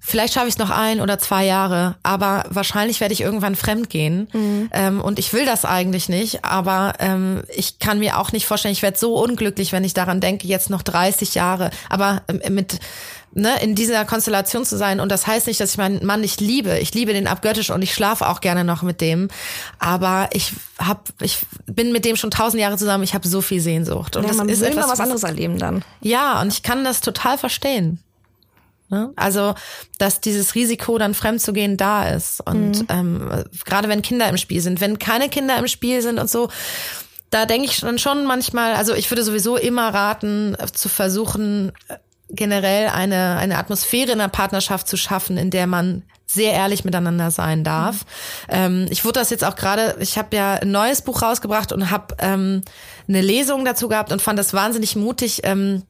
Vielleicht 0.00 0.34
schaffe 0.34 0.46
ich 0.46 0.54
es 0.54 0.58
noch 0.58 0.70
ein 0.70 1.00
oder 1.00 1.18
zwei 1.18 1.44
Jahre, 1.44 1.96
aber 2.02 2.44
wahrscheinlich 2.48 3.00
werde 3.00 3.12
ich 3.12 3.20
irgendwann 3.20 3.56
fremd 3.56 3.90
gehen. 3.90 4.28
Mhm. 4.32 4.70
Ähm, 4.72 5.00
und 5.00 5.18
ich 5.18 5.32
will 5.32 5.44
das 5.44 5.64
eigentlich 5.64 6.08
nicht, 6.08 6.44
aber 6.44 6.94
ähm, 6.98 7.42
ich 7.54 7.78
kann 7.78 7.98
mir 7.98 8.18
auch 8.18 8.32
nicht 8.32 8.46
vorstellen, 8.46 8.72
ich 8.72 8.82
werde 8.82 8.98
so 8.98 9.14
unglücklich, 9.14 9.72
wenn 9.72 9.84
ich 9.84 9.94
daran 9.94 10.20
denke, 10.20 10.46
jetzt 10.46 10.70
noch 10.70 10.82
30 10.82 11.34
Jahre. 11.34 11.70
Aber 11.90 12.22
ähm, 12.28 12.54
mit 12.54 12.78
ne, 13.32 13.60
in 13.62 13.74
dieser 13.74 14.04
Konstellation 14.04 14.64
zu 14.64 14.76
sein. 14.76 15.00
Und 15.00 15.10
das 15.10 15.26
heißt 15.26 15.46
nicht, 15.46 15.60
dass 15.60 15.72
ich 15.72 15.78
meinen 15.78 16.04
Mann 16.04 16.20
nicht 16.20 16.40
liebe. 16.40 16.78
Ich 16.78 16.94
liebe 16.94 17.12
den 17.12 17.26
abgöttisch 17.26 17.70
und 17.70 17.82
ich 17.82 17.94
schlafe 17.94 18.28
auch 18.28 18.40
gerne 18.40 18.64
noch 18.64 18.82
mit 18.82 19.00
dem. 19.00 19.28
Aber 19.78 20.28
ich 20.32 20.52
hab, 20.78 21.08
ich 21.20 21.38
bin 21.66 21.92
mit 21.92 22.04
dem 22.04 22.16
schon 22.16 22.30
tausend 22.30 22.60
Jahre 22.60 22.76
zusammen. 22.76 23.04
Ich 23.04 23.14
habe 23.14 23.26
so 23.26 23.40
viel 23.40 23.60
Sehnsucht. 23.60 24.16
Und 24.16 24.22
ja, 24.22 24.28
das 24.28 24.36
man 24.36 24.48
ist 24.48 24.62
etwas, 24.62 24.88
was 24.88 25.00
anderes 25.00 25.22
erleben 25.22 25.58
dann. 25.58 25.84
Ja, 26.00 26.40
und 26.40 26.52
ich 26.52 26.62
kann 26.62 26.84
das 26.84 27.00
total 27.00 27.38
verstehen. 27.38 28.02
Ne? 28.90 29.12
Also, 29.16 29.54
dass 29.98 30.20
dieses 30.20 30.54
Risiko, 30.54 30.96
dann 30.96 31.12
fremd 31.12 31.42
zu 31.42 31.52
gehen, 31.52 31.76
da 31.76 32.08
ist. 32.08 32.40
Und 32.46 32.80
mhm. 32.80 32.86
ähm, 32.88 33.44
gerade 33.66 33.88
wenn 33.88 34.02
Kinder 34.02 34.28
im 34.28 34.38
Spiel 34.38 34.60
sind, 34.62 34.80
wenn 34.80 34.98
keine 34.98 35.28
Kinder 35.28 35.58
im 35.58 35.68
Spiel 35.68 36.00
sind 36.00 36.18
und 36.18 36.30
so, 36.30 36.48
da 37.30 37.44
denke 37.44 37.66
ich 37.66 37.80
dann 37.80 37.98
schon 37.98 38.24
manchmal, 38.24 38.74
also 38.74 38.94
ich 38.94 39.10
würde 39.10 39.22
sowieso 39.22 39.56
immer 39.56 39.92
raten, 39.92 40.56
zu 40.72 40.88
versuchen, 40.88 41.72
generell 42.30 42.88
eine, 42.88 43.36
eine 43.36 43.58
Atmosphäre 43.58 44.12
in 44.12 44.18
der 44.18 44.28
Partnerschaft 44.28 44.88
zu 44.88 44.96
schaffen, 44.96 45.36
in 45.36 45.50
der 45.50 45.66
man 45.66 46.02
sehr 46.26 46.52
ehrlich 46.52 46.84
miteinander 46.84 47.30
sein 47.30 47.64
darf. 47.64 48.04
Ähm, 48.48 48.86
ich 48.90 49.04
wurde 49.04 49.20
das 49.20 49.30
jetzt 49.30 49.44
auch 49.44 49.56
gerade, 49.56 49.96
ich 50.00 50.18
habe 50.18 50.36
ja 50.36 50.54
ein 50.54 50.70
neues 50.70 51.02
Buch 51.02 51.22
rausgebracht 51.22 51.72
und 51.72 51.90
habe 51.90 52.16
ähm, 52.18 52.62
eine 53.08 53.22
Lesung 53.22 53.64
dazu 53.64 53.88
gehabt 53.88 54.12
und 54.12 54.20
fand 54.20 54.38
das 54.38 54.52
wahnsinnig 54.52 54.94
mutig, 54.94 55.40
ähm, 55.44 55.84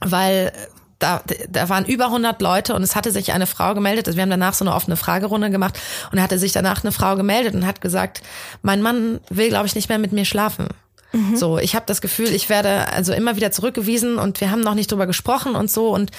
weil 0.00 0.52
da, 0.98 1.22
da 1.48 1.68
waren 1.68 1.84
über 1.84 2.06
100 2.06 2.42
Leute 2.42 2.74
und 2.74 2.82
es 2.82 2.96
hatte 2.96 3.12
sich 3.12 3.32
eine 3.32 3.46
Frau 3.46 3.74
gemeldet. 3.74 4.08
Also 4.08 4.16
wir 4.16 4.22
haben 4.22 4.30
danach 4.30 4.54
so 4.54 4.64
eine 4.64 4.74
offene 4.74 4.96
Fragerunde 4.96 5.50
gemacht 5.50 5.78
und 6.10 6.20
hatte 6.20 6.40
sich 6.40 6.52
danach 6.52 6.82
eine 6.82 6.90
Frau 6.90 7.14
gemeldet 7.14 7.54
und 7.54 7.66
hat 7.66 7.80
gesagt, 7.80 8.22
mein 8.62 8.82
Mann 8.82 9.20
will, 9.28 9.48
glaube 9.48 9.66
ich, 9.66 9.76
nicht 9.76 9.88
mehr 9.88 9.98
mit 9.98 10.12
mir 10.12 10.24
schlafen. 10.24 10.68
Mhm. 11.12 11.36
So, 11.36 11.58
ich 11.58 11.74
habe 11.74 11.86
das 11.86 12.00
Gefühl, 12.00 12.28
ich 12.34 12.48
werde 12.48 12.88
also 12.92 13.12
immer 13.12 13.36
wieder 13.36 13.50
zurückgewiesen 13.50 14.18
und 14.18 14.40
wir 14.40 14.50
haben 14.50 14.60
noch 14.60 14.74
nicht 14.74 14.92
drüber 14.92 15.06
gesprochen 15.06 15.54
und 15.54 15.70
so. 15.70 15.88
Und 15.88 16.10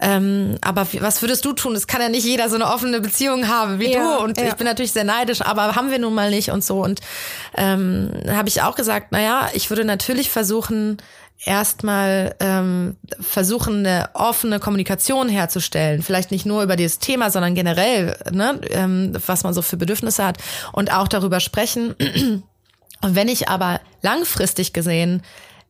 ähm, 0.00 0.56
aber 0.62 0.86
was 1.00 1.20
würdest 1.20 1.44
du 1.44 1.52
tun? 1.52 1.74
Es 1.74 1.86
kann 1.86 2.00
ja 2.00 2.08
nicht 2.08 2.24
jeder 2.24 2.48
so 2.48 2.54
eine 2.54 2.66
offene 2.66 3.00
Beziehung 3.00 3.48
haben 3.48 3.78
wie 3.78 3.92
ja, 3.92 4.00
du. 4.18 4.24
Und 4.24 4.38
ja. 4.38 4.48
ich 4.48 4.54
bin 4.54 4.66
natürlich 4.66 4.92
sehr 4.92 5.04
neidisch, 5.04 5.42
aber 5.42 5.74
haben 5.74 5.90
wir 5.90 5.98
nun 5.98 6.14
mal 6.14 6.30
nicht 6.30 6.50
und 6.50 6.64
so. 6.64 6.82
Und 6.82 7.00
ähm, 7.56 8.10
habe 8.28 8.48
ich 8.48 8.62
auch 8.62 8.74
gesagt, 8.74 9.12
naja, 9.12 9.48
ich 9.52 9.68
würde 9.68 9.84
natürlich 9.84 10.30
versuchen, 10.30 10.96
erstmal 11.44 12.34
ähm, 12.40 12.96
versuchen, 13.20 13.86
eine 13.86 14.10
offene 14.14 14.60
Kommunikation 14.60 15.28
herzustellen. 15.28 16.02
Vielleicht 16.02 16.30
nicht 16.30 16.46
nur 16.46 16.62
über 16.62 16.76
dieses 16.76 16.98
Thema, 16.98 17.30
sondern 17.30 17.54
generell, 17.54 18.16
ne, 18.32 18.60
ähm, 18.70 19.12
was 19.26 19.44
man 19.44 19.54
so 19.54 19.62
für 19.62 19.76
Bedürfnisse 19.76 20.24
hat 20.24 20.38
und 20.72 20.92
auch 20.92 21.08
darüber 21.08 21.40
sprechen. 21.40 21.94
Und 23.00 23.14
wenn 23.14 23.28
ich 23.28 23.48
aber 23.48 23.80
langfristig 24.02 24.72
gesehen 24.72 25.22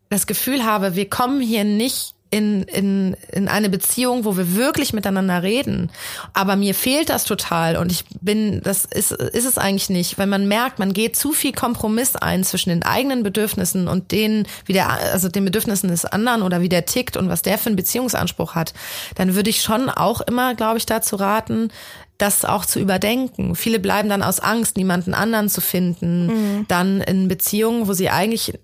das 0.08 0.26
Gefühl 0.26 0.64
habe, 0.64 0.96
wir 0.96 1.08
kommen 1.10 1.40
hier 1.40 1.64
nicht 1.64 2.14
in, 2.30 2.62
in, 2.64 3.16
in 3.32 3.48
eine 3.48 3.70
Beziehung, 3.70 4.24
wo 4.24 4.36
wir 4.36 4.54
wirklich 4.54 4.92
miteinander 4.92 5.42
reden. 5.42 5.90
Aber 6.34 6.56
mir 6.56 6.74
fehlt 6.74 7.08
das 7.08 7.24
total 7.24 7.76
und 7.76 7.90
ich 7.90 8.04
bin, 8.20 8.60
das 8.62 8.84
ist, 8.84 9.12
ist 9.12 9.46
es 9.46 9.56
eigentlich 9.56 9.88
nicht, 9.88 10.18
weil 10.18 10.26
man 10.26 10.46
merkt, 10.46 10.78
man 10.78 10.92
geht 10.92 11.16
zu 11.16 11.32
viel 11.32 11.52
Kompromiss 11.52 12.16
ein 12.16 12.44
zwischen 12.44 12.68
den 12.68 12.82
eigenen 12.82 13.22
Bedürfnissen 13.22 13.88
und 13.88 14.12
denen, 14.12 14.46
wie 14.66 14.74
der, 14.74 14.90
also 14.90 15.28
den 15.28 15.44
Bedürfnissen 15.46 15.88
des 15.88 16.04
anderen 16.04 16.42
oder 16.42 16.60
wie 16.60 16.68
der 16.68 16.84
tickt 16.84 17.16
und 17.16 17.30
was 17.30 17.42
der 17.42 17.56
für 17.56 17.68
einen 17.68 17.76
Beziehungsanspruch 17.76 18.54
hat. 18.54 18.74
Dann 19.14 19.34
würde 19.34 19.50
ich 19.50 19.62
schon 19.62 19.88
auch 19.88 20.20
immer, 20.20 20.54
glaube 20.54 20.78
ich, 20.78 20.84
dazu 20.84 21.16
raten, 21.16 21.70
das 22.18 22.44
auch 22.44 22.66
zu 22.66 22.80
überdenken. 22.80 23.54
Viele 23.54 23.78
bleiben 23.78 24.08
dann 24.08 24.22
aus 24.22 24.40
Angst, 24.40 24.76
niemanden 24.76 25.14
anderen 25.14 25.48
zu 25.48 25.60
finden, 25.60 26.26
mhm. 26.26 26.68
dann 26.68 27.00
in 27.00 27.28
Beziehungen, 27.28 27.86
wo 27.88 27.92
sie 27.92 28.10
eigentlich 28.10 28.58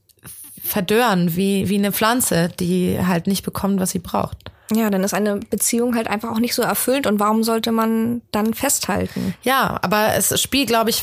verdörren, 0.62 1.36
wie, 1.36 1.68
wie 1.68 1.76
eine 1.76 1.92
Pflanze, 1.92 2.48
die 2.58 2.98
halt 3.00 3.26
nicht 3.26 3.44
bekommt, 3.44 3.80
was 3.80 3.90
sie 3.90 3.98
braucht. 3.98 4.50
Ja, 4.72 4.88
dann 4.88 5.04
ist 5.04 5.14
eine 5.14 5.36
Beziehung 5.36 5.94
halt 5.94 6.08
einfach 6.08 6.32
auch 6.32 6.40
nicht 6.40 6.54
so 6.54 6.62
erfüllt 6.62 7.06
und 7.06 7.20
warum 7.20 7.44
sollte 7.44 7.70
man 7.70 8.22
dann 8.32 8.54
festhalten? 8.54 9.34
Ja, 9.42 9.78
aber 9.82 10.14
es 10.16 10.40
spielt, 10.40 10.68
glaube 10.68 10.90
ich, 10.90 11.02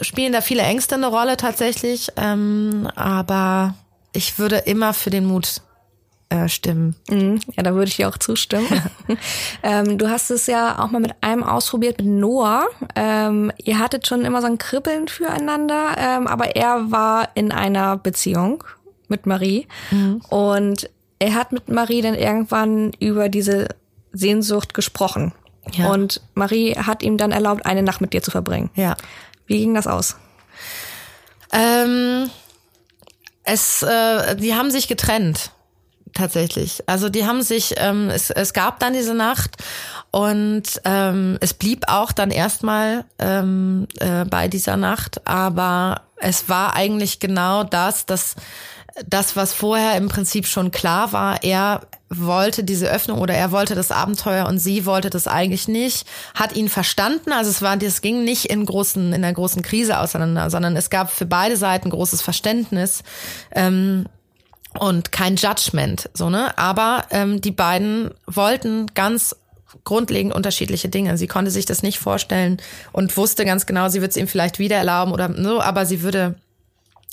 spielen 0.00 0.32
da 0.32 0.40
viele 0.40 0.62
Ängste 0.62 0.94
eine 0.94 1.08
Rolle 1.08 1.36
tatsächlich. 1.36 2.08
Ähm, 2.16 2.88
aber 2.94 3.74
ich 4.12 4.38
würde 4.38 4.58
immer 4.58 4.94
für 4.94 5.10
den 5.10 5.24
Mut 5.24 5.60
äh, 6.30 6.48
stimmen. 6.48 6.94
Mhm. 7.08 7.40
Ja, 7.56 7.62
da 7.62 7.74
würde 7.74 7.88
ich 7.88 7.96
dir 7.96 8.08
auch 8.08 8.16
zustimmen. 8.16 8.66
ähm, 9.62 9.98
du 9.98 10.08
hast 10.08 10.30
es 10.30 10.46
ja 10.46 10.78
auch 10.78 10.90
mal 10.90 11.00
mit 11.00 11.12
einem 11.20 11.42
ausprobiert, 11.42 11.98
mit 11.98 12.06
Noah. 12.06 12.68
Ähm, 12.94 13.50
ihr 13.58 13.78
hattet 13.78 14.06
schon 14.06 14.24
immer 14.24 14.40
so 14.40 14.46
ein 14.46 14.56
Kribbeln 14.56 15.08
füreinander, 15.08 15.96
ähm, 15.98 16.26
aber 16.28 16.54
er 16.56 16.90
war 16.92 17.28
in 17.34 17.50
einer 17.50 17.96
Beziehung 17.96 18.62
mit 19.08 19.26
Marie. 19.26 19.66
Mhm. 19.90 20.22
Und 20.28 20.88
er 21.18 21.34
hat 21.34 21.50
mit 21.50 21.68
Marie 21.68 22.00
dann 22.00 22.14
irgendwann 22.14 22.92
über 23.00 23.28
diese 23.28 23.68
Sehnsucht 24.12 24.72
gesprochen. 24.72 25.32
Ja. 25.72 25.90
Und 25.90 26.20
Marie 26.34 26.76
hat 26.76 27.02
ihm 27.02 27.16
dann 27.16 27.32
erlaubt, 27.32 27.66
eine 27.66 27.82
Nacht 27.82 28.00
mit 28.00 28.12
dir 28.12 28.22
zu 28.22 28.30
verbringen. 28.30 28.70
Ja. 28.76 28.96
Wie 29.46 29.58
ging 29.58 29.74
das 29.74 29.88
aus? 29.88 30.16
Ähm, 31.52 32.30
es, 33.42 33.82
äh, 33.82 34.36
die 34.36 34.54
haben 34.54 34.70
sich 34.70 34.86
getrennt 34.86 35.50
tatsächlich. 36.14 36.82
Also 36.86 37.08
die 37.08 37.26
haben 37.26 37.42
sich, 37.42 37.74
ähm, 37.76 38.10
es, 38.10 38.30
es 38.30 38.52
gab 38.52 38.80
dann 38.80 38.92
diese 38.92 39.14
Nacht 39.14 39.56
und 40.10 40.62
ähm, 40.84 41.38
es 41.40 41.54
blieb 41.54 41.84
auch 41.88 42.12
dann 42.12 42.30
erstmal 42.30 43.04
ähm, 43.18 43.86
äh, 43.98 44.24
bei 44.24 44.48
dieser 44.48 44.76
Nacht, 44.76 45.26
aber 45.26 46.02
es 46.16 46.48
war 46.48 46.74
eigentlich 46.74 47.20
genau 47.20 47.64
das, 47.64 48.06
dass 48.06 48.36
das, 49.06 49.36
was 49.36 49.52
vorher 49.52 49.96
im 49.96 50.08
Prinzip 50.08 50.46
schon 50.46 50.70
klar 50.70 51.12
war, 51.12 51.42
er 51.42 51.82
wollte 52.08 52.64
diese 52.64 52.90
Öffnung 52.90 53.20
oder 53.20 53.34
er 53.34 53.52
wollte 53.52 53.74
das 53.76 53.92
Abenteuer 53.92 54.46
und 54.46 54.58
sie 54.58 54.84
wollte 54.84 55.10
das 55.10 55.28
eigentlich 55.28 55.68
nicht, 55.68 56.06
hat 56.34 56.56
ihn 56.56 56.68
verstanden. 56.68 57.32
Also 57.32 57.50
es 57.50 57.62
war, 57.62 57.76
das 57.76 58.02
ging 58.02 58.24
nicht 58.24 58.46
in 58.46 58.66
großen, 58.66 59.12
in 59.12 59.24
einer 59.24 59.32
großen 59.32 59.62
Krise 59.62 59.98
auseinander, 60.00 60.50
sondern 60.50 60.76
es 60.76 60.90
gab 60.90 61.10
für 61.10 61.26
beide 61.26 61.56
Seiten 61.56 61.88
großes 61.88 62.20
Verständnis. 62.20 63.02
Ähm, 63.52 64.06
und 64.78 65.12
kein 65.12 65.36
Judgment, 65.36 66.08
so 66.14 66.30
ne. 66.30 66.56
Aber 66.58 67.04
ähm, 67.10 67.40
die 67.40 67.50
beiden 67.50 68.10
wollten 68.26 68.86
ganz 68.94 69.36
grundlegend 69.84 70.34
unterschiedliche 70.34 70.88
Dinge. 70.88 71.16
Sie 71.16 71.26
konnte 71.26 71.50
sich 71.50 71.66
das 71.66 71.82
nicht 71.82 71.98
vorstellen 71.98 72.58
und 72.92 73.16
wusste 73.16 73.44
ganz 73.44 73.66
genau, 73.66 73.88
sie 73.88 74.00
wird 74.00 74.10
es 74.10 74.16
ihm 74.16 74.28
vielleicht 74.28 74.58
wieder 74.58 74.76
erlauben 74.76 75.12
oder 75.12 75.32
so, 75.36 75.60
aber 75.60 75.86
sie 75.86 76.02
würde 76.02 76.36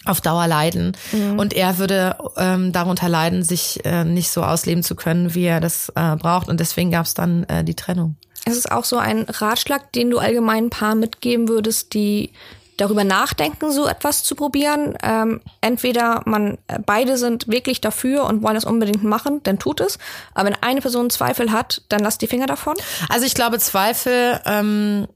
auf 0.06 0.22
Dauer 0.22 0.48
leiden. 0.48 0.96
Mhm. 1.12 1.40
Und 1.40 1.54
er 1.54 1.78
würde 1.78 2.16
ähm, 2.38 2.72
darunter 2.72 3.10
leiden, 3.10 3.44
sich 3.44 3.84
äh, 3.86 4.04
nicht 4.06 4.30
so 4.30 4.44
ausleben 4.44 4.84
zu 4.84 4.96
können, 4.96 5.34
wie 5.36 5.46
er 5.46 5.60
das 5.60 5.90
äh, 5.96 6.16
braucht. 6.16 6.48
Und 6.48 6.60
deswegen 6.60 6.92
gab 6.92 7.06
es 7.06 7.14
dann 7.14 7.44
äh, 7.46 7.64
die 7.64 7.76
Trennung. 7.76 8.16
Es 8.46 8.56
ist 8.56 8.72
auch 8.72 8.86
so 8.86 8.98
ein 8.98 9.24
Ratschlag, 9.24 9.92
den 9.92 10.10
du 10.10 10.20
allgemein 10.20 10.66
ein 10.66 10.70
paar 10.70 10.96
mitgeben 10.96 11.50
würdest, 11.50 11.94
die 11.94 12.32
darüber 12.78 13.04
nachdenken, 13.04 13.72
so 13.72 13.88
etwas 13.88 14.24
zu 14.24 14.36
probieren. 14.36 14.96
Ähm, 15.04 15.42
entweder 15.62 16.22
man 16.26 16.58
äh, 16.68 16.80
beide 16.86 17.18
sind 17.18 17.48
wirklich 17.48 17.82
dafür 17.82 18.26
und 18.26 18.44
wollen 18.44 18.56
es 18.56 18.66
unbedingt 18.66 19.04
machen, 19.04 19.42
dann 19.44 19.60
tut 19.60 19.82
es. 19.82 19.98
Aber 20.34 20.48
wenn 20.48 20.58
eine 20.62 20.82
Person 20.82 21.10
Zweifel 21.10 21.52
hat, 21.52 21.82
dann 21.90 22.00
lasst 22.00 22.22
die 22.22 22.28
Finger 22.28 22.46
davon. 22.46 22.76
Also 23.10 23.26
ich 23.26 23.34
glaube, 23.34 23.60
Zweifel 23.60 24.40
ähm, 24.46 25.08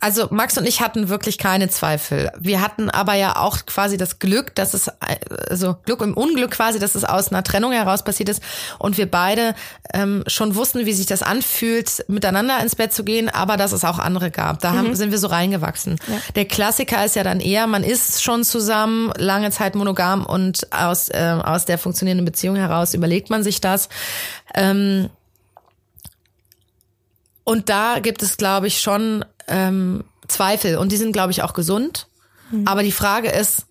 also 0.00 0.28
Max 0.30 0.56
und 0.58 0.66
ich 0.66 0.80
hatten 0.80 1.08
wirklich 1.08 1.38
keine 1.38 1.68
Zweifel. 1.68 2.30
Wir 2.38 2.60
hatten 2.60 2.90
aber 2.90 3.14
ja 3.14 3.36
auch 3.36 3.66
quasi 3.66 3.96
das 3.96 4.18
Glück, 4.18 4.54
dass 4.54 4.74
es, 4.74 4.90
also 5.48 5.76
Glück 5.84 6.00
im 6.02 6.14
Unglück 6.14 6.52
quasi, 6.52 6.78
dass 6.78 6.94
es 6.94 7.04
aus 7.04 7.28
einer 7.28 7.42
Trennung 7.42 7.72
heraus 7.72 8.04
passiert 8.04 8.28
ist 8.28 8.42
und 8.78 8.98
wir 8.98 9.10
beide 9.10 9.54
ähm, 9.92 10.24
schon 10.26 10.54
wussten, 10.54 10.86
wie 10.86 10.92
sich 10.92 11.06
das 11.06 11.22
anfühlt, 11.22 12.04
miteinander 12.08 12.60
ins 12.60 12.76
Bett 12.76 12.92
zu 12.92 13.04
gehen, 13.04 13.28
aber 13.28 13.56
dass 13.56 13.72
es 13.72 13.84
auch 13.84 13.98
andere 13.98 14.30
gab. 14.30 14.60
Da 14.60 14.72
haben, 14.72 14.88
mhm. 14.88 14.94
sind 14.94 15.10
wir 15.10 15.18
so 15.18 15.28
reingewachsen. 15.28 15.96
Ja. 16.06 16.14
Der 16.34 16.44
Klassiker 16.44 17.04
ist 17.04 17.16
ja 17.16 17.24
dann 17.24 17.40
eher, 17.40 17.66
man 17.66 17.84
ist 17.84 18.22
schon 18.22 18.44
zusammen, 18.44 19.12
lange 19.16 19.50
Zeit 19.50 19.74
monogam 19.74 20.24
und 20.24 20.72
aus, 20.72 21.08
äh, 21.08 21.38
aus 21.42 21.64
der 21.64 21.78
funktionierenden 21.78 22.24
Beziehung 22.24 22.56
heraus 22.56 22.94
überlegt 22.94 23.30
man 23.30 23.42
sich 23.42 23.60
das. 23.60 23.88
Ähm, 24.54 25.10
und 27.44 27.68
da 27.68 27.98
gibt 27.98 28.22
es, 28.22 28.36
glaube 28.36 28.68
ich, 28.68 28.80
schon 28.80 29.24
ähm, 29.52 30.04
Zweifel 30.28 30.78
und 30.78 30.90
die 30.90 30.96
sind, 30.96 31.12
glaube 31.12 31.32
ich, 31.32 31.42
auch 31.42 31.52
gesund. 31.52 32.08
Mhm. 32.50 32.66
Aber 32.66 32.82
die 32.82 32.92
Frage 32.92 33.28
ist, 33.28 33.66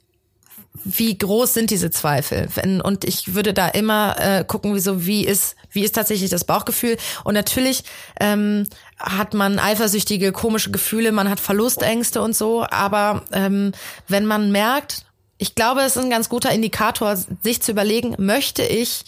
wie 0.84 1.18
groß 1.18 1.54
sind 1.54 1.70
diese 1.70 1.92
Zweifel? 1.92 2.48
Wenn, 2.56 2.82
und 2.82 3.04
ich 3.04 3.34
würde 3.36 3.54
da 3.54 3.68
immer 3.68 4.16
äh, 4.20 4.44
gucken, 4.46 4.74
wie 4.76 4.80
so 4.80 5.06
wie 5.06 5.26
ist 5.26 5.56
wie 5.72 5.84
ist 5.84 5.96
tatsächlich 5.96 6.30
das 6.30 6.44
Bauchgefühl? 6.44 6.98
Und 7.24 7.34
natürlich 7.34 7.84
ähm, 8.20 8.68
hat 9.00 9.34
man 9.34 9.60
eifersüchtige, 9.60 10.32
komische 10.32 10.72
Gefühle, 10.72 11.12
man 11.12 11.30
hat 11.30 11.40
Verlustängste 11.40 12.22
und 12.22 12.36
so. 12.36 12.66
Aber 12.70 13.24
ähm, 13.32 13.72
wenn 14.08 14.26
man 14.26 14.52
merkt, 14.52 15.06
ich 15.38 15.56
glaube, 15.56 15.82
es 15.82 15.96
ist 15.96 16.04
ein 16.04 16.10
ganz 16.10 16.30
guter 16.30 16.52
Indikator, 16.52 17.16
sich 17.16 17.62
zu 17.62 17.72
überlegen, 17.72 18.16
möchte 18.18 18.64
ich 18.64 19.06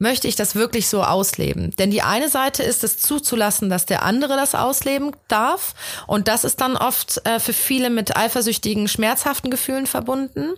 möchte 0.00 0.26
ich 0.26 0.34
das 0.34 0.54
wirklich 0.54 0.88
so 0.88 1.04
ausleben? 1.04 1.70
Denn 1.76 1.90
die 1.90 2.02
eine 2.02 2.28
Seite 2.28 2.62
ist 2.62 2.82
es 2.82 2.98
zuzulassen, 2.98 3.70
dass 3.70 3.86
der 3.86 4.02
andere 4.02 4.36
das 4.36 4.54
ausleben 4.54 5.12
darf. 5.28 5.74
Und 6.06 6.26
das 6.26 6.44
ist 6.44 6.60
dann 6.60 6.76
oft 6.76 7.24
äh, 7.24 7.38
für 7.38 7.52
viele 7.52 7.90
mit 7.90 8.16
eifersüchtigen, 8.16 8.88
schmerzhaften 8.88 9.50
Gefühlen 9.50 9.86
verbunden. 9.86 10.54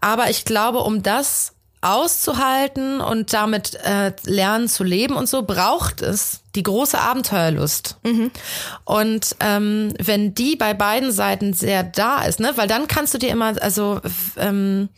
Aber 0.00 0.28
ich 0.28 0.44
glaube, 0.44 0.80
um 0.80 1.02
das 1.02 1.52
auszuhalten 1.80 3.00
und 3.00 3.32
damit 3.32 3.74
äh, 3.84 4.12
lernen 4.24 4.68
zu 4.68 4.82
leben 4.82 5.14
und 5.14 5.28
so, 5.28 5.42
braucht 5.42 6.02
es 6.02 6.40
die 6.56 6.64
große 6.64 6.98
Abenteuerlust. 6.98 7.98
Mhm. 8.02 8.32
Und 8.84 9.36
ähm, 9.40 9.94
wenn 10.02 10.34
die 10.34 10.56
bei 10.56 10.74
beiden 10.74 11.12
Seiten 11.12 11.52
sehr 11.52 11.84
da 11.84 12.24
ist, 12.24 12.40
ne, 12.40 12.52
weil 12.56 12.66
dann 12.66 12.88
kannst 12.88 13.14
du 13.14 13.18
dir 13.18 13.30
immer, 13.30 13.62
also 13.62 14.00
ähm, 14.36 14.88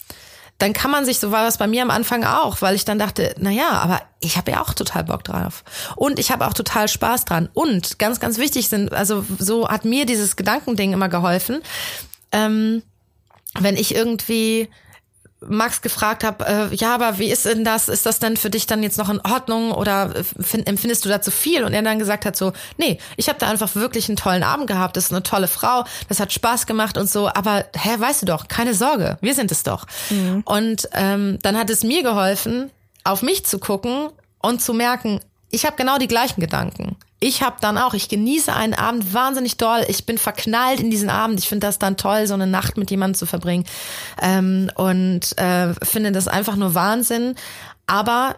dann 0.58 0.72
kann 0.72 0.90
man 0.90 1.04
sich, 1.04 1.20
so 1.20 1.30
war 1.30 1.44
das 1.44 1.56
bei 1.56 1.68
mir 1.68 1.82
am 1.82 1.90
Anfang 1.90 2.24
auch, 2.24 2.60
weil 2.62 2.74
ich 2.74 2.84
dann 2.84 2.98
dachte, 2.98 3.34
na 3.38 3.50
ja, 3.50 3.70
aber 3.70 4.02
ich 4.20 4.36
habe 4.36 4.50
ja 4.50 4.60
auch 4.60 4.74
total 4.74 5.04
Bock 5.04 5.22
drauf. 5.22 5.62
Und 5.94 6.18
ich 6.18 6.32
habe 6.32 6.46
auch 6.46 6.52
total 6.52 6.88
Spaß 6.88 7.24
dran. 7.24 7.48
Und 7.54 8.00
ganz, 8.00 8.18
ganz 8.18 8.38
wichtig 8.38 8.68
sind, 8.68 8.92
also 8.92 9.24
so 9.38 9.68
hat 9.68 9.84
mir 9.84 10.04
dieses 10.04 10.34
Gedankending 10.34 10.92
immer 10.92 11.08
geholfen. 11.08 11.62
Ähm, 12.32 12.82
wenn 13.58 13.76
ich 13.76 13.94
irgendwie 13.94 14.68
Max 15.46 15.82
gefragt 15.82 16.24
habe, 16.24 16.46
äh, 16.46 16.74
ja, 16.74 16.94
aber 16.94 17.18
wie 17.18 17.30
ist 17.30 17.44
denn 17.44 17.64
das? 17.64 17.88
Ist 17.88 18.06
das 18.06 18.18
denn 18.18 18.36
für 18.36 18.50
dich 18.50 18.66
dann 18.66 18.82
jetzt 18.82 18.98
noch 18.98 19.08
in 19.08 19.20
Ordnung 19.20 19.70
oder 19.70 20.12
find, 20.40 20.66
empfindest 20.66 21.04
du 21.04 21.08
da 21.08 21.22
zu 21.22 21.30
viel? 21.30 21.64
Und 21.64 21.74
er 21.74 21.82
dann 21.82 21.98
gesagt 21.98 22.24
hat 22.26 22.36
so, 22.36 22.52
nee, 22.76 22.98
ich 23.16 23.28
habe 23.28 23.38
da 23.38 23.48
einfach 23.48 23.74
wirklich 23.76 24.08
einen 24.08 24.16
tollen 24.16 24.42
Abend 24.42 24.66
gehabt. 24.66 24.96
Das 24.96 25.04
ist 25.04 25.12
eine 25.12 25.22
tolle 25.22 25.46
Frau, 25.46 25.84
das 26.08 26.18
hat 26.18 26.32
Spaß 26.32 26.66
gemacht 26.66 26.98
und 26.98 27.08
so. 27.08 27.28
Aber 27.28 27.64
hä, 27.76 27.90
weißt 27.98 28.22
du 28.22 28.26
doch, 28.26 28.48
keine 28.48 28.74
Sorge, 28.74 29.16
wir 29.20 29.34
sind 29.34 29.52
es 29.52 29.62
doch. 29.62 29.86
Mhm. 30.10 30.42
Und 30.44 30.88
ähm, 30.92 31.38
dann 31.42 31.56
hat 31.56 31.70
es 31.70 31.84
mir 31.84 32.02
geholfen, 32.02 32.70
auf 33.04 33.22
mich 33.22 33.46
zu 33.46 33.58
gucken 33.58 34.08
und 34.40 34.60
zu 34.60 34.74
merken, 34.74 35.20
ich 35.50 35.64
habe 35.64 35.76
genau 35.76 35.98
die 35.98 36.08
gleichen 36.08 36.40
Gedanken. 36.40 36.96
Ich 37.20 37.42
habe 37.42 37.56
dann 37.60 37.78
auch, 37.78 37.94
ich 37.94 38.08
genieße 38.08 38.52
einen 38.52 38.74
Abend 38.74 39.12
wahnsinnig 39.12 39.56
doll. 39.56 39.84
Ich 39.88 40.06
bin 40.06 40.18
verknallt 40.18 40.80
in 40.80 40.90
diesen 40.90 41.10
Abend. 41.10 41.40
Ich 41.40 41.48
finde 41.48 41.66
das 41.66 41.78
dann 41.78 41.96
toll, 41.96 42.26
so 42.26 42.34
eine 42.34 42.46
Nacht 42.46 42.76
mit 42.76 42.90
jemandem 42.90 43.18
zu 43.18 43.26
verbringen. 43.26 43.64
Ähm, 44.22 44.70
und 44.76 45.36
äh, 45.36 45.74
finde 45.82 46.12
das 46.12 46.28
einfach 46.28 46.56
nur 46.56 46.74
Wahnsinn. 46.74 47.34
Aber 47.86 48.36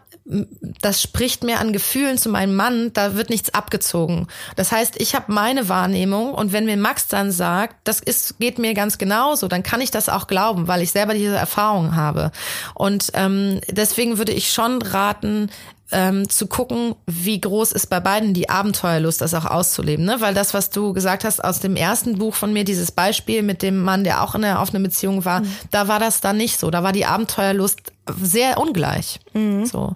das 0.80 1.02
spricht 1.02 1.42
mir 1.42 1.58
an 1.58 1.72
Gefühlen 1.72 2.16
zu 2.18 2.28
meinem 2.28 2.54
Mann, 2.54 2.92
da 2.92 3.16
wird 3.16 3.30
nichts 3.30 3.52
abgezogen. 3.52 4.28
Das 4.54 4.70
heißt, 4.70 5.00
ich 5.00 5.16
habe 5.16 5.32
meine 5.32 5.68
Wahrnehmung 5.68 6.32
und 6.34 6.52
wenn 6.52 6.66
mir 6.66 6.76
Max 6.76 7.08
dann 7.08 7.32
sagt, 7.32 7.76
das 7.84 7.98
ist, 7.98 8.38
geht 8.38 8.60
mir 8.60 8.74
ganz 8.74 8.96
genauso, 8.96 9.48
dann 9.48 9.64
kann 9.64 9.80
ich 9.80 9.90
das 9.90 10.08
auch 10.08 10.28
glauben, 10.28 10.68
weil 10.68 10.82
ich 10.82 10.92
selber 10.92 11.14
diese 11.14 11.36
Erfahrung 11.36 11.96
habe. 11.96 12.30
Und 12.74 13.10
ähm, 13.14 13.60
deswegen 13.68 14.18
würde 14.18 14.32
ich 14.32 14.52
schon 14.52 14.80
raten, 14.82 15.50
ähm, 15.92 16.28
zu 16.28 16.46
gucken, 16.46 16.94
wie 17.06 17.40
groß 17.40 17.72
ist 17.72 17.88
bei 17.88 18.00
beiden 18.00 18.34
die 18.34 18.48
Abenteuerlust, 18.48 19.20
das 19.20 19.34
auch 19.34 19.44
auszuleben. 19.44 20.04
Ne? 20.04 20.16
Weil 20.20 20.34
das, 20.34 20.54
was 20.54 20.70
du 20.70 20.92
gesagt 20.92 21.24
hast 21.24 21.42
aus 21.42 21.60
dem 21.60 21.76
ersten 21.76 22.18
Buch 22.18 22.34
von 22.34 22.52
mir, 22.52 22.64
dieses 22.64 22.92
Beispiel 22.92 23.42
mit 23.42 23.62
dem 23.62 23.82
Mann, 23.82 24.04
der 24.04 24.22
auch 24.22 24.34
in 24.34 24.44
einer 24.44 24.60
offenen 24.60 24.82
Beziehung 24.82 25.24
war, 25.24 25.40
mhm. 25.40 25.52
da 25.70 25.88
war 25.88 25.98
das 25.98 26.20
dann 26.20 26.36
nicht 26.36 26.58
so. 26.58 26.70
Da 26.70 26.82
war 26.82 26.92
die 26.92 27.06
Abenteuerlust 27.06 27.80
sehr 28.20 28.58
ungleich. 28.58 29.20
Mhm. 29.32 29.66
So. 29.66 29.94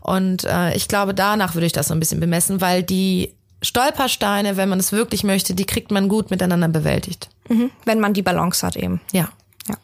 Und 0.00 0.44
äh, 0.44 0.74
ich 0.74 0.88
glaube, 0.88 1.14
danach 1.14 1.54
würde 1.54 1.66
ich 1.66 1.72
das 1.72 1.88
so 1.88 1.94
ein 1.94 2.00
bisschen 2.00 2.20
bemessen, 2.20 2.60
weil 2.60 2.82
die 2.82 3.34
Stolpersteine, 3.62 4.56
wenn 4.56 4.68
man 4.68 4.78
es 4.78 4.92
wirklich 4.92 5.24
möchte, 5.24 5.54
die 5.54 5.64
kriegt 5.64 5.90
man 5.90 6.08
gut 6.08 6.30
miteinander 6.30 6.68
bewältigt. 6.68 7.28
Mhm. 7.48 7.70
Wenn 7.84 8.00
man 8.00 8.12
die 8.12 8.22
Balance 8.22 8.66
hat 8.66 8.76
eben. 8.76 9.00
Ja. 9.12 9.28
Ja. 9.68 9.76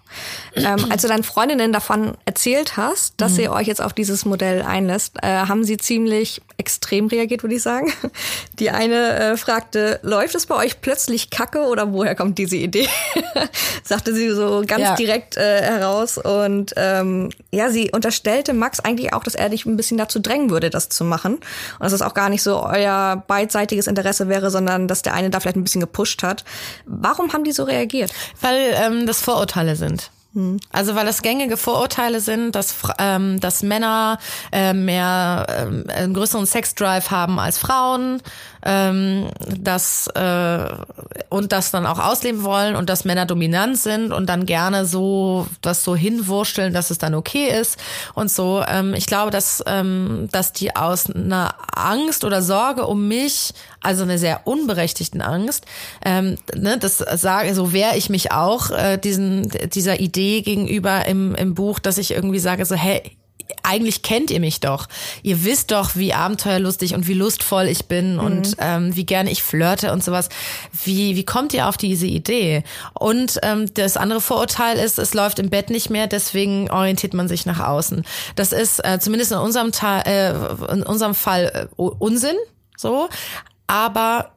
Ähm, 0.54 0.86
als 0.90 1.02
du 1.02 1.08
deinen 1.08 1.24
Freundinnen 1.24 1.72
davon 1.72 2.14
erzählt 2.24 2.76
hast, 2.76 3.14
dass 3.20 3.32
mhm. 3.34 3.40
ihr 3.40 3.52
euch 3.52 3.66
jetzt 3.66 3.80
auf 3.80 3.92
dieses 3.92 4.24
Modell 4.24 4.62
einlässt, 4.62 5.16
äh, 5.22 5.28
haben 5.28 5.64
sie 5.64 5.76
ziemlich 5.76 6.42
extrem 6.58 7.06
reagiert, 7.06 7.42
würde 7.42 7.56
ich 7.56 7.62
sagen. 7.62 7.92
Die 8.58 8.70
eine 8.70 9.18
äh, 9.18 9.36
fragte, 9.36 9.98
läuft 10.02 10.34
es 10.34 10.46
bei 10.46 10.54
euch 10.54 10.80
plötzlich 10.80 11.30
Kacke 11.30 11.62
oder 11.62 11.92
woher 11.92 12.14
kommt 12.14 12.38
diese 12.38 12.56
Idee? 12.56 12.88
Sagte 13.82 14.14
sie 14.14 14.30
so 14.30 14.62
ganz 14.66 14.82
ja. 14.82 14.94
direkt 14.94 15.36
äh, 15.36 15.62
heraus. 15.62 16.18
Und 16.18 16.72
ähm, 16.76 17.30
ja, 17.50 17.70
sie 17.70 17.90
unterstellte 17.92 18.52
Max 18.52 18.80
eigentlich 18.80 19.12
auch, 19.12 19.24
dass 19.24 19.34
er 19.34 19.48
dich 19.48 19.66
ein 19.66 19.76
bisschen 19.76 19.98
dazu 19.98 20.20
drängen 20.20 20.50
würde, 20.50 20.70
das 20.70 20.88
zu 20.88 21.04
machen. 21.04 21.34
Und 21.34 21.42
dass 21.80 21.92
es 21.92 22.02
auch 22.02 22.14
gar 22.14 22.28
nicht 22.28 22.42
so 22.42 22.62
euer 22.62 23.24
beidseitiges 23.26 23.86
Interesse 23.86 24.28
wäre, 24.28 24.50
sondern 24.50 24.88
dass 24.88 25.02
der 25.02 25.14
eine 25.14 25.30
da 25.30 25.40
vielleicht 25.40 25.56
ein 25.56 25.64
bisschen 25.64 25.80
gepusht 25.80 26.22
hat. 26.22 26.44
Warum 26.86 27.32
haben 27.32 27.44
die 27.44 27.52
so 27.52 27.64
reagiert? 27.64 28.12
Weil 28.40 28.74
ähm, 28.74 29.06
das 29.06 29.20
Vorurteile 29.20 29.76
sind. 29.76 30.01
Hm. 30.34 30.60
Also 30.70 30.94
weil 30.94 31.04
das 31.04 31.20
gängige 31.20 31.58
Vorurteile 31.58 32.20
sind, 32.20 32.54
dass, 32.54 32.74
ähm, 32.98 33.38
dass 33.40 33.62
Männer 33.62 34.18
äh, 34.50 34.72
mehr 34.72 35.46
äh, 35.48 35.92
einen 35.92 36.14
größeren 36.14 36.46
Sexdrive 36.46 37.10
haben 37.10 37.38
als 37.38 37.58
Frauen, 37.58 38.22
ähm, 38.64 39.28
dass 39.46 40.06
äh, 40.08 40.68
und 41.28 41.52
das 41.52 41.70
dann 41.70 41.84
auch 41.84 41.98
ausleben 41.98 42.44
wollen 42.44 42.76
und 42.76 42.88
dass 42.88 43.04
Männer 43.04 43.26
dominant 43.26 43.76
sind 43.76 44.10
und 44.10 44.26
dann 44.26 44.46
gerne 44.46 44.86
so 44.86 45.46
das 45.60 45.84
so 45.84 45.94
hinwurschteln, 45.94 46.72
dass 46.72 46.90
es 46.90 46.96
dann 46.96 47.14
okay 47.14 47.48
ist 47.48 47.78
und 48.14 48.30
so. 48.30 48.64
Ähm, 48.66 48.94
ich 48.94 49.06
glaube, 49.06 49.30
dass 49.30 49.62
ähm, 49.66 50.28
dass 50.32 50.52
die 50.52 50.74
aus 50.74 51.10
einer 51.10 51.54
Angst 51.74 52.24
oder 52.24 52.40
Sorge 52.40 52.86
um 52.86 53.06
mich, 53.06 53.52
also 53.82 54.02
eine 54.02 54.18
sehr 54.18 54.46
unberechtigten 54.46 55.22
Angst, 55.22 55.66
ähm, 56.04 56.36
ne, 56.54 56.78
das 56.78 56.98
sage, 56.98 57.54
so 57.54 57.72
wehre 57.72 57.96
ich 57.96 58.08
mich 58.08 58.32
auch 58.32 58.70
äh, 58.70 58.98
diesen 58.98 59.48
dieser 59.72 60.00
Idee 60.00 60.42
gegenüber 60.42 61.06
im 61.06 61.34
im 61.34 61.54
Buch, 61.54 61.78
dass 61.78 61.98
ich 61.98 62.12
irgendwie 62.12 62.38
sage 62.38 62.64
so 62.64 62.74
hey 62.74 63.16
eigentlich 63.62 64.02
kennt 64.02 64.30
ihr 64.30 64.40
mich 64.40 64.60
doch. 64.60 64.88
Ihr 65.22 65.44
wisst 65.44 65.70
doch, 65.70 65.96
wie 65.96 66.12
abenteuerlustig 66.12 66.94
und 66.94 67.06
wie 67.06 67.14
lustvoll 67.14 67.64
ich 67.64 67.86
bin 67.86 68.14
mhm. 68.14 68.20
und 68.20 68.56
ähm, 68.58 68.96
wie 68.96 69.06
gerne 69.06 69.30
ich 69.30 69.42
flirte 69.42 69.92
und 69.92 70.02
sowas. 70.02 70.28
Wie, 70.84 71.16
wie 71.16 71.24
kommt 71.24 71.54
ihr 71.54 71.68
auf 71.68 71.76
diese 71.76 72.06
Idee? 72.06 72.64
Und 72.94 73.38
ähm, 73.42 73.72
das 73.74 73.96
andere 73.96 74.20
Vorurteil 74.20 74.78
ist, 74.78 74.98
es 74.98 75.14
läuft 75.14 75.38
im 75.38 75.50
Bett 75.50 75.70
nicht 75.70 75.90
mehr, 75.90 76.06
deswegen 76.06 76.70
orientiert 76.70 77.14
man 77.14 77.28
sich 77.28 77.46
nach 77.46 77.60
außen. 77.60 78.04
Das 78.36 78.52
ist 78.52 78.84
äh, 78.84 78.98
zumindest 79.00 79.32
in 79.32 79.38
unserem, 79.38 79.72
Teil, 79.72 80.02
äh, 80.06 80.72
in 80.72 80.82
unserem 80.82 81.14
Fall 81.14 81.68
äh, 81.76 81.82
Unsinn. 81.82 82.36
So, 82.76 83.08
aber 83.66 84.32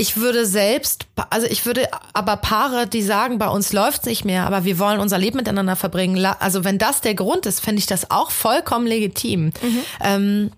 ich 0.00 0.16
würde 0.16 0.46
selbst, 0.46 1.06
also 1.30 1.48
ich 1.48 1.66
würde 1.66 1.88
aber 2.12 2.36
Paare, 2.36 2.86
die 2.86 3.02
sagen, 3.02 3.38
bei 3.38 3.48
uns 3.48 3.72
läuft's 3.72 4.06
nicht 4.06 4.24
mehr, 4.24 4.46
aber 4.46 4.64
wir 4.64 4.78
wollen 4.78 5.00
unser 5.00 5.18
Leben 5.18 5.36
miteinander 5.36 5.74
verbringen. 5.74 6.24
Also 6.38 6.62
wenn 6.62 6.78
das 6.78 7.00
der 7.00 7.16
Grund 7.16 7.46
ist, 7.46 7.58
fände 7.58 7.80
ich 7.80 7.86
das 7.86 8.10
auch 8.12 8.30
vollkommen 8.30 8.86
legitim. 8.86 9.46
Mhm. 9.46 9.82
Ähm, 10.00 10.50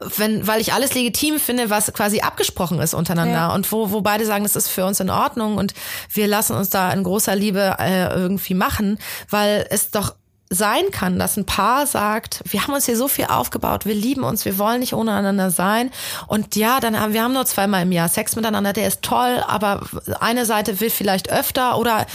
wenn, 0.00 0.46
weil 0.46 0.60
ich 0.60 0.72
alles 0.72 0.94
legitim 0.94 1.38
finde, 1.38 1.70
was 1.70 1.92
quasi 1.92 2.20
abgesprochen 2.20 2.80
ist 2.80 2.94
untereinander 2.94 3.32
ja. 3.32 3.54
und 3.54 3.70
wo, 3.70 3.90
wo 3.90 4.00
beide 4.00 4.26
sagen, 4.26 4.42
das 4.42 4.56
ist 4.56 4.68
für 4.68 4.84
uns 4.84 5.00
in 5.00 5.10
Ordnung 5.10 5.56
und 5.56 5.74
wir 6.12 6.26
lassen 6.26 6.56
uns 6.56 6.70
da 6.70 6.92
in 6.92 7.04
großer 7.04 7.34
Liebe 7.34 7.76
äh, 7.78 8.12
irgendwie 8.12 8.54
machen, 8.54 8.98
weil 9.28 9.66
es 9.70 9.90
doch 9.90 10.14
sein 10.52 10.90
kann, 10.90 11.18
dass 11.18 11.36
ein 11.36 11.46
Paar 11.46 11.86
sagt, 11.86 12.42
wir 12.44 12.62
haben 12.64 12.74
uns 12.74 12.84
hier 12.84 12.96
so 12.96 13.06
viel 13.06 13.26
aufgebaut, 13.26 13.86
wir 13.86 13.94
lieben 13.94 14.24
uns, 14.24 14.44
wir 14.44 14.58
wollen 14.58 14.80
nicht 14.80 14.94
ohne 14.94 15.14
einander 15.14 15.52
sein. 15.52 15.90
Und 16.26 16.56
ja, 16.56 16.80
dann 16.80 16.98
haben 16.98 17.12
wir 17.12 17.22
haben 17.22 17.34
nur 17.34 17.46
zweimal 17.46 17.82
im 17.82 17.92
Jahr 17.92 18.08
Sex 18.08 18.34
miteinander, 18.34 18.72
der 18.72 18.88
ist 18.88 19.02
toll, 19.02 19.42
aber 19.46 19.82
eine 20.18 20.44
Seite 20.44 20.80
will 20.80 20.90
vielleicht 20.90 21.30
öfter 21.30 21.78
oder 21.78 22.06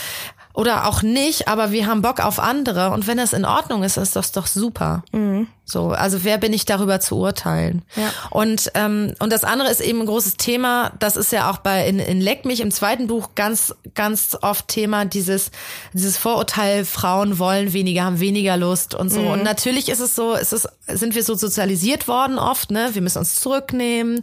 oder 0.53 0.87
auch 0.87 1.01
nicht, 1.01 1.49
aber 1.49 1.71
wir 1.71 1.85
haben 1.85 2.01
Bock 2.01 2.23
auf 2.23 2.39
andere. 2.39 2.91
Und 2.91 3.07
wenn 3.07 3.17
das 3.17 3.33
in 3.33 3.43
Ordnung 3.43 3.83
ist, 3.83 3.97
ist 3.97 4.15
das 4.15 4.31
doch 4.31 4.47
super. 4.47 5.03
Mhm. 5.11 5.47
So, 5.67 5.89
also 5.89 6.23
wer 6.23 6.37
bin 6.37 6.53
ich 6.53 6.65
darüber 6.65 6.99
zu 6.99 7.17
urteilen? 7.17 7.81
Ja. 7.95 8.11
Und 8.29 8.71
ähm, 8.75 9.15
und 9.17 9.33
das 9.33 9.43
andere 9.43 9.71
ist 9.71 9.81
eben 9.81 10.01
ein 10.01 10.05
großes 10.05 10.37
Thema. 10.37 10.91
Das 10.99 11.17
ist 11.17 11.31
ja 11.31 11.49
auch 11.49 11.57
bei 11.57 11.87
in, 11.87 11.97
in 11.97 12.21
Leck 12.21 12.45
mich 12.45 12.61
im 12.61 12.69
zweiten 12.69 13.07
Buch 13.07 13.29
ganz 13.33 13.73
ganz 13.95 14.37
oft 14.41 14.67
Thema 14.67 15.05
dieses 15.05 15.49
dieses 15.93 16.17
Vorurteil 16.17 16.85
Frauen 16.85 17.39
wollen 17.39 17.73
weniger 17.73 18.03
haben 18.03 18.19
weniger 18.19 18.57
Lust 18.57 18.93
und 18.93 19.09
so. 19.09 19.21
Mhm. 19.21 19.27
Und 19.27 19.43
natürlich 19.43 19.89
ist 19.89 20.01
es 20.01 20.15
so, 20.15 20.35
ist 20.35 20.53
es 20.53 20.67
sind 20.87 21.15
wir 21.15 21.23
so 21.23 21.33
sozialisiert 21.33 22.07
worden 22.07 22.37
oft. 22.37 22.69
Ne, 22.69 22.91
wir 22.93 23.01
müssen 23.01 23.17
uns 23.17 23.35
zurücknehmen. 23.35 24.21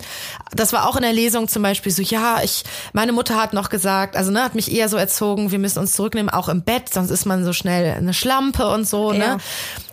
Das 0.54 0.72
war 0.72 0.88
auch 0.88 0.94
in 0.94 1.02
der 1.02 1.12
Lesung 1.12 1.48
zum 1.48 1.64
Beispiel 1.64 1.90
so. 1.90 2.02
Ja, 2.02 2.40
ich 2.44 2.62
meine 2.92 3.12
Mutter 3.12 3.36
hat 3.40 3.52
noch 3.52 3.68
gesagt, 3.68 4.16
also 4.16 4.30
ne, 4.30 4.44
hat 4.44 4.54
mich 4.54 4.70
eher 4.70 4.88
so 4.88 4.96
erzogen, 4.96 5.50
wir 5.50 5.58
müssen 5.58 5.80
uns 5.80 5.92
zurücknehmen, 5.94 6.30
auch 6.30 6.48
im 6.48 6.62
Bett, 6.62 6.94
sonst 6.94 7.10
ist 7.10 7.26
man 7.26 7.44
so 7.44 7.52
schnell 7.52 7.94
eine 7.94 8.14
Schlampe 8.14 8.68
und 8.68 8.86
so. 8.86 9.10
Ne? 9.10 9.18
Ja. 9.18 9.34
Ne. 9.36 9.42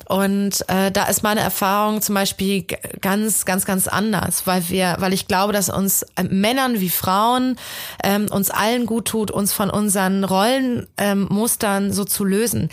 Und 0.09 0.67
äh, 0.69 0.91
da 0.91 1.05
ist 1.05 1.21
meine 1.21 1.41
Erfahrung 1.41 2.01
zum 2.01 2.15
Beispiel 2.15 2.65
ganz, 2.99 3.45
ganz, 3.45 3.65
ganz 3.65 3.87
anders, 3.87 4.47
weil 4.47 4.67
wir, 4.67 4.95
weil 4.97 5.13
ich 5.13 5.27
glaube, 5.27 5.53
dass 5.53 5.69
uns 5.69 6.01
äh, 6.15 6.23
Männern 6.23 6.79
wie 6.79 6.89
Frauen 6.89 7.57
ähm, 8.03 8.27
uns 8.31 8.49
allen 8.49 8.87
gut 8.87 9.05
tut, 9.05 9.29
uns 9.29 9.53
von 9.53 9.69
unseren 9.69 10.23
Rollenmustern 10.23 11.85
ähm, 11.85 11.93
so 11.93 12.05
zu 12.05 12.25
lösen 12.25 12.69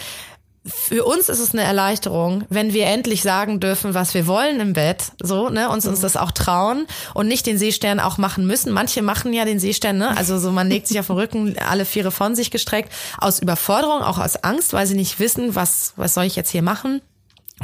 für 0.66 1.04
uns 1.04 1.28
ist 1.28 1.38
es 1.38 1.52
eine 1.52 1.62
Erleichterung, 1.62 2.44
wenn 2.48 2.72
wir 2.72 2.86
endlich 2.86 3.22
sagen 3.22 3.60
dürfen, 3.60 3.94
was 3.94 4.14
wir 4.14 4.26
wollen 4.26 4.58
im 4.58 4.72
Bett, 4.72 5.12
so, 5.22 5.48
ne, 5.48 5.70
uns 5.70 5.86
uns 5.86 6.00
das 6.00 6.16
auch 6.16 6.32
trauen 6.32 6.86
und 7.14 7.28
nicht 7.28 7.46
den 7.46 7.56
Seestern 7.56 8.00
auch 8.00 8.18
machen 8.18 8.46
müssen. 8.46 8.72
Manche 8.72 9.02
machen 9.02 9.32
ja 9.32 9.44
den 9.44 9.60
Seestern, 9.60 9.98
ne, 9.98 10.16
also 10.16 10.38
so 10.38 10.50
man 10.50 10.68
legt 10.68 10.88
sich 10.88 10.98
auf 10.98 11.06
den 11.06 11.16
Rücken, 11.16 11.56
alle 11.68 11.84
Viere 11.84 12.10
von 12.10 12.34
sich 12.34 12.50
gestreckt, 12.50 12.92
aus 13.18 13.38
Überforderung, 13.38 14.02
auch 14.02 14.18
aus 14.18 14.42
Angst, 14.42 14.72
weil 14.72 14.86
sie 14.86 14.96
nicht 14.96 15.20
wissen, 15.20 15.54
was, 15.54 15.92
was 15.96 16.14
soll 16.14 16.24
ich 16.24 16.34
jetzt 16.34 16.50
hier 16.50 16.62
machen. 16.62 17.00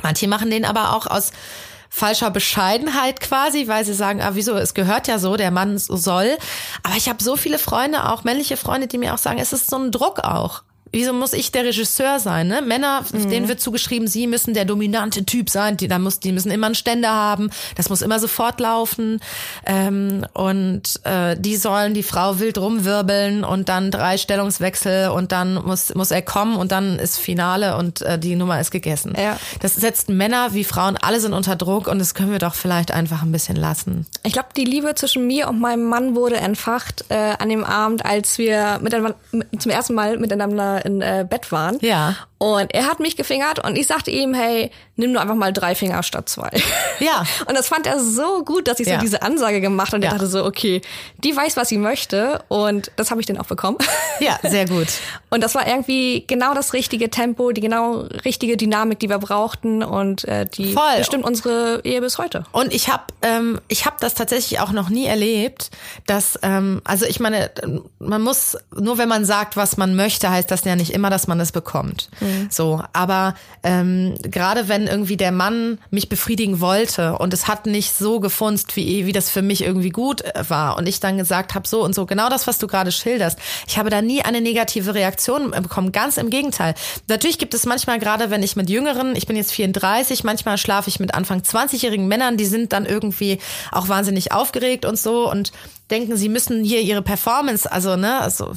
Manche 0.01 0.29
machen 0.29 0.51
den 0.51 0.65
aber 0.65 0.97
auch 0.97 1.07
aus 1.07 1.33
falscher 1.91 2.31
Bescheidenheit 2.31 3.21
quasi, 3.21 3.69
weil 3.69 3.85
sie 3.85 3.93
sagen, 3.93 4.23
ah, 4.23 4.31
wieso, 4.33 4.55
es 4.55 4.73
gehört 4.73 5.09
ja 5.09 5.19
so, 5.19 5.37
der 5.37 5.51
Mann 5.51 5.77
soll. 5.77 6.39
Aber 6.83 6.97
ich 6.97 7.11
habe 7.11 7.23
so 7.23 7.37
viele 7.37 7.59
Freunde, 7.59 8.09
auch 8.09 8.25
männliche 8.25 8.57
Freunde, 8.57 8.87
die 8.87 8.97
mir 8.97 9.13
auch 9.13 9.19
sagen, 9.19 9.39
es 9.39 9.53
ist 9.53 9.69
so 9.69 9.77
ein 9.77 9.91
Druck 9.93 10.21
auch 10.21 10.63
wieso 10.93 11.13
muss 11.13 11.33
ich 11.33 11.51
der 11.51 11.65
Regisseur 11.65 12.21
sein? 12.21 12.47
Ne? 12.47 12.63
Männer, 12.63 13.05
mhm. 13.13 13.31
denen 13.31 13.49
wird 13.49 13.61
zugeschrieben, 13.61 14.07
sie 14.07 14.27
müssen 14.27 14.55
der 14.55 14.65
dominante 14.65 15.25
Typ 15.25 15.51
sein. 15.51 15.77
Die, 15.77 15.89
da 15.89 15.99
muss, 15.99 16.21
die 16.21 16.33
müssen 16.33 16.51
immer 16.51 16.67
einen 16.67 16.75
Ständer 16.75 17.11
haben. 17.11 17.51
Das 17.77 17.89
muss 17.89 18.03
immer 18.03 18.19
sofort 18.21 18.61
laufen. 18.61 19.21
Ähm, 19.67 20.27
und 20.35 21.01
äh, 21.05 21.37
die 21.39 21.57
sollen 21.57 21.95
die 21.95 22.03
Frau 22.03 22.39
wild 22.39 22.59
rumwirbeln 22.59 23.45
und 23.45 23.69
dann 23.69 23.91
drei 23.91 24.19
Stellungswechsel 24.19 25.11
und 25.11 25.33
dann 25.33 25.55
muss, 25.55 25.95
muss 25.95 26.11
er 26.11 26.23
kommen 26.23 26.57
und 26.57 26.73
dann 26.73 26.99
ist 26.99 27.19
Finale 27.19 27.77
und 27.77 28.03
äh, 28.03 28.19
die 28.19 28.37
Nummer 28.37 28.61
ist 28.61 28.71
gegessen. 28.71 29.15
Ja. 29.17 29.39
Das 29.61 29.75
setzt 29.75 30.09
Männer 30.09 30.53
wie 30.53 30.65
Frauen, 30.65 30.97
alle 30.97 31.21
sind 31.21 31.33
unter 31.33 31.57
Druck 31.57 31.89
und 31.89 31.99
das 31.99 32.15
können 32.15 32.31
wir 32.31 32.39
doch 32.39 32.55
vielleicht 32.55 32.91
einfach 32.91 33.23
ein 33.23 33.33
bisschen 33.33 33.57
lassen. 33.57 34.07
Ich 34.23 34.33
glaube, 34.35 34.49
die 34.57 34.65
Liebe 34.65 34.95
zwischen 34.95 35.27
mir 35.27 35.49
und 35.49 35.59
meinem 35.59 35.85
Mann 35.85 36.15
wurde 36.15 36.37
entfacht 36.37 37.07
äh, 37.09 37.35
an 37.39 37.49
dem 37.49 37.65
Abend, 37.65 38.05
als 38.05 38.39
wir 38.39 38.79
miteinander, 38.83 39.17
zum 39.59 39.71
ersten 39.71 39.95
Mal 39.95 40.19
miteinander 40.19 40.82
in 40.85 41.01
äh, 41.01 41.27
Bett 41.29 41.51
waren. 41.53 41.79
Ja. 41.81 42.17
Und 42.43 42.75
er 42.75 42.87
hat 42.87 42.99
mich 42.99 43.17
gefingert 43.17 43.65
und 43.65 43.77
ich 43.79 43.87
sagte 43.87 44.11
ihm, 44.11 44.35
hey, 44.35 44.73
nimm 44.97 45.13
nur 45.13 45.23
einfach 45.23 45.37
mal 45.37 45.53
drei 45.53 45.77
Finger 45.77 46.03
statt 46.03 46.29
zwei. 46.29 46.51
Ja. 46.99 47.23
Und 47.47 47.57
das 47.57 47.69
fand 47.69 47.87
er 47.87 48.01
so 48.01 48.45
gut, 48.45 48.67
dass 48.67 48.81
ich 48.81 48.89
Ja. 48.89 48.97
so 48.97 49.01
diese 49.01 49.23
Ansage 49.23 49.61
gemacht 49.61 49.95
und 49.95 50.03
Ja. 50.03 50.09
er 50.09 50.15
dachte 50.15 50.27
so, 50.27 50.45
okay, 50.45 50.83
die 51.23 51.35
weiß, 51.37 51.57
was 51.57 51.69
sie 51.69 51.79
möchte 51.79 52.43
und 52.49 52.91
das 52.97 53.11
habe 53.13 53.21
ich 53.21 53.27
dann 53.29 53.39
auch 53.39 53.47
bekommen. 53.47 53.79
Ja, 54.19 54.39
sehr 54.43 54.67
gut. 54.67 54.89
Und 55.31 55.43
das 55.43 55.55
war 55.55 55.67
irgendwie 55.67 56.25
genau 56.27 56.53
das 56.53 56.75
richtige 56.75 57.09
Tempo, 57.09 57.53
die 57.53 57.63
genau 57.63 58.01
richtige 58.25 58.57
Dynamik, 58.59 58.99
die 58.99 59.09
wir 59.09 59.19
brauchten 59.19 59.83
und 59.83 60.25
äh, 60.29 60.45
die 60.45 60.75
Voll. 60.75 60.99
bestimmt 60.99 61.25
unsere 61.25 61.81
Ehe 61.85 62.03
bis 62.03 62.19
heute. 62.19 62.45
Und 62.53 62.75
ich 62.75 62.89
habe 62.91 63.05
ähm, 63.23 63.59
ich 63.69 63.87
hab 63.87 63.99
das 64.01 64.13
tatsächlich 64.13 64.61
auch 64.61 64.73
noch 64.73 64.91
nie 64.91 65.07
erlebt, 65.07 65.71
dass, 66.07 66.39
ähm, 66.43 66.83
also 66.85 67.07
ich 67.07 67.19
meine, 67.19 67.51
man 67.99 68.21
muss, 68.21 68.59
nur 68.79 68.99
wenn 68.99 69.09
man 69.09 69.25
sagt, 69.25 69.57
was 69.57 69.79
man 69.79 69.95
möchte, 69.97 70.29
heißt 70.31 70.51
das 70.51 70.65
ja 70.65 70.77
nicht 70.77 70.93
immer, 70.93 71.09
dass 71.09 71.27
man 71.29 71.41
es 71.41 71.51
bekommt. 71.51 72.11
So, 72.51 72.83
aber 72.93 73.35
ähm, 73.63 74.15
gerade 74.23 74.69
wenn 74.69 74.87
irgendwie 74.87 75.17
der 75.17 75.33
Mann 75.33 75.79
mich 75.91 76.09
befriedigen 76.09 76.61
wollte 76.61 77.19
und 77.19 77.33
es 77.33 77.49
hat 77.49 77.67
nicht 77.67 77.95
so 77.95 78.21
gefunzt, 78.21 78.77
wie, 78.77 79.07
wie 79.07 79.13
das 79.13 79.31
für 79.31 79.43
mich 79.43 79.63
irgendwie 79.63 79.91
gut 79.91 80.23
äh, 80.23 80.49
war 80.49 80.77
und 80.77 80.89
ich 80.89 81.01
dann 81.01 81.19
gesagt 81.19 81.55
habe, 81.55 81.67
so 81.67 81.83
und 81.83 81.95
so, 81.95 82.07
genau 82.07 82.29
das, 82.29 82.47
was 82.47 82.59
du 82.59 82.67
gerade 82.67 82.93
schilderst. 82.93 83.39
Ich 83.67 83.79
habe 83.79 83.91
da 83.91 84.03
nie 84.03 84.23
eine 84.23 84.41
negative 84.41 84.95
Reaktion 84.95 85.51
bekommen, 85.51 85.93
ganz 85.93 86.17
im 86.17 86.31
Gegenteil. 86.31 86.75
Natürlich 87.09 87.39
gibt 87.39 87.55
es 87.55 87.67
manchmal 87.67 87.99
gerade, 87.99 88.31
wenn 88.31 88.43
ich 88.43 88.57
mit 88.57 88.71
Jüngeren, 88.71 89.17
ich 89.17 89.27
bin 89.27 89.37
jetzt 89.37 89.53
34, 89.53 90.25
manchmal 90.25 90.59
schlafe 90.59 90.89
ich 90.89 91.01
mit 91.01 91.15
Anfang 91.15 91.41
20-jährigen 91.41 92.07
Männern, 92.07 92.37
die 92.37 92.47
sind 92.47 92.73
dann 92.73 92.87
irgendwie 92.87 93.39
auch 93.71 93.89
wahnsinnig 93.89 94.33
aufgeregt 94.33 94.85
und 94.85 94.99
so 94.99 95.31
und 95.31 95.53
denken, 95.93 96.17
sie 96.17 96.29
müssen 96.29 96.65
hier 96.65 96.81
ihre 96.81 97.03
Performance, 97.03 97.71
also 97.71 97.97
ne, 97.97 98.21
also 98.21 98.53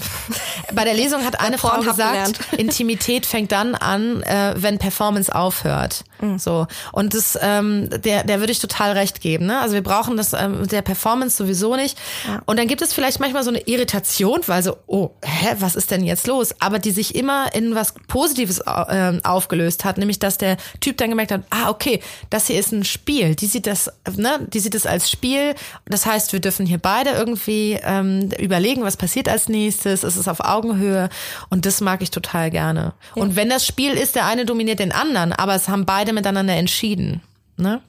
bei 0.74 0.84
der 0.84 0.94
Lesung 0.94 1.24
hat 1.24 1.40
eine 1.46 1.58
Frau 1.58 1.82
gesagt. 1.82 2.40
Intimität 2.58 3.26
fängt 3.26 3.52
dann 3.52 3.76
an, 3.76 4.24
äh, 4.24 4.56
wenn 4.58 4.80
Performance 4.80 5.34
aufhört. 5.34 6.04
So 6.38 6.66
und 6.92 7.14
das, 7.14 7.38
ähm, 7.42 7.90
der, 7.90 8.24
der 8.24 8.40
würde 8.40 8.52
ich 8.52 8.60
total 8.60 8.94
recht 8.94 9.22
geben. 9.22 9.46
Ne? 9.46 9.60
Also 9.60 9.74
wir 9.76 9.84
brauchen 9.84 10.18
das 10.18 10.34
ähm, 10.34 10.68
der 10.68 10.82
Performance 10.82 11.36
sowieso 11.36 11.76
nicht. 11.76 11.98
Und 12.46 12.58
dann 12.58 12.68
gibt 12.68 12.82
es 12.82 12.94
vielleicht 12.94 13.20
manchmal 13.20 13.44
so 13.44 13.50
eine 13.50 13.60
Irritation, 13.60 14.40
weil 14.48 14.64
so, 14.64 14.78
oh, 14.88 15.12
hä, 15.24 15.56
was 15.60 15.76
ist 15.76 15.92
denn 15.92 16.04
jetzt 16.04 16.26
los? 16.26 16.56
Aber 16.60 16.80
die 16.80 16.92
sich 16.92 17.16
immer 17.16 17.54
in 17.54 17.76
was 17.76 17.94
Positives 18.08 18.60
äh, 18.60 19.20
aufgelöst 19.24 19.86
hat, 19.86 19.98
nämlich 19.98 20.20
dass 20.20 20.38
der 20.38 20.58
Typ 20.80 20.98
dann 20.98 21.10
gemerkt 21.10 21.32
hat, 21.32 21.44
ah 21.50 21.70
okay, 21.70 22.02
das 22.30 22.48
hier 22.48 22.60
ist 22.60 22.72
ein 22.72 22.86
Spiel. 22.86 23.36
Die 23.36 23.48
sieht 23.48 23.68
das, 23.68 23.92
ne, 24.16 24.40
die 24.52 24.60
sieht 24.60 24.76
es 24.76 24.86
als 24.86 25.12
Spiel. 25.12 25.54
Das 25.86 26.06
heißt, 26.06 26.34
wir 26.34 26.40
dürfen 26.40 26.66
hier 26.66 26.80
beide 26.80 27.12
irgendwie 27.26 27.80
ähm, 27.84 28.30
überlegen, 28.40 28.84
was 28.84 28.98
passiert 28.98 29.28
als 29.28 29.50
nächstes. 29.50 30.04
Es 30.04 30.18
ist 30.18 30.28
auf 30.28 30.40
Augenhöhe 30.40 31.10
und 31.50 31.66
das 31.66 31.82
mag 31.82 32.02
ich 32.02 32.12
total 32.12 32.52
gerne. 32.52 32.94
Und 33.16 33.36
wenn 33.36 33.50
das 33.50 33.66
Spiel 33.66 33.94
ist, 33.94 34.16
der 34.16 34.26
eine 34.26 34.46
dominiert 34.46 34.80
den 34.80 34.92
anderen, 34.92 35.34
aber 35.34 35.56
es 35.56 35.68
haben 35.68 35.86
beide 35.86 36.14
miteinander 36.14 36.54
entschieden. 36.54 37.22
Ne? 37.58 37.82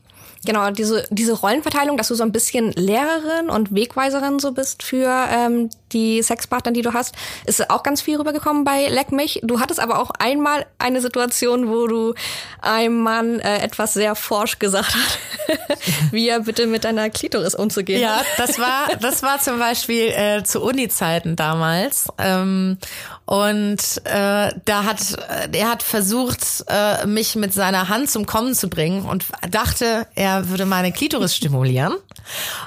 Genau, 0.44 0.70
diese, 0.70 1.06
diese 1.10 1.32
Rollenverteilung, 1.32 1.96
dass 1.96 2.08
du 2.08 2.14
so 2.14 2.22
ein 2.22 2.32
bisschen 2.32 2.72
Lehrerin 2.72 3.50
und 3.50 3.74
Wegweiserin 3.74 4.38
so 4.38 4.52
bist 4.52 4.82
für 4.82 5.26
ähm, 5.30 5.70
die 5.92 6.22
Sexpartner, 6.22 6.72
die 6.72 6.82
du 6.82 6.92
hast, 6.92 7.14
ist 7.46 7.70
auch 7.70 7.82
ganz 7.82 8.02
viel 8.02 8.16
rübergekommen 8.16 8.64
bei 8.64 8.88
Leck 8.88 9.12
mich. 9.12 9.40
Du 9.42 9.60
hattest 9.60 9.80
aber 9.80 9.98
auch 10.00 10.10
einmal 10.18 10.66
eine 10.78 11.00
Situation, 11.00 11.68
wo 11.68 11.86
du 11.86 12.14
einem 12.60 13.02
Mann 13.02 13.40
äh, 13.40 13.58
etwas 13.58 13.94
sehr 13.94 14.14
forsch 14.14 14.58
gesagt 14.58 14.94
hat, 14.94 15.18
wie 16.10 16.28
er 16.28 16.40
bitte 16.40 16.66
mit 16.66 16.84
deiner 16.84 17.10
Klitoris 17.10 17.54
umzugehen 17.54 18.00
Ja, 18.00 18.22
das 18.36 18.58
war, 18.58 18.88
das 19.00 19.22
war 19.22 19.40
zum 19.40 19.58
Beispiel 19.58 20.08
äh, 20.08 20.42
zu 20.42 20.62
Uni-Zeiten 20.62 21.36
damals. 21.36 22.08
Ähm, 22.18 22.78
und 23.24 23.80
äh, 24.04 24.52
da 24.64 24.84
hat 24.84 25.00
er 25.52 25.68
hat 25.68 25.82
versucht, 25.82 26.64
äh, 26.68 27.06
mich 27.06 27.34
mit 27.34 27.52
seiner 27.52 27.88
Hand 27.88 28.08
zum 28.08 28.24
Kommen 28.24 28.54
zu 28.54 28.68
bringen 28.68 29.04
und 29.04 29.24
dachte, 29.50 30.06
er 30.14 30.48
würde 30.48 30.64
meine 30.64 30.92
Klitoris 30.92 31.34
stimulieren. 31.34 31.94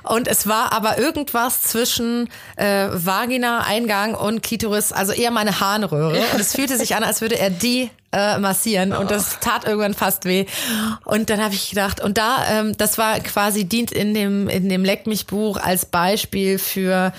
Und 0.03 0.27
es 0.27 0.47
war 0.47 0.73
aber 0.73 0.97
irgendwas 0.97 1.61
zwischen 1.61 2.29
äh, 2.55 2.87
Vagina-Eingang 3.09 4.13
und 4.13 4.43
Klitoris, 4.43 4.91
also 4.91 5.11
eher 5.13 5.31
meine 5.31 5.59
Harnröhre. 5.59 6.21
Und 6.33 6.39
es 6.39 6.55
fühlte 6.55 6.77
sich 6.77 6.95
an, 6.95 7.03
als 7.03 7.21
würde 7.21 7.39
er 7.39 7.49
die 7.49 7.89
äh, 8.11 8.37
massieren 8.37 8.93
und 8.93 9.11
das 9.11 9.39
tat 9.39 9.65
irgendwann 9.65 9.93
fast 9.93 10.25
weh. 10.25 10.45
Und 11.05 11.29
dann 11.29 11.43
habe 11.43 11.53
ich 11.53 11.69
gedacht, 11.69 12.01
und 12.01 12.17
da, 12.17 12.45
ähm, 12.49 12.77
das 12.77 12.97
war 12.97 13.19
quasi 13.19 13.65
dient 13.65 13.91
in 13.91 14.13
dem 14.13 14.47
in 14.47 14.69
dem 14.69 14.83
Leck 14.83 15.07
mich 15.07 15.25
Buch 15.27 15.57
als 15.57 15.85
Beispiel 15.85 16.59
für 16.59 17.11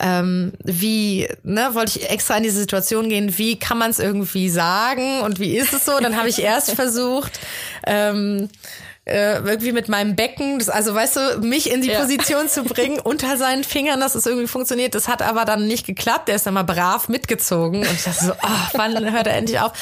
ähm, 0.00 0.52
wie, 0.62 1.28
ne, 1.42 1.70
wollte 1.72 1.98
ich 1.98 2.10
extra 2.10 2.36
in 2.36 2.44
diese 2.44 2.60
Situation 2.60 3.08
gehen, 3.08 3.36
wie 3.36 3.58
kann 3.58 3.78
man 3.78 3.90
es 3.90 3.98
irgendwie 3.98 4.48
sagen 4.48 5.22
und 5.22 5.40
wie 5.40 5.56
ist 5.56 5.72
es 5.72 5.84
so? 5.84 5.98
Dann 5.98 6.16
habe 6.16 6.28
ich 6.28 6.40
erst 6.40 6.70
versucht, 6.72 7.40
ähm, 7.84 8.48
äh, 9.08 9.38
irgendwie 9.38 9.72
mit 9.72 9.88
meinem 9.88 10.16
Becken, 10.16 10.58
das, 10.58 10.68
also 10.68 10.94
weißt 10.94 11.16
du, 11.16 11.38
mich 11.40 11.70
in 11.70 11.80
die 11.82 11.88
Ja. 11.88 12.00
Position 12.00 12.48
zu 12.48 12.62
bringen 12.64 13.00
unter 13.00 13.36
seinen 13.36 13.64
Fingern, 13.64 14.00
dass 14.00 14.14
es 14.14 14.26
irgendwie 14.26 14.46
funktioniert. 14.46 14.94
Das 14.94 15.08
hat 15.08 15.22
aber 15.22 15.44
dann 15.44 15.66
nicht 15.66 15.86
geklappt. 15.86 16.28
Der 16.28 16.36
ist 16.36 16.46
dann 16.46 16.54
mal 16.54 16.62
brav 16.64 17.08
mitgezogen 17.08 17.80
und 17.80 17.92
ich 17.92 18.04
dachte 18.04 18.24
so, 18.24 18.32
oh, 18.32 18.48
wann 18.74 19.12
hört 19.12 19.26
er 19.26 19.34
endlich 19.34 19.58
auf? 19.60 19.72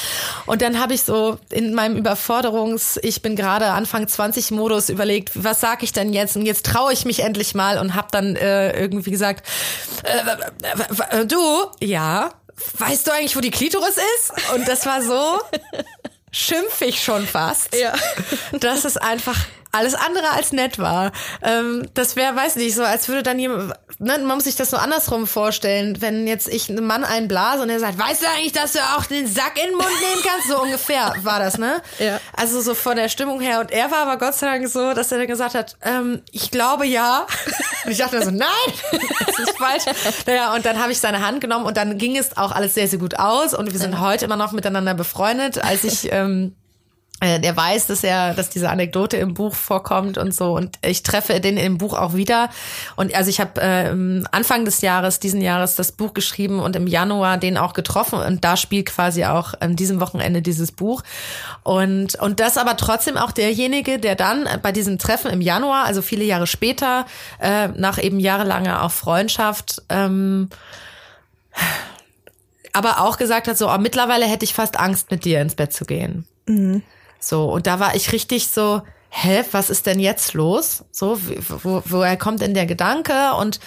Und 0.46 0.62
dann 0.62 0.80
habe 0.80 0.94
ich 0.94 1.02
so 1.02 1.38
in 1.50 1.74
meinem 1.74 1.96
Überforderungs, 1.96 2.98
ich 3.02 3.22
bin 3.22 3.36
gerade 3.36 3.66
Anfang 3.66 4.06
20 4.08 4.50
Modus 4.52 4.88
überlegt, 4.88 5.30
was 5.34 5.60
sag 5.60 5.82
ich 5.82 5.92
denn 5.92 6.12
jetzt? 6.12 6.36
Und 6.36 6.46
jetzt 6.46 6.66
traue 6.66 6.92
ich 6.92 7.04
mich 7.04 7.20
endlich 7.20 7.54
mal 7.54 7.78
und 7.78 7.94
habe 7.94 8.08
dann 8.10 8.36
äh, 8.36 8.78
irgendwie 8.78 9.10
gesagt, 9.10 9.46
äh, 11.10 11.26
du, 11.26 11.38
ja, 11.80 12.30
weißt 12.78 13.06
du 13.06 13.12
eigentlich, 13.12 13.36
wo 13.36 13.40
die 13.40 13.50
Klitoris 13.50 13.96
ist? 13.96 14.54
Und 14.54 14.66
das 14.68 14.86
war 14.86 15.02
so 15.02 15.40
schimpfig 16.32 17.02
schon 17.02 17.26
fast, 17.26 17.74
Ja. 17.74 17.94
dass 18.52 18.84
es 18.84 18.96
einfach 18.96 19.36
alles 19.76 19.94
andere 19.94 20.30
als 20.30 20.52
nett 20.52 20.78
war. 20.78 21.12
Ähm, 21.42 21.88
das 21.94 22.16
wäre, 22.16 22.34
weiß 22.34 22.56
nicht, 22.56 22.74
so 22.74 22.82
als 22.82 23.08
würde 23.08 23.22
dann 23.22 23.38
jemand, 23.38 23.74
ne, 23.98 24.18
man 24.18 24.36
muss 24.36 24.44
sich 24.44 24.56
das 24.56 24.70
so 24.70 24.76
andersrum 24.76 25.26
vorstellen, 25.26 26.00
wenn 26.00 26.26
jetzt 26.26 26.48
ich 26.48 26.68
einem 26.68 26.86
Mann 26.86 27.04
einblase 27.04 27.62
und 27.62 27.70
er 27.70 27.80
sagt, 27.80 27.98
weißt 27.98 28.22
du 28.22 28.26
eigentlich, 28.28 28.52
dass 28.52 28.72
du 28.72 28.80
auch 28.96 29.04
den 29.04 29.26
Sack 29.26 29.56
in 29.56 29.70
den 29.70 29.76
Mund 29.76 29.88
nehmen 30.00 30.22
kannst? 30.24 30.48
So 30.48 30.60
ungefähr 30.60 31.14
war 31.22 31.38
das, 31.38 31.58
ne? 31.58 31.82
Ja. 31.98 32.20
Also 32.36 32.60
so 32.60 32.74
von 32.74 32.96
der 32.96 33.08
Stimmung 33.08 33.40
her. 33.40 33.60
Und 33.60 33.70
er 33.70 33.90
war 33.90 33.98
aber 33.98 34.18
Gott 34.18 34.34
sei 34.34 34.46
Dank 34.46 34.68
so, 34.68 34.94
dass 34.94 35.12
er 35.12 35.18
dann 35.18 35.26
gesagt 35.26 35.54
hat, 35.54 35.76
ähm, 35.82 36.22
ich 36.32 36.50
glaube 36.50 36.86
ja. 36.86 37.26
Und 37.84 37.90
ich 37.90 37.98
dachte 37.98 38.22
so, 38.22 38.30
nein, 38.30 38.48
das 39.26 39.38
ist 39.38 39.58
falsch. 39.58 39.84
Naja, 40.26 40.54
und 40.54 40.66
dann 40.66 40.80
habe 40.80 40.92
ich 40.92 41.00
seine 41.00 41.24
Hand 41.24 41.40
genommen 41.40 41.66
und 41.66 41.76
dann 41.76 41.98
ging 41.98 42.16
es 42.16 42.36
auch 42.36 42.52
alles 42.52 42.74
sehr, 42.74 42.88
sehr 42.88 42.98
gut 42.98 43.18
aus 43.18 43.54
und 43.54 43.72
wir 43.72 43.78
sind 43.78 44.00
heute 44.00 44.24
immer 44.24 44.36
noch 44.36 44.52
miteinander 44.52 44.94
befreundet. 44.94 45.62
Als 45.62 45.84
ich 45.84 46.12
ähm, 46.12 46.46
äh, 46.46 46.65
der 47.22 47.56
weiß, 47.56 47.86
dass 47.86 48.04
er, 48.04 48.34
dass 48.34 48.50
diese 48.50 48.68
Anekdote 48.68 49.16
im 49.16 49.32
Buch 49.32 49.54
vorkommt 49.54 50.18
und 50.18 50.34
so. 50.34 50.54
Und 50.54 50.76
ich 50.82 51.02
treffe 51.02 51.40
den 51.40 51.56
im 51.56 51.78
Buch 51.78 51.94
auch 51.94 52.14
wieder. 52.14 52.50
Und 52.94 53.14
also 53.14 53.30
ich 53.30 53.40
habe 53.40 53.60
äh, 53.60 53.88
Anfang 54.32 54.66
des 54.66 54.82
Jahres, 54.82 55.18
diesen 55.18 55.40
Jahres, 55.40 55.76
das 55.76 55.92
Buch 55.92 56.12
geschrieben 56.12 56.60
und 56.60 56.76
im 56.76 56.86
Januar 56.86 57.38
den 57.38 57.56
auch 57.56 57.72
getroffen. 57.72 58.18
Und 58.18 58.44
da 58.44 58.58
spielt 58.58 58.86
quasi 58.86 59.24
auch 59.24 59.54
an 59.60 59.76
diesem 59.76 60.00
Wochenende 60.00 60.42
dieses 60.42 60.72
Buch. 60.72 61.02
Und 61.62 62.16
und 62.16 62.40
das 62.40 62.58
aber 62.58 62.76
trotzdem 62.76 63.16
auch 63.16 63.32
derjenige, 63.32 63.98
der 63.98 64.14
dann 64.14 64.46
bei 64.62 64.72
diesem 64.72 64.98
Treffen 64.98 65.30
im 65.30 65.40
Januar, 65.40 65.84
also 65.84 66.02
viele 66.02 66.24
Jahre 66.24 66.46
später, 66.46 67.06
äh, 67.40 67.68
nach 67.68 68.02
eben 68.02 68.20
jahrelanger 68.20 68.82
auch 68.82 68.92
Freundschaft. 68.92 69.82
Ähm, 69.88 70.50
aber 72.74 73.00
auch 73.00 73.16
gesagt 73.16 73.48
hat, 73.48 73.56
so, 73.56 73.70
oh, 73.70 73.78
mittlerweile 73.78 74.26
hätte 74.26 74.44
ich 74.44 74.52
fast 74.52 74.78
Angst, 74.78 75.10
mit 75.10 75.24
dir 75.24 75.40
ins 75.40 75.54
Bett 75.54 75.72
zu 75.72 75.86
gehen. 75.86 76.26
So, 77.18 77.44
und 77.44 77.66
da 77.66 77.80
war 77.80 77.94
ich 77.94 78.12
richtig 78.12 78.48
so, 78.48 78.82
hä, 79.10 79.44
was 79.52 79.70
ist 79.70 79.86
denn 79.86 80.00
jetzt 80.00 80.34
los? 80.34 80.84
So, 80.92 81.18
wo, 81.20 81.82
woher 81.86 82.16
kommt 82.16 82.42
denn 82.42 82.54
der 82.54 82.66
Gedanke? 82.66 83.34
Und 83.38 83.60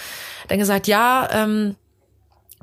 dann 0.48 0.60
gesagt, 0.60 0.88
ja, 0.88 1.28
ähm, 1.32 1.76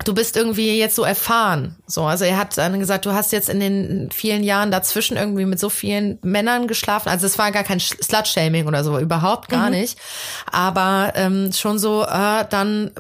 du 0.05 0.15
bist 0.15 0.37
irgendwie 0.37 0.79
jetzt 0.79 0.95
so 0.95 1.05
erfahren. 1.05 1.77
So, 1.87 2.05
also 2.05 2.25
er 2.25 2.37
hat 2.37 2.57
dann 2.59 2.79
gesagt, 2.79 3.07
du 3.07 3.13
hast 3.13 3.33
jetzt 3.33 3.49
in 3.49 3.61
den 3.61 4.11
vielen 4.13 4.45
Jahren 4.45 4.71
dazwischen 4.71 5.17
irgendwie 5.17 5.47
mit 5.47 5.59
so 5.59 5.71
vielen 5.71 6.19
Männern 6.23 6.69
geschlafen. 6.69 7.09
Also 7.09 7.27
es 7.27 7.39
war 7.39 7.51
gar 7.51 7.65
kein 7.65 7.81
Slut-Shaming 7.81 8.67
oder 8.67 8.85
so, 8.85 8.99
überhaupt 8.99 9.49
gar 9.49 9.71
nicht. 9.71 9.99
Aber 10.51 11.13
ähm, 11.17 11.53
schon 11.53 11.79
so, 11.79 12.05
äh, 12.05 12.45
dann 12.51 12.91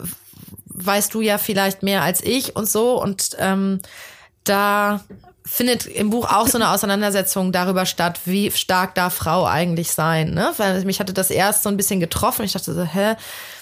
weißt 0.67 1.13
du 1.15 1.21
ja 1.21 1.39
vielleicht 1.39 1.83
mehr 1.83 2.03
als 2.03 2.23
ich 2.23 2.57
und 2.57 2.69
so. 2.69 3.01
Und 3.01 3.37
ähm, 3.39 3.81
da 4.45 5.01
findet 5.47 5.87
im 5.87 6.11
Buch 6.11 6.31
auch 6.31 6.49
so 6.49 6.59
eine 6.59 6.71
Auseinandersetzung 6.71 7.53
darüber 7.53 7.87
statt, 7.87 8.21
wie 8.25 8.51
stark 8.51 8.95
darf 8.95 9.15
Frau 9.15 9.47
eigentlich 9.47 9.93
sein. 9.93 10.35
Ne? 10.35 10.53
Weil 10.57 10.85
mich 10.85 11.01
hatte 11.01 11.13
das 11.13 11.31
erst 11.31 11.63
so 11.63 11.69
ein 11.69 11.77
bisschen 11.77 12.01
getroffen. 12.01 12.45
Ich 12.45 12.53
dachte 12.53 12.75
so, 12.75 12.83
hä, 12.83 13.15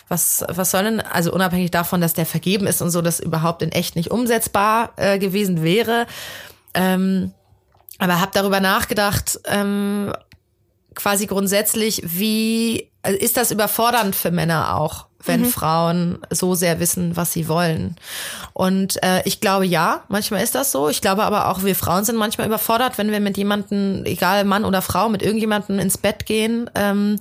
was, 0.09 0.45
was 0.49 0.71
soll 0.71 0.85
denn, 0.85 1.01
also 1.01 1.33
unabhängig 1.33 1.71
davon, 1.71 2.01
dass 2.01 2.15
der 2.15 2.27
vergeben 2.27 2.67
ist 2.67 2.83
und 2.83 2.91
so, 2.91 3.03
das 3.03 3.21
überhaupt 3.21 3.63
in 3.63 3.71
echt 3.71 3.97
nicht 3.97 4.11
umsetzbar 4.11 4.93
äh, 4.97 5.19
gewesen 5.19 5.63
wäre. 5.63 6.07
Ähm, 6.73 7.33
aber 7.99 8.21
habe 8.21 8.33
darüber 8.35 8.61
nachgedacht, 8.61 9.39
ähm, 9.45 10.13
quasi 10.95 11.27
grundsätzlich, 11.27 12.03
wie 12.05 12.91
also 13.03 13.19
ist 13.19 13.37
das 13.37 13.51
überfordernd 13.51 14.17
für 14.17 14.31
Männer 14.31 14.77
auch 14.77 15.07
wenn 15.27 15.43
mhm. 15.43 15.47
Frauen 15.47 16.19
so 16.31 16.55
sehr 16.55 16.81
wissen, 16.81 17.17
was 17.17 17.33
sie 17.33 17.49
wollen. 17.49 17.97
Und 18.53 19.03
äh, 19.03 19.23
ich 19.25 19.41
glaube 19.41 19.67
ja, 19.67 20.03
manchmal 20.09 20.43
ist 20.43 20.55
das 20.55 20.73
so. 20.73 20.89
Ich 20.89 21.01
glaube 21.01 21.25
aber 21.25 21.49
auch, 21.49 21.65
wir 21.65 21.75
Frauen 21.75 22.05
sind 22.05 22.17
manchmal 22.17 22.47
überfordert, 22.47 22.99
wenn 22.99 23.11
wir 23.11 23.21
mit 23.21 23.37
jemandem, 23.37 24.05
egal 24.05 24.45
Mann 24.45 24.65
oder 24.65 24.83
Frau, 24.83 25.09
mit 25.09 25.23
irgendjemandem 25.23 25.79
ins 25.79 25.99
Bett 25.99 26.27
gehen, 26.27 26.71
ähm, 26.75 27.19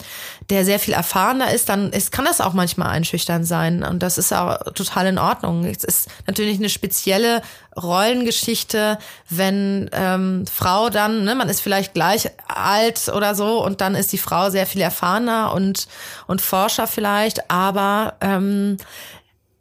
der 0.49 0.65
sehr 0.65 0.79
viel 0.79 0.93
erfahrener 0.93 1.51
ist, 1.51 1.69
dann 1.69 1.91
ist, 1.91 2.11
kann 2.11 2.25
das 2.25 2.41
auch 2.41 2.53
manchmal 2.53 2.89
einschüchtern 2.89 3.45
sein. 3.45 3.83
Und 3.83 4.03
das 4.03 4.17
ist 4.17 4.33
auch 4.33 4.57
total 4.73 5.07
in 5.07 5.17
Ordnung. 5.17 5.65
Es 5.65 5.83
ist 5.83 6.09
natürlich 6.27 6.57
eine 6.57 6.69
spezielle 6.69 7.41
Rollengeschichte, 7.81 8.99
wenn 9.29 9.89
ähm, 9.93 10.45
Frau 10.51 10.89
dann, 10.89 11.23
ne, 11.23 11.35
man 11.35 11.49
ist 11.49 11.61
vielleicht 11.61 11.93
gleich 11.93 12.29
alt 12.47 13.09
oder 13.09 13.35
so 13.35 13.63
und 13.63 13.81
dann 13.81 13.95
ist 13.95 14.11
die 14.11 14.17
Frau 14.17 14.49
sehr 14.49 14.65
viel 14.65 14.81
erfahrener 14.81 15.53
und, 15.53 15.87
und 16.27 16.41
Forscher 16.41 16.87
vielleicht, 16.87 17.49
aber 17.49 17.92
ähm, 18.21 18.77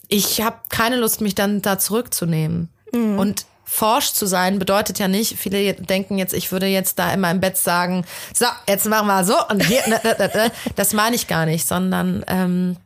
ich 0.08 0.42
habe 0.42 0.56
keine 0.68 0.96
Lust, 0.96 1.20
mich 1.20 1.34
dann 1.34 1.62
da 1.62 1.78
zurückzunehmen. 1.78 2.68
Mhm. 2.92 3.18
Und 3.18 3.46
forsch 3.64 4.12
zu 4.12 4.26
sein 4.26 4.58
bedeutet 4.58 4.98
ja 4.98 5.08
nicht, 5.08 5.38
viele 5.38 5.72
denken 5.72 6.18
jetzt, 6.18 6.34
ich 6.34 6.52
würde 6.52 6.66
jetzt 6.66 6.98
da 6.98 7.12
immer 7.12 7.30
im 7.30 7.40
Bett 7.40 7.56
sagen, 7.56 8.04
so, 8.34 8.44
jetzt 8.68 8.86
machen 8.86 9.06
wir 9.06 9.24
so 9.24 9.34
und 9.48 9.64
hier, 9.64 9.82
das 10.76 10.92
meine 10.92 11.16
ich 11.16 11.26
gar 11.26 11.46
nicht, 11.46 11.66
sondern 11.66 12.22
ähm, 12.26 12.76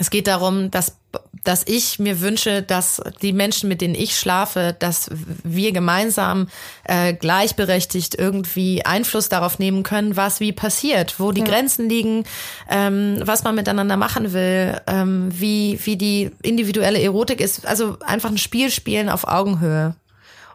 es 0.00 0.08
geht 0.08 0.26
darum, 0.26 0.70
dass, 0.70 0.96
dass 1.44 1.62
ich 1.66 1.98
mir 1.98 2.20
wünsche, 2.20 2.62
dass 2.62 3.00
die 3.22 3.32
Menschen, 3.32 3.68
mit 3.68 3.80
denen 3.80 3.94
ich 3.94 4.16
schlafe, 4.16 4.74
dass 4.78 5.10
wir 5.44 5.72
gemeinsam 5.72 6.48
äh, 6.84 7.14
gleichberechtigt 7.14 8.16
irgendwie 8.16 8.84
Einfluss 8.84 9.28
darauf 9.28 9.58
nehmen 9.58 9.82
können, 9.82 10.16
was 10.16 10.40
wie 10.40 10.52
passiert, 10.52 11.20
wo 11.20 11.32
die 11.32 11.42
ja. 11.42 11.46
Grenzen 11.46 11.88
liegen, 11.88 12.24
ähm, 12.68 13.20
was 13.22 13.44
man 13.44 13.54
miteinander 13.54 13.96
machen 13.96 14.32
will, 14.32 14.80
ähm, 14.86 15.28
wie, 15.32 15.78
wie 15.84 15.96
die 15.96 16.30
individuelle 16.42 17.00
Erotik 17.00 17.40
ist. 17.40 17.66
Also 17.66 17.98
einfach 18.00 18.30
ein 18.30 18.38
Spiel 18.38 18.70
spielen 18.70 19.08
auf 19.08 19.26
Augenhöhe. 19.28 19.94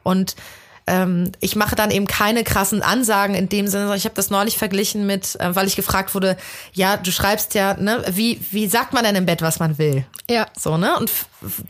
Und 0.04 0.36
ähm, 0.92 1.32
ich 1.40 1.56
mache 1.56 1.76
dann 1.76 1.90
eben 1.90 2.06
keine 2.06 2.44
krassen 2.44 2.82
Ansagen 2.82 3.34
in 3.34 3.48
dem 3.48 3.68
Sinne, 3.68 3.84
sondern 3.84 3.98
ich 3.98 4.04
habe 4.04 4.16
das 4.16 4.30
neulich 4.30 4.58
verglichen 4.58 5.06
mit, 5.06 5.40
äh, 5.40 5.56
weil 5.56 5.66
ich 5.66 5.78
gefragt 5.78 6.14
wurde, 6.14 6.36
ja, 6.74 6.98
du 6.98 7.12
schreibst 7.12 7.54
ja, 7.54 7.76
ne, 7.76 8.04
wie, 8.12 8.42
wie 8.52 8.68
sagt 8.68 8.92
man 8.92 9.06
denn 9.06 9.16
im 9.16 9.26
Bett, 9.26 9.42
was 9.42 9.60
man 9.60 9.78
will? 9.78 10.06
Ja. 10.30 10.48
So, 10.60 10.78
ne? 10.78 10.98
Und 10.98 11.10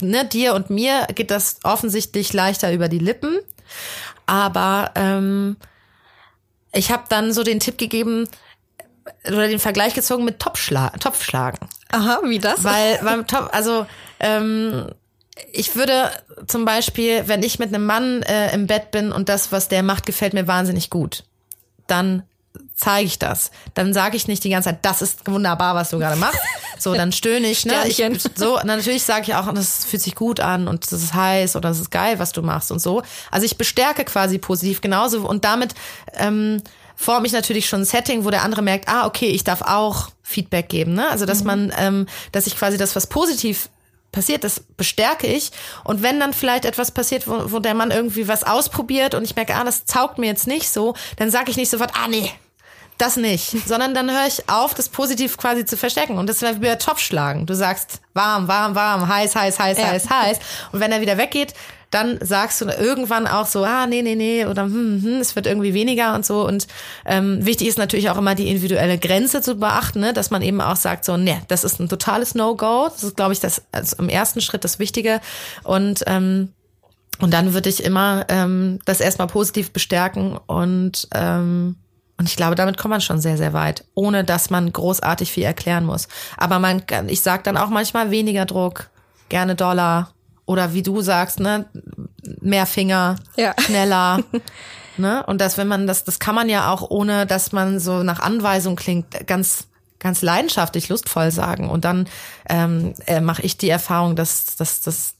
ne, 0.01 0.25
dir 0.25 0.55
und 0.55 0.71
mir 0.71 1.05
geht 1.13 1.29
das 1.29 1.57
offensichtlich 1.61 2.33
leichter 2.33 2.73
über 2.73 2.89
die 2.89 2.99
Lippen. 2.99 3.37
Aber 4.25 4.91
ähm, 4.95 5.57
ich 6.73 6.91
habe 6.91 7.03
dann 7.07 7.31
so 7.31 7.43
den 7.43 7.59
Tipp 7.59 7.77
gegeben, 7.77 8.27
oder 9.27 9.47
den 9.47 9.59
Vergleich 9.59 9.93
gezogen 9.93 10.25
mit 10.25 10.39
Topfschla 10.39 10.89
Topfschlagen. 10.99 11.59
Aha, 11.91 12.21
wie 12.25 12.39
das? 12.39 12.63
Weil 12.63 12.99
beim 13.03 13.27
Top, 13.27 13.49
also 13.51 13.85
ähm, 14.19 14.87
ich 15.51 15.75
würde 15.75 16.11
zum 16.47 16.65
Beispiel, 16.65 17.27
wenn 17.27 17.43
ich 17.43 17.59
mit 17.59 17.73
einem 17.73 17.85
Mann 17.85 18.23
äh, 18.23 18.53
im 18.53 18.67
Bett 18.67 18.91
bin 18.91 19.11
und 19.11 19.29
das, 19.29 19.51
was 19.51 19.67
der 19.67 19.83
macht, 19.83 20.05
gefällt 20.05 20.33
mir 20.33 20.47
wahnsinnig 20.47 20.89
gut, 20.89 21.23
dann 21.87 22.23
zeige 22.75 23.05
ich 23.05 23.19
das. 23.19 23.51
Dann 23.73 23.93
sage 23.93 24.17
ich 24.17 24.27
nicht 24.27 24.43
die 24.43 24.49
ganze 24.49 24.69
Zeit, 24.69 24.79
das 24.83 25.01
ist 25.01 25.27
wunderbar, 25.27 25.75
was 25.75 25.91
du 25.91 25.99
gerade 25.99 26.15
machst. 26.15 26.39
So, 26.79 26.95
dann 26.95 27.11
stöhne 27.11 27.47
ich, 27.47 27.65
ne? 27.65 27.75
Ich, 27.85 28.03
so, 28.35 28.59
natürlich 28.63 29.03
sage 29.03 29.21
ich 29.23 29.35
auch, 29.35 29.53
das 29.53 29.85
fühlt 29.85 30.01
sich 30.01 30.15
gut 30.15 30.39
an 30.39 30.67
und 30.67 30.91
das 30.91 31.03
ist 31.03 31.13
heiß 31.13 31.55
oder 31.55 31.69
das 31.69 31.79
ist 31.79 31.91
geil, 31.91 32.17
was 32.17 32.31
du 32.31 32.41
machst 32.41 32.71
und 32.71 32.79
so. 32.79 33.03
Also 33.29 33.45
ich 33.45 33.57
bestärke 33.57 34.03
quasi 34.03 34.39
positiv 34.39 34.81
genauso 34.81 35.27
und 35.27 35.45
damit 35.45 35.75
ähm, 36.15 36.61
forme 36.95 37.27
ich 37.27 37.33
natürlich 37.33 37.69
schon 37.69 37.81
ein 37.81 37.85
Setting, 37.85 38.25
wo 38.25 38.31
der 38.31 38.41
andere 38.41 38.63
merkt, 38.63 38.87
ah, 38.87 39.05
okay, 39.05 39.27
ich 39.27 39.43
darf 39.43 39.61
auch 39.61 40.09
Feedback 40.23 40.69
geben, 40.69 40.93
ne? 40.93 41.07
Also 41.09 41.25
dass 41.25 41.41
mhm. 41.41 41.47
man, 41.47 41.73
ähm, 41.77 42.07
dass 42.31 42.47
ich 42.47 42.57
quasi 42.57 42.77
das, 42.77 42.95
was 42.95 43.05
positiv 43.05 43.69
passiert, 44.11 44.43
das 44.43 44.59
bestärke 44.77 45.27
ich. 45.27 45.51
Und 45.83 46.03
wenn 46.03 46.19
dann 46.19 46.33
vielleicht 46.33 46.65
etwas 46.65 46.91
passiert, 46.91 47.27
wo, 47.27 47.51
wo 47.51 47.59
der 47.59 47.73
Mann 47.73 47.91
irgendwie 47.91 48.27
was 48.27 48.43
ausprobiert 48.43 49.15
und 49.15 49.23
ich 49.23 49.35
merke, 49.35 49.55
ah, 49.55 49.63
das 49.63 49.85
taugt 49.85 50.17
mir 50.17 50.27
jetzt 50.27 50.47
nicht 50.47 50.69
so, 50.69 50.93
dann 51.17 51.31
sage 51.31 51.51
ich 51.51 51.57
nicht 51.57 51.69
sofort, 51.69 51.91
ah 51.95 52.07
nee, 52.07 52.31
das 52.97 53.17
nicht, 53.17 53.55
sondern 53.67 53.93
dann 53.93 54.11
höre 54.11 54.27
ich 54.27 54.47
auf, 54.49 54.73
das 54.73 54.89
positiv 54.89 55.37
quasi 55.37 55.65
zu 55.65 55.77
verstecken. 55.77 56.17
Und 56.17 56.27
das 56.27 56.41
wäre 56.41 56.55
wie 56.55 56.67
bei 56.67 56.75
Topfschlagen. 56.75 57.45
Du 57.45 57.55
sagst 57.55 58.01
warm, 58.13 58.47
warm, 58.47 58.75
warm, 58.75 59.07
heiß, 59.07 59.35
heiß, 59.35 59.59
heiß, 59.59 59.77
ja. 59.77 59.87
heiß, 59.87 60.09
heiß. 60.09 60.39
Und 60.71 60.79
wenn 60.79 60.91
er 60.91 61.01
wieder 61.01 61.17
weggeht, 61.17 61.53
dann 61.91 62.17
sagst 62.21 62.61
du 62.61 62.65
irgendwann 62.65 63.27
auch 63.27 63.45
so, 63.45 63.63
ah, 63.63 63.85
nee, 63.85 64.01
nee, 64.01 64.15
nee, 64.15 64.45
oder 64.45 64.63
hm, 64.63 65.01
hm, 65.03 65.19
es 65.19 65.35
wird 65.35 65.45
irgendwie 65.45 65.73
weniger 65.73 66.15
und 66.15 66.25
so. 66.25 66.47
Und 66.47 66.67
ähm, 67.05 67.45
wichtig 67.45 67.67
ist 67.67 67.77
natürlich 67.77 68.09
auch 68.09 68.17
immer 68.17 68.33
die 68.33 68.47
individuelle 68.49 68.97
Grenze 68.97 69.41
zu 69.41 69.55
beachten, 69.55 69.99
ne? 69.99 70.13
dass 70.13 70.31
man 70.31 70.41
eben 70.41 70.61
auch 70.61 70.77
sagt, 70.77 71.05
so, 71.05 71.17
nee, 71.17 71.37
das 71.49 71.63
ist 71.63 71.79
ein 71.79 71.89
totales 71.89 72.33
No-Go. 72.33 72.87
Das 72.89 73.03
ist, 73.03 73.17
glaube 73.17 73.33
ich, 73.33 73.41
das 73.41 73.61
also 73.71 73.97
im 73.97 74.09
ersten 74.09 74.41
Schritt 74.41 74.63
das 74.63 74.79
Wichtige. 74.79 75.19
Und 75.63 76.03
ähm, 76.07 76.53
und 77.19 77.33
dann 77.33 77.53
würde 77.53 77.69
ich 77.69 77.83
immer 77.83 78.25
ähm, 78.29 78.79
das 78.85 78.99
erstmal 78.99 79.27
positiv 79.27 79.71
bestärken 79.71 80.39
und 80.47 81.07
ähm, 81.13 81.75
und 82.17 82.29
ich 82.29 82.35
glaube, 82.35 82.53
damit 82.53 82.77
kommt 82.77 82.91
man 82.91 83.01
schon 83.01 83.19
sehr, 83.19 83.35
sehr 83.35 83.51
weit, 83.51 83.83
ohne 83.95 84.23
dass 84.23 84.51
man 84.51 84.71
großartig 84.71 85.31
viel 85.31 85.41
erklären 85.41 85.87
muss. 85.87 86.07
Aber 86.37 86.59
man, 86.59 86.83
ich 87.07 87.21
sage 87.21 87.41
dann 87.41 87.57
auch 87.57 87.69
manchmal 87.69 88.11
weniger 88.11 88.45
Druck, 88.45 88.91
gerne 89.29 89.55
Dollar, 89.55 90.13
oder 90.51 90.73
wie 90.73 90.83
du 90.83 91.01
sagst, 91.01 91.39
ne, 91.39 91.65
mehr 92.41 92.65
Finger, 92.65 93.15
ja. 93.37 93.53
schneller. 93.57 94.19
ne? 94.97 95.25
Und 95.25 95.39
das, 95.39 95.57
wenn 95.57 95.67
man 95.67 95.87
das, 95.87 96.03
das 96.03 96.19
kann 96.19 96.35
man 96.35 96.49
ja 96.49 96.71
auch, 96.71 96.89
ohne 96.89 97.25
dass 97.25 97.51
man 97.53 97.79
so 97.79 98.03
nach 98.03 98.19
Anweisung 98.19 98.75
klingt, 98.75 99.27
ganz 99.27 99.67
ganz 100.01 100.23
leidenschaftlich, 100.23 100.89
lustvoll 100.89 101.31
sagen. 101.31 101.69
Und 101.69 101.85
dann 101.85 102.09
ähm, 102.49 102.95
äh, 103.05 103.21
mache 103.21 103.43
ich 103.43 103.57
die 103.57 103.69
Erfahrung, 103.69 104.15
dass, 104.15 104.55
dass 104.55 104.81
das 104.81 105.13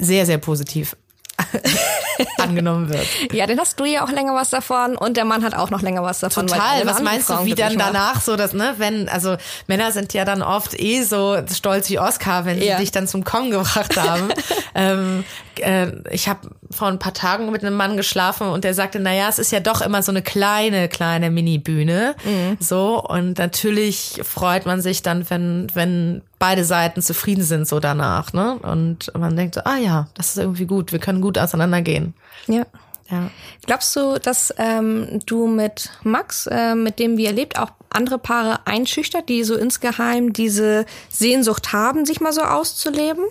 sehr, 0.00 0.26
sehr 0.26 0.38
positiv 0.38 0.96
angenommen 2.38 2.88
wird. 2.88 3.06
Ja, 3.32 3.46
dann 3.46 3.58
hast 3.58 3.78
du 3.78 3.84
ja 3.84 4.04
auch 4.04 4.10
länger 4.10 4.34
was 4.34 4.50
davon 4.50 4.96
und 4.96 5.16
der 5.16 5.24
Mann 5.24 5.44
hat 5.44 5.54
auch 5.54 5.70
noch 5.70 5.82
länger 5.82 6.02
was 6.02 6.20
davon. 6.20 6.46
Total. 6.46 6.86
Was 6.86 7.02
meinst 7.02 7.26
Frauen 7.26 7.44
du, 7.44 7.46
wie 7.46 7.54
dann 7.54 7.76
danach 7.76 8.20
so 8.20 8.36
das, 8.36 8.52
ne, 8.52 8.74
wenn, 8.78 9.08
also 9.08 9.36
Männer 9.66 9.92
sind 9.92 10.14
ja 10.14 10.24
dann 10.24 10.42
oft 10.42 10.78
eh 10.80 11.02
so 11.02 11.36
stolz 11.52 11.90
wie 11.90 11.98
Oscar, 11.98 12.44
wenn 12.44 12.60
ja. 12.60 12.76
sie 12.76 12.84
dich 12.84 12.90
dann 12.90 13.06
zum 13.06 13.24
Kommen 13.24 13.50
gebracht 13.50 13.96
haben. 13.96 14.28
ähm, 14.74 15.24
äh, 15.58 15.88
ich 16.10 16.28
habe 16.28 16.48
vor 16.70 16.88
ein 16.88 16.98
paar 16.98 17.14
Tagen 17.14 17.50
mit 17.50 17.62
einem 17.62 17.76
Mann 17.76 17.96
geschlafen 17.96 18.48
und 18.48 18.64
der 18.64 18.74
sagte, 18.74 18.98
na 18.98 19.14
ja, 19.14 19.28
es 19.28 19.38
ist 19.38 19.52
ja 19.52 19.60
doch 19.60 19.80
immer 19.80 20.02
so 20.02 20.12
eine 20.12 20.22
kleine, 20.22 20.88
kleine 20.88 21.30
Mini-Bühne. 21.30 22.14
Mhm. 22.24 22.56
So, 22.60 23.02
und 23.02 23.38
natürlich 23.38 24.20
freut 24.24 24.66
man 24.66 24.80
sich 24.80 25.02
dann, 25.02 25.28
wenn, 25.30 25.68
wenn 25.74 26.22
beide 26.38 26.64
Seiten 26.64 27.02
zufrieden 27.02 27.42
sind 27.42 27.66
so 27.66 27.80
danach, 27.80 28.32
ne? 28.32 28.58
Und 28.58 29.12
man 29.16 29.36
denkt 29.36 29.54
so, 29.54 29.62
ah 29.64 29.76
ja, 29.76 30.08
das 30.14 30.30
ist 30.30 30.38
irgendwie 30.38 30.66
gut, 30.66 30.92
wir 30.92 30.98
können 30.98 31.20
gut 31.20 31.38
auseinandergehen. 31.38 32.14
Ja. 32.46 32.66
Ja. 33.10 33.30
Glaubst 33.64 33.94
du, 33.94 34.18
dass 34.18 34.52
ähm, 34.58 35.20
du 35.26 35.46
mit 35.46 35.90
Max, 36.02 36.48
äh, 36.48 36.74
mit 36.74 36.98
dem 36.98 37.16
wir 37.16 37.28
erlebt, 37.28 37.56
auch 37.56 37.70
andere 37.88 38.18
Paare 38.18 38.66
einschüchtert, 38.66 39.28
die 39.28 39.44
so 39.44 39.54
insgeheim 39.54 40.32
diese 40.32 40.86
Sehnsucht 41.08 41.72
haben, 41.72 42.04
sich 42.04 42.20
mal 42.20 42.32
so 42.32 42.42
auszuleben? 42.42 43.24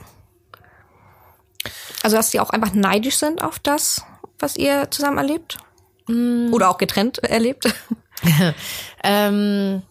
Also, 2.04 2.16
dass 2.16 2.30
die 2.30 2.40
auch 2.40 2.52
einfach 2.52 2.74
neidisch 2.74 3.18
sind 3.18 3.44
auf 3.44 3.60
das, 3.60 4.02
was 4.40 4.56
ihr 4.56 4.90
zusammen 4.92 5.18
erlebt? 5.18 5.58
Mm. 6.08 6.54
Oder 6.54 6.70
auch 6.70 6.78
getrennt 6.78 7.20
erlebt? 7.20 7.74
ähm, 9.04 9.82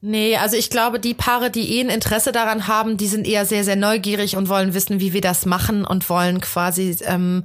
nee, 0.00 0.36
also 0.36 0.56
ich 0.56 0.70
glaube, 0.70 1.00
die 1.00 1.14
Paare, 1.14 1.50
die 1.50 1.76
eh 1.76 1.80
ein 1.80 1.90
Interesse 1.90 2.32
daran 2.32 2.66
haben, 2.66 2.96
die 2.96 3.06
sind 3.06 3.26
eher 3.26 3.44
sehr, 3.46 3.64
sehr 3.64 3.76
neugierig 3.76 4.36
und 4.36 4.48
wollen 4.48 4.74
wissen, 4.74 5.00
wie 5.00 5.12
wir 5.12 5.20
das 5.20 5.46
machen 5.46 5.84
und 5.84 6.08
wollen 6.08 6.40
quasi, 6.40 6.96
ähm, 7.04 7.44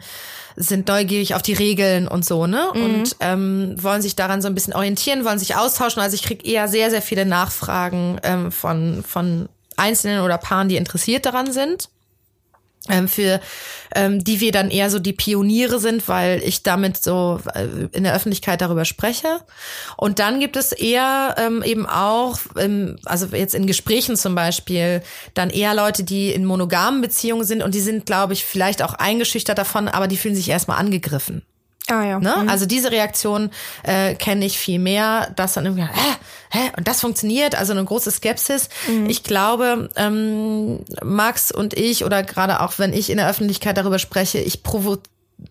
sind 0.56 0.88
neugierig 0.88 1.36
auf 1.36 1.42
die 1.42 1.54
Regeln 1.54 2.08
und 2.08 2.26
so, 2.26 2.46
ne? 2.46 2.68
Mhm. 2.74 2.84
Und 2.84 3.16
ähm, 3.20 3.76
wollen 3.82 4.02
sich 4.02 4.16
daran 4.16 4.42
so 4.42 4.48
ein 4.48 4.56
bisschen 4.56 4.74
orientieren, 4.74 5.26
wollen 5.26 5.40
sich 5.40 5.56
austauschen. 5.56 6.02
Also 6.02 6.16
ich 6.16 6.24
kriege 6.24 6.46
eher 6.46 6.68
sehr, 6.68 6.90
sehr 6.90 7.02
viele 7.02 7.26
Nachfragen 7.26 8.20
ähm, 8.24 8.52
von, 8.52 9.04
von 9.08 9.50
Einzelnen 9.76 10.22
oder 10.22 10.38
Paaren, 10.38 10.70
die 10.70 10.76
interessiert 10.76 11.26
daran 11.26 11.52
sind 11.52 11.90
für 13.08 13.40
ähm, 13.96 14.24
die 14.24 14.40
wir 14.40 14.52
dann 14.52 14.70
eher 14.70 14.90
so 14.90 15.00
die 15.00 15.14
Pioniere 15.14 15.80
sind, 15.80 16.08
weil 16.08 16.42
ich 16.44 16.64
damit 16.64 17.02
so 17.02 17.40
äh, 17.54 17.88
in 17.92 18.04
der 18.04 18.14
Öffentlichkeit 18.14 18.62
darüber 18.62 18.86
spreche. 18.86 19.40
Und 19.98 20.20
dann 20.20 20.40
gibt 20.40 20.56
es 20.56 20.72
eher 20.72 21.36
ähm, 21.38 21.64
eben 21.64 21.86
auch, 21.86 22.40
ähm, 22.58 22.98
also 23.06 23.28
jetzt 23.28 23.56
in 23.56 23.68
Gesprächen 23.68 24.16
zum 24.16 24.36
Beispiel, 24.36 25.02
dann 25.34 25.50
eher 25.50 25.74
Leute, 25.74 26.04
die 26.04 26.32
in 26.32 26.46
monogamen 26.46 27.02
Beziehungen 27.02 27.46
sind 27.46 27.64
und 27.64 27.74
die 27.74 27.82
sind, 27.82 28.06
glaube 28.06 28.34
ich, 28.34 28.46
vielleicht 28.46 28.82
auch 28.82 28.94
eingeschüchtert 28.96 29.58
davon, 29.58 29.88
aber 29.88 30.08
die 30.08 30.18
fühlen 30.18 30.36
sich 30.36 30.50
erstmal 30.50 30.80
angegriffen. 30.80 31.44
Ah, 31.90 32.04
ja. 32.04 32.20
Ne? 32.20 32.36
Mhm. 32.44 32.50
Also 32.50 32.66
diese 32.66 32.92
Reaktion 32.92 33.52
äh, 33.84 34.16
kenne 34.16 34.46
ich 34.46 34.58
viel 34.58 34.80
mehr, 34.80 35.32
dass 35.36 35.54
dann 35.54 35.66
irgendwie, 35.66 35.84
hä, 35.84 36.16
hä, 36.52 36.72
und 36.78 36.88
das 36.88 37.02
funktioniert, 37.02 37.56
also 37.56 37.74
eine 37.74 37.84
große 37.84 38.10
Skepsis. 38.10 38.70
Mhm. 38.88 39.10
Ich 39.10 39.24
glaube, 39.24 39.90
ähm, 39.98 40.86
Max 41.04 41.52
und 41.52 41.74
ich, 41.74 42.06
oder 42.06 42.24
gerade 42.24 42.62
auch 42.62 42.80
wenn 42.80 42.94
ich 42.94 43.10
in 43.10 43.18
der 43.18 43.30
Öffentlichkeit 43.30 43.78
darüber 43.78 44.00
spreche, 44.00 44.40
ich 44.40 44.64
provo 44.64 44.98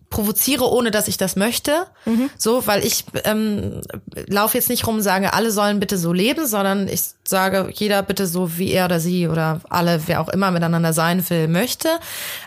provoziere, 0.08 0.70
ohne 0.70 0.90
dass 0.90 1.08
ich 1.08 1.16
das 1.16 1.36
möchte. 1.36 1.86
Mhm. 2.04 2.30
So, 2.38 2.66
weil 2.66 2.84
ich 2.84 3.04
ähm, 3.24 3.80
laufe 4.26 4.56
jetzt 4.56 4.68
nicht 4.68 4.86
rum 4.86 4.96
und 4.96 5.02
sage, 5.02 5.32
alle 5.32 5.50
sollen 5.50 5.80
bitte 5.80 5.98
so 5.98 6.12
leben, 6.12 6.46
sondern 6.46 6.88
ich 6.88 7.02
sage, 7.24 7.70
jeder 7.74 8.02
bitte 8.02 8.26
so, 8.26 8.56
wie 8.58 8.72
er 8.72 8.86
oder 8.86 9.00
sie 9.00 9.28
oder 9.28 9.60
alle, 9.68 10.02
wer 10.06 10.20
auch 10.20 10.28
immer 10.28 10.50
miteinander 10.50 10.92
sein 10.92 11.28
will, 11.28 11.48
möchte. 11.48 11.88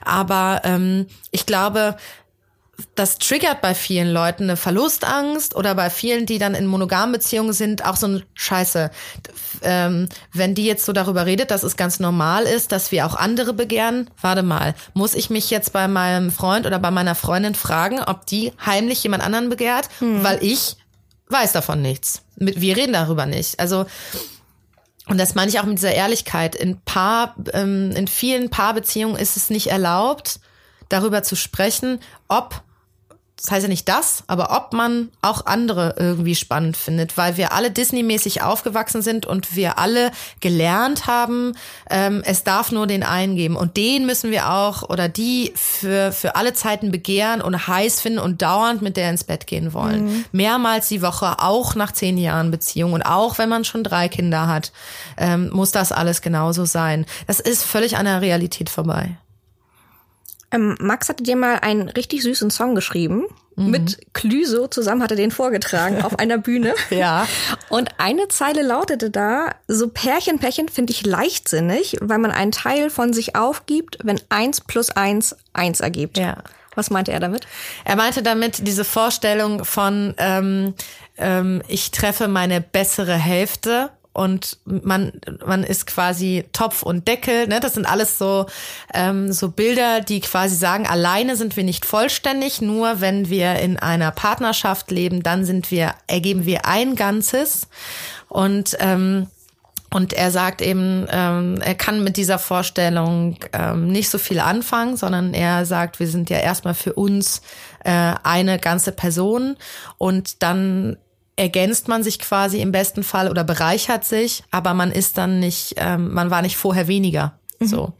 Aber 0.03 0.61
ähm, 0.63 1.07
ich 1.31 1.45
glaube, 1.45 1.97
das 2.95 3.17
triggert 3.17 3.61
bei 3.61 3.73
vielen 3.73 4.11
Leuten 4.11 4.43
eine 4.43 4.57
Verlustangst 4.57 5.55
oder 5.55 5.75
bei 5.75 5.89
vielen, 5.89 6.25
die 6.25 6.39
dann 6.39 6.55
in 6.55 6.65
monogamen 6.65 7.13
Beziehungen 7.13 7.53
sind, 7.53 7.85
auch 7.85 7.95
so 7.95 8.07
ein 8.07 8.23
Scheiße. 8.33 8.91
Ähm, 9.61 10.09
wenn 10.33 10.55
die 10.55 10.65
jetzt 10.65 10.85
so 10.85 10.93
darüber 10.93 11.25
redet, 11.25 11.51
dass 11.51 11.63
es 11.63 11.77
ganz 11.77 11.99
normal 11.99 12.43
ist, 12.43 12.71
dass 12.71 12.91
wir 12.91 13.05
auch 13.05 13.15
andere 13.15 13.53
begehren, 13.53 14.09
warte 14.21 14.43
mal, 14.43 14.75
muss 14.93 15.13
ich 15.13 15.29
mich 15.29 15.49
jetzt 15.49 15.73
bei 15.73 15.87
meinem 15.87 16.31
Freund 16.31 16.65
oder 16.65 16.79
bei 16.79 16.91
meiner 16.91 17.15
Freundin 17.15 17.55
fragen, 17.55 17.99
ob 17.99 18.25
die 18.25 18.51
heimlich 18.65 19.03
jemand 19.03 19.23
anderen 19.23 19.49
begehrt, 19.49 19.89
hm. 19.99 20.23
weil 20.23 20.43
ich 20.43 20.75
weiß 21.29 21.53
davon 21.53 21.81
nichts. 21.81 22.21
Wir 22.35 22.75
reden 22.75 22.93
darüber 22.93 23.25
nicht. 23.25 23.59
Also 23.59 23.85
und 25.07 25.19
das 25.19 25.35
meine 25.35 25.49
ich 25.49 25.59
auch 25.59 25.65
mit 25.65 25.77
dieser 25.77 25.93
Ehrlichkeit. 25.93 26.55
In 26.55 26.81
Paar, 26.81 27.35
ähm, 27.53 27.91
in 27.91 28.07
vielen 28.07 28.49
Paarbeziehungen 28.49 29.17
ist 29.17 29.37
es 29.37 29.49
nicht 29.49 29.67
erlaubt, 29.67 30.39
darüber 30.89 31.23
zu 31.23 31.35
sprechen, 31.35 31.99
ob 32.27 32.63
das 33.37 33.51
heißt 33.51 33.63
ja 33.63 33.69
nicht 33.69 33.89
das, 33.89 34.23
aber 34.27 34.55
ob 34.55 34.71
man 34.71 35.09
auch 35.21 35.45
andere 35.45 35.95
irgendwie 35.99 36.35
spannend 36.35 36.77
findet, 36.77 37.17
weil 37.17 37.35
wir 37.35 37.51
alle 37.51 37.69
Disney-mäßig 37.69 38.41
aufgewachsen 38.41 39.01
sind 39.01 39.25
und 39.25 39.55
wir 39.55 39.77
alle 39.77 40.11
gelernt 40.39 41.05
haben, 41.05 41.53
ähm, 41.89 42.23
es 42.25 42.43
darf 42.43 42.71
nur 42.71 42.87
den 42.87 43.03
einen 43.03 43.35
geben 43.35 43.57
und 43.57 43.75
den 43.75 44.05
müssen 44.05 44.31
wir 44.31 44.49
auch 44.51 44.83
oder 44.83 45.09
die 45.09 45.51
für, 45.55 46.13
für 46.13 46.35
alle 46.37 46.53
Zeiten 46.53 46.91
begehren 46.91 47.41
und 47.41 47.67
heiß 47.67 47.99
finden 47.99 48.19
und 48.19 48.41
dauernd 48.41 48.81
mit 48.81 48.95
der 48.95 49.09
ins 49.09 49.25
Bett 49.25 49.47
gehen 49.47 49.73
wollen. 49.73 50.05
Mhm. 50.05 50.25
Mehrmals 50.31 50.87
die 50.87 51.01
Woche, 51.01 51.39
auch 51.39 51.75
nach 51.75 51.91
zehn 51.91 52.17
Jahren 52.17 52.51
Beziehung 52.51 52.93
und 52.93 53.01
auch 53.01 53.37
wenn 53.37 53.49
man 53.49 53.65
schon 53.65 53.83
drei 53.83 54.07
Kinder 54.07 54.47
hat, 54.47 54.71
ähm, 55.17 55.49
muss 55.51 55.71
das 55.71 55.91
alles 55.91 56.21
genauso 56.21 56.63
sein. 56.63 57.05
Das 57.27 57.41
ist 57.41 57.63
völlig 57.63 57.97
an 57.97 58.05
der 58.05 58.21
Realität 58.21 58.69
vorbei. 58.69 59.17
Ähm, 60.51 60.75
Max 60.79 61.09
hatte 61.09 61.23
dir 61.23 61.35
mal 61.35 61.59
einen 61.59 61.89
richtig 61.89 62.23
süßen 62.23 62.49
Song 62.49 62.75
geschrieben. 62.75 63.25
Mhm. 63.55 63.71
Mit 63.71 64.13
Clüso 64.13 64.67
zusammen 64.67 65.01
hat 65.01 65.11
er 65.11 65.17
den 65.17 65.31
vorgetragen 65.31 66.01
auf 66.01 66.19
einer 66.19 66.37
Bühne. 66.37 66.75
ja. 66.89 67.27
Und 67.69 67.89
eine 67.97 68.27
Zeile 68.27 68.61
lautete 68.61 69.09
da, 69.09 69.55
so 69.67 69.89
Pärchen, 69.89 70.39
Pärchen 70.39 70.69
finde 70.69 70.91
ich 70.91 71.05
leichtsinnig, 71.05 71.97
weil 72.01 72.17
man 72.17 72.31
einen 72.31 72.51
Teil 72.51 72.89
von 72.89 73.13
sich 73.13 73.35
aufgibt, 73.35 73.97
wenn 74.03 74.19
eins 74.29 74.61
plus 74.61 74.89
eins 74.91 75.35
eins 75.53 75.79
ergibt. 75.79 76.17
Ja. 76.17 76.37
Was 76.75 76.89
meinte 76.89 77.13
er 77.13 77.21
damit? 77.21 77.47
Er 77.85 77.95
meinte 77.95 78.21
damit 78.21 78.67
diese 78.67 78.83
Vorstellung 78.83 79.63
von, 79.63 80.13
ähm, 80.17 80.73
ähm, 81.17 81.61
ich 81.69 81.91
treffe 81.91 82.27
meine 82.27 82.59
bessere 82.59 83.15
Hälfte 83.15 83.91
und 84.15 84.59
man 84.63 85.11
man 85.45 85.63
ist 85.63 85.87
quasi 85.87 86.45
Topf 86.53 86.83
und 86.83 87.07
Deckel. 87.07 87.47
Ne? 87.47 87.59
Das 87.59 87.73
sind 87.73 87.85
alles 87.85 88.17
so 88.17 88.45
ähm, 88.93 89.33
so 89.33 89.49
Bilder, 89.49 89.99
die 89.99 90.21
quasi 90.21 90.55
sagen, 90.55 90.87
alleine 90.87 91.35
sind 91.35 91.57
wir 91.57 91.65
nicht 91.65 91.85
vollständig. 91.85 92.61
Nur 92.61 93.01
wenn 93.01 93.29
wir 93.29 93.55
in 93.55 93.77
einer 93.77 94.11
Partnerschaft 94.11 94.89
leben, 94.89 95.21
dann 95.21 95.43
sind 95.43 95.69
wir 95.69 95.93
ergeben 96.07 96.45
wir 96.45 96.65
ein 96.65 96.95
Ganzes 96.95 97.67
und 98.29 98.77
ähm, 98.79 99.27
und 99.93 100.13
er 100.13 100.31
sagt 100.31 100.61
eben, 100.61 101.05
ähm, 101.09 101.61
er 101.61 101.75
kann 101.75 102.03
mit 102.03 102.17
dieser 102.17 102.39
Vorstellung 102.39 103.37
ähm, 103.53 103.87
nicht 103.87 104.09
so 104.09 104.17
viel 104.17 104.39
anfangen, 104.39 104.97
sondern 104.97 105.33
er 105.33 105.65
sagt, 105.65 105.99
wir 105.99 106.07
sind 106.07 106.29
ja 106.29 106.37
erstmal 106.37 106.73
für 106.73 106.93
uns 106.93 107.41
äh, 107.83 108.13
eine 108.23 108.59
ganze 108.59 108.91
Person 108.91 109.55
und 109.97 110.41
dann 110.43 110.97
ergänzt 111.35 111.87
man 111.87 112.03
sich 112.03 112.19
quasi 112.19 112.61
im 112.61 112.71
besten 112.71 113.03
Fall 113.03 113.29
oder 113.29 113.43
bereichert 113.43 114.05
sich, 114.05 114.43
aber 114.51 114.73
man 114.73 114.91
ist 114.91 115.17
dann 115.17 115.39
nicht, 115.39 115.75
ähm, 115.77 116.13
man 116.13 116.29
war 116.31 116.41
nicht 116.41 116.57
vorher 116.57 116.87
weniger. 116.87 117.37
Mhm. 117.59 117.67
So. 117.67 117.93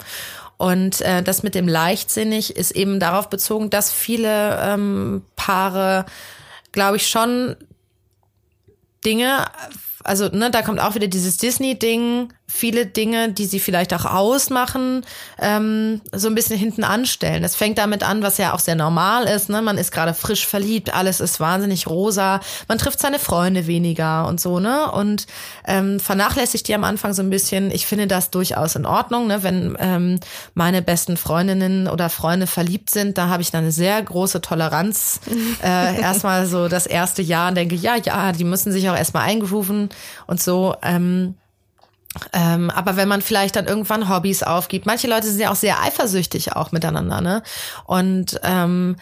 Und 0.58 1.02
äh, 1.02 1.22
das 1.22 1.44
mit 1.44 1.54
dem 1.54 1.68
leichtsinnig 1.68 2.56
ist 2.56 2.72
eben 2.72 3.00
darauf 3.00 3.30
bezogen, 3.30 3.70
dass 3.70 3.92
viele 3.92 4.58
ähm, 4.62 5.24
Paare, 5.36 6.06
glaube 6.72 6.98
ich, 6.98 7.10
schon 7.10 7.58
Dinge, 9.04 9.46
also 10.04 10.30
ne, 10.30 10.50
da 10.52 10.62
kommt 10.62 10.80
auch 10.80 10.96
wieder 10.96 11.08
dieses 11.08 11.38
Disney-Ding, 11.38 12.34
viele 12.48 12.86
Dinge, 12.86 13.32
die 13.32 13.46
sie 13.46 13.60
vielleicht 13.60 13.94
auch 13.94 14.06
ausmachen, 14.06 15.06
ähm, 15.40 16.02
so 16.12 16.28
ein 16.28 16.36
bisschen 16.36 16.58
hinten 16.58 16.84
anstellen. 16.84 17.44
Es 17.44 17.56
fängt 17.56 17.78
damit 17.78 18.04
an, 18.04 18.22
was 18.22 18.38
ja 18.38 18.54
auch 18.54 18.60
sehr 18.60 18.76
normal 18.76 19.26
ist. 19.26 19.50
Ne? 19.50 19.62
Man 19.62 19.78
ist 19.78 19.92
gerade 19.92 20.14
frisch 20.14 20.46
verliebt, 20.46 20.94
alles 20.94 21.20
ist 21.20 21.40
wahnsinnig 21.40 21.88
rosa, 21.88 22.40
man 22.68 22.78
trifft 22.78 23.00
seine 23.00 23.20
Freunde 23.20 23.68
weniger 23.68 24.28
und 24.28 24.40
so, 24.40 24.60
ne? 24.60 24.92
Und 24.92 25.26
ähm, 25.66 26.00
vernachlässigt 26.00 26.68
die 26.68 26.76
am 26.76 26.84
Anfang 26.84 27.14
so 27.14 27.24
ein 27.24 27.30
bisschen. 27.30 27.72
Ich 27.72 27.88
finde 27.88 28.08
das 28.08 28.30
durchaus 28.30 28.76
in 28.76 28.86
Ordnung, 28.86 29.28
ne? 29.28 29.44
Wenn 29.44 29.76
ähm, 29.80 30.20
meine 30.54 30.82
besten 30.82 31.18
Freundinnen 31.18 31.88
oder 31.88 32.10
Freunde 32.10 32.48
verliebt 32.48 32.90
sind, 32.90 33.18
da 33.18 33.28
habe 33.28 33.42
ich 33.42 33.52
dann 33.52 33.64
eine 33.64 33.72
sehr 33.72 34.02
große 34.02 34.42
Toleranz. 34.42 35.20
äh, 35.64 36.00
erstmal 36.00 36.46
so 36.46 36.68
das 36.68 36.86
erste 36.86 37.22
Jahr 37.22 37.50
und 37.50 37.56
denke, 37.56 37.76
ja, 37.76 37.96
ja, 37.96 38.32
die 38.32 38.44
müssen 38.44 38.72
sich 38.72 38.90
auch 38.90 38.96
erstmal 38.96 39.24
eingerufen 39.24 39.90
und 40.28 40.42
so. 40.42 40.76
Ähm, 40.82 41.36
ähm, 42.34 42.70
aber 42.70 42.96
wenn 42.96 43.08
man 43.08 43.22
vielleicht 43.22 43.56
dann 43.56 43.68
irgendwann 43.68 44.10
Hobbys 44.10 44.44
aufgibt, 44.44 44.86
manche 44.86 45.08
Leute 45.08 45.28
sind 45.28 45.40
ja 45.40 45.52
auch 45.52 45.56
sehr 45.56 45.82
eifersüchtig 45.82 46.54
auch 46.54 46.72
miteinander, 46.72 47.22
ne? 47.22 47.44
Und 47.86 48.40
ähm, 48.44 48.98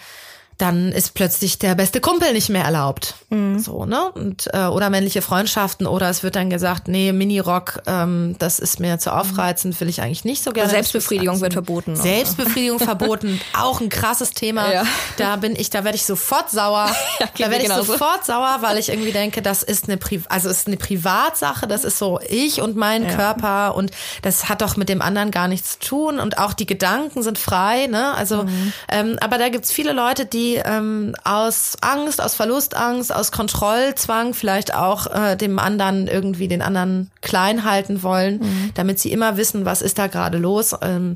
dann 0.57 0.91
ist 0.91 1.13
plötzlich 1.13 1.57
der 1.57 1.75
beste 1.75 1.99
Kumpel 1.99 2.33
nicht 2.33 2.49
mehr 2.49 2.63
erlaubt. 2.63 3.15
Mhm. 3.29 3.59
So, 3.59 3.85
ne? 3.85 4.11
Und, 4.11 4.49
äh, 4.53 4.65
oder 4.65 4.89
männliche 4.89 5.21
Freundschaften 5.21 5.87
oder 5.87 6.09
es 6.09 6.23
wird 6.23 6.35
dann 6.35 6.49
gesagt, 6.49 6.87
nee, 6.87 7.11
Minirock, 7.11 7.81
ähm, 7.87 8.35
das 8.39 8.59
ist 8.59 8.79
mir 8.79 8.99
zu 8.99 9.13
aufreizend, 9.13 9.79
will 9.81 9.89
ich 9.89 10.01
eigentlich 10.01 10.25
nicht 10.25 10.43
so 10.43 10.51
gerne. 10.51 10.69
Selbstbefriedigung 10.69 11.41
wird 11.41 11.53
verboten. 11.53 11.95
Selbstbefriedigung 11.95 12.79
verboten, 12.83 13.41
auch 13.59 13.81
ein 13.81 13.89
krasses 13.89 14.31
Thema. 14.31 14.71
Ja. 14.71 14.83
Da 15.17 15.37
bin 15.37 15.55
ich, 15.55 15.69
da 15.69 15.83
werde 15.83 15.95
ich 15.95 16.05
sofort 16.05 16.51
sauer. 16.51 16.87
ja, 17.19 17.27
da 17.37 17.49
werde 17.49 17.63
ich 17.63 17.69
genauso. 17.69 17.93
sofort 17.93 18.25
sauer, 18.25 18.57
weil 18.61 18.77
ich 18.77 18.89
irgendwie 18.89 19.11
denke, 19.11 19.41
das 19.41 19.63
ist 19.63 19.85
eine 19.85 19.97
Pri 19.97 20.21
also 20.29 20.49
ist 20.49 20.67
eine 20.67 20.77
Privatsache, 20.77 21.67
das 21.67 21.83
ist 21.83 21.97
so 21.97 22.19
ich 22.27 22.61
und 22.61 22.75
mein 22.75 23.03
ja. 23.03 23.15
Körper 23.15 23.75
und 23.75 23.91
das 24.21 24.49
hat 24.49 24.61
doch 24.61 24.77
mit 24.77 24.89
dem 24.89 25.01
anderen 25.01 25.31
gar 25.31 25.47
nichts 25.47 25.79
zu 25.79 25.89
tun 25.89 26.19
und 26.19 26.37
auch 26.37 26.53
die 26.53 26.67
Gedanken 26.67 27.23
sind 27.23 27.39
frei, 27.39 27.87
ne? 27.87 28.13
Also, 28.13 28.43
mhm. 28.43 28.73
ähm, 28.89 29.17
aber 29.19 29.37
da 29.37 29.49
gibt's 29.49 29.71
viele 29.71 29.93
Leute, 29.93 30.25
die 30.25 30.42
ähm, 30.63 31.15
aus 31.23 31.77
Angst, 31.81 32.21
aus 32.21 32.35
Verlustangst, 32.35 33.13
aus 33.13 33.31
Kontrollzwang 33.31 34.33
vielleicht 34.33 34.73
auch 34.73 35.07
äh, 35.07 35.35
dem 35.35 35.59
anderen 35.59 36.07
irgendwie 36.07 36.47
den 36.47 36.61
anderen 36.61 37.11
klein 37.21 37.63
halten 37.63 38.03
wollen, 38.03 38.39
mhm. 38.39 38.71
damit 38.75 38.99
sie 38.99 39.11
immer 39.11 39.37
wissen, 39.37 39.65
was 39.65 39.81
ist 39.81 39.97
da 39.99 40.07
gerade 40.07 40.37
los. 40.37 40.75
Ähm, 40.81 41.15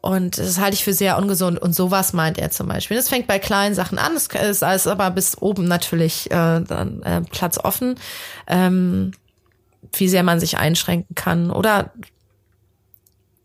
und 0.00 0.38
das 0.38 0.60
halte 0.60 0.74
ich 0.74 0.84
für 0.84 0.92
sehr 0.92 1.18
ungesund. 1.18 1.58
Und 1.58 1.74
sowas 1.74 2.12
meint 2.12 2.38
er 2.38 2.50
zum 2.50 2.68
Beispiel. 2.68 2.96
Das 2.96 3.08
fängt 3.08 3.26
bei 3.26 3.38
kleinen 3.38 3.74
Sachen 3.74 3.98
an. 3.98 4.14
Es 4.14 4.28
ist 4.28 4.62
alles 4.62 4.86
aber 4.86 5.10
bis 5.10 5.36
oben 5.40 5.64
natürlich 5.64 6.30
äh, 6.30 6.60
dann, 6.60 7.02
äh, 7.02 7.22
Platz 7.22 7.58
offen. 7.58 7.96
Ähm, 8.46 9.12
wie 9.92 10.08
sehr 10.08 10.22
man 10.22 10.40
sich 10.40 10.58
einschränken 10.58 11.14
kann. 11.14 11.50
Oder 11.50 11.92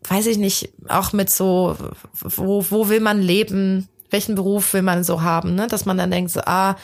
weiß 0.04 0.26
ich 0.26 0.38
nicht, 0.38 0.70
auch 0.88 1.12
mit 1.12 1.30
so, 1.30 1.76
wo, 2.12 2.64
wo 2.70 2.88
will 2.88 3.00
man 3.00 3.20
leben? 3.20 3.88
Welchen 4.12 4.34
Beruf 4.34 4.72
will 4.74 4.82
man 4.82 5.04
so 5.04 5.22
haben, 5.22 5.54
ne? 5.54 5.66
Dass 5.66 5.84
man 5.84 5.98
dann 5.98 6.10
denkt, 6.10 6.30
so, 6.30 6.40
ah, 6.44 6.76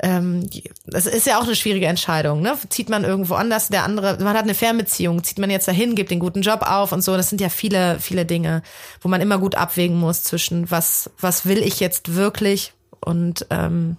ähm, 0.00 0.48
das 0.86 1.06
ist 1.06 1.26
ja 1.26 1.38
auch 1.38 1.44
eine 1.44 1.54
schwierige 1.54 1.86
Entscheidung, 1.86 2.42
ne? 2.42 2.58
Zieht 2.68 2.88
man 2.88 3.04
irgendwo 3.04 3.34
anders, 3.34 3.68
der 3.68 3.84
andere, 3.84 4.18
man 4.22 4.36
hat 4.36 4.42
eine 4.44 4.54
Fernbeziehung, 4.54 5.22
zieht 5.22 5.38
man 5.38 5.50
jetzt 5.50 5.68
dahin, 5.68 5.94
gibt 5.94 6.10
den 6.10 6.18
guten 6.18 6.42
Job 6.42 6.62
auf 6.62 6.92
und 6.92 7.02
so. 7.02 7.16
Das 7.16 7.28
sind 7.28 7.40
ja 7.40 7.48
viele, 7.48 8.00
viele 8.00 8.26
Dinge, 8.26 8.62
wo 9.00 9.08
man 9.08 9.20
immer 9.20 9.38
gut 9.38 9.54
abwägen 9.54 9.98
muss 9.98 10.22
zwischen 10.24 10.70
was, 10.70 11.10
was 11.18 11.46
will 11.46 11.62
ich 11.62 11.80
jetzt 11.80 12.14
wirklich 12.14 12.72
und 13.00 13.46
ähm, 13.50 13.96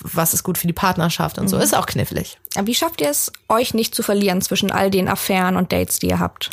was 0.00 0.34
ist 0.34 0.42
gut 0.42 0.58
für 0.58 0.66
die 0.66 0.72
Partnerschaft 0.72 1.38
und 1.38 1.48
so. 1.48 1.56
Mhm. 1.56 1.62
Ist 1.62 1.76
auch 1.76 1.86
knifflig. 1.86 2.38
Aber 2.54 2.66
wie 2.66 2.74
schafft 2.74 3.00
ihr 3.00 3.08
es, 3.08 3.32
euch 3.48 3.74
nicht 3.74 3.94
zu 3.94 4.02
verlieren 4.02 4.42
zwischen 4.42 4.70
all 4.70 4.90
den 4.90 5.08
Affären 5.08 5.56
und 5.56 5.72
Dates, 5.72 5.98
die 5.98 6.08
ihr 6.08 6.18
habt? 6.18 6.50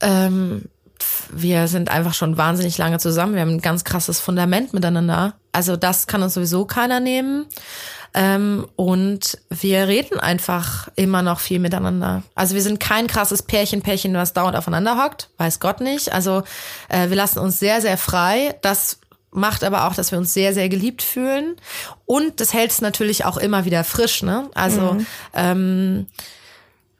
Ähm, 0.00 0.64
wir 1.30 1.68
sind 1.68 1.90
einfach 1.90 2.14
schon 2.14 2.36
wahnsinnig 2.36 2.78
lange 2.78 2.98
zusammen. 2.98 3.34
Wir 3.34 3.42
haben 3.42 3.50
ein 3.50 3.60
ganz 3.60 3.84
krasses 3.84 4.20
Fundament 4.20 4.72
miteinander. 4.72 5.34
Also 5.52 5.76
das 5.76 6.06
kann 6.06 6.22
uns 6.22 6.34
sowieso 6.34 6.64
keiner 6.64 7.00
nehmen. 7.00 7.46
Ähm, 8.12 8.66
und 8.76 9.38
wir 9.50 9.86
reden 9.86 10.18
einfach 10.18 10.88
immer 10.96 11.22
noch 11.22 11.38
viel 11.40 11.60
miteinander. 11.60 12.22
Also 12.34 12.54
wir 12.54 12.62
sind 12.62 12.80
kein 12.80 13.06
krasses 13.06 13.42
Pärchen, 13.42 13.82
Pärchen, 13.82 14.14
was 14.14 14.32
dauernd 14.32 14.56
aufeinander 14.56 15.02
hockt. 15.02 15.30
Weiß 15.36 15.60
Gott 15.60 15.80
nicht. 15.80 16.12
Also 16.12 16.42
äh, 16.88 17.08
wir 17.08 17.16
lassen 17.16 17.38
uns 17.38 17.60
sehr, 17.60 17.80
sehr 17.80 17.96
frei. 17.96 18.56
Das 18.62 18.98
macht 19.30 19.62
aber 19.62 19.86
auch, 19.86 19.94
dass 19.94 20.10
wir 20.10 20.18
uns 20.18 20.34
sehr, 20.34 20.54
sehr 20.54 20.68
geliebt 20.68 21.02
fühlen. 21.02 21.56
Und 22.04 22.40
das 22.40 22.52
hält 22.52 22.72
es 22.72 22.80
natürlich 22.80 23.24
auch 23.24 23.36
immer 23.36 23.64
wieder 23.64 23.84
frisch. 23.84 24.22
Ne? 24.22 24.50
Also 24.54 24.94
mhm. 24.94 25.06
ähm, 25.34 26.06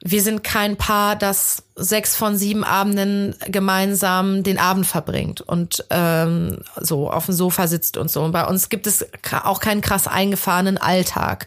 wir 0.03 0.23
sind 0.23 0.45
kein 0.45 0.77
Paar, 0.77 1.17
das 1.17 1.65
sechs 1.77 2.17
von 2.17 2.37
sieben 2.37 2.65
Abenden 2.65 3.35
gemeinsam 3.47 4.43
den 4.43 4.59
Abend 4.59 4.87
verbringt 4.87 5.41
und 5.41 5.85
ähm, 5.91 6.59
so 6.81 7.11
auf 7.11 7.27
dem 7.27 7.35
Sofa 7.35 7.67
sitzt 7.67 7.97
und 7.97 8.11
so. 8.11 8.23
Und 8.23 8.33
bei 8.33 8.45
uns 8.45 8.69
gibt 8.69 8.87
es 8.87 9.07
auch 9.45 9.61
keinen 9.61 9.81
krass 9.81 10.07
eingefahrenen 10.07 10.79
Alltag. 10.79 11.47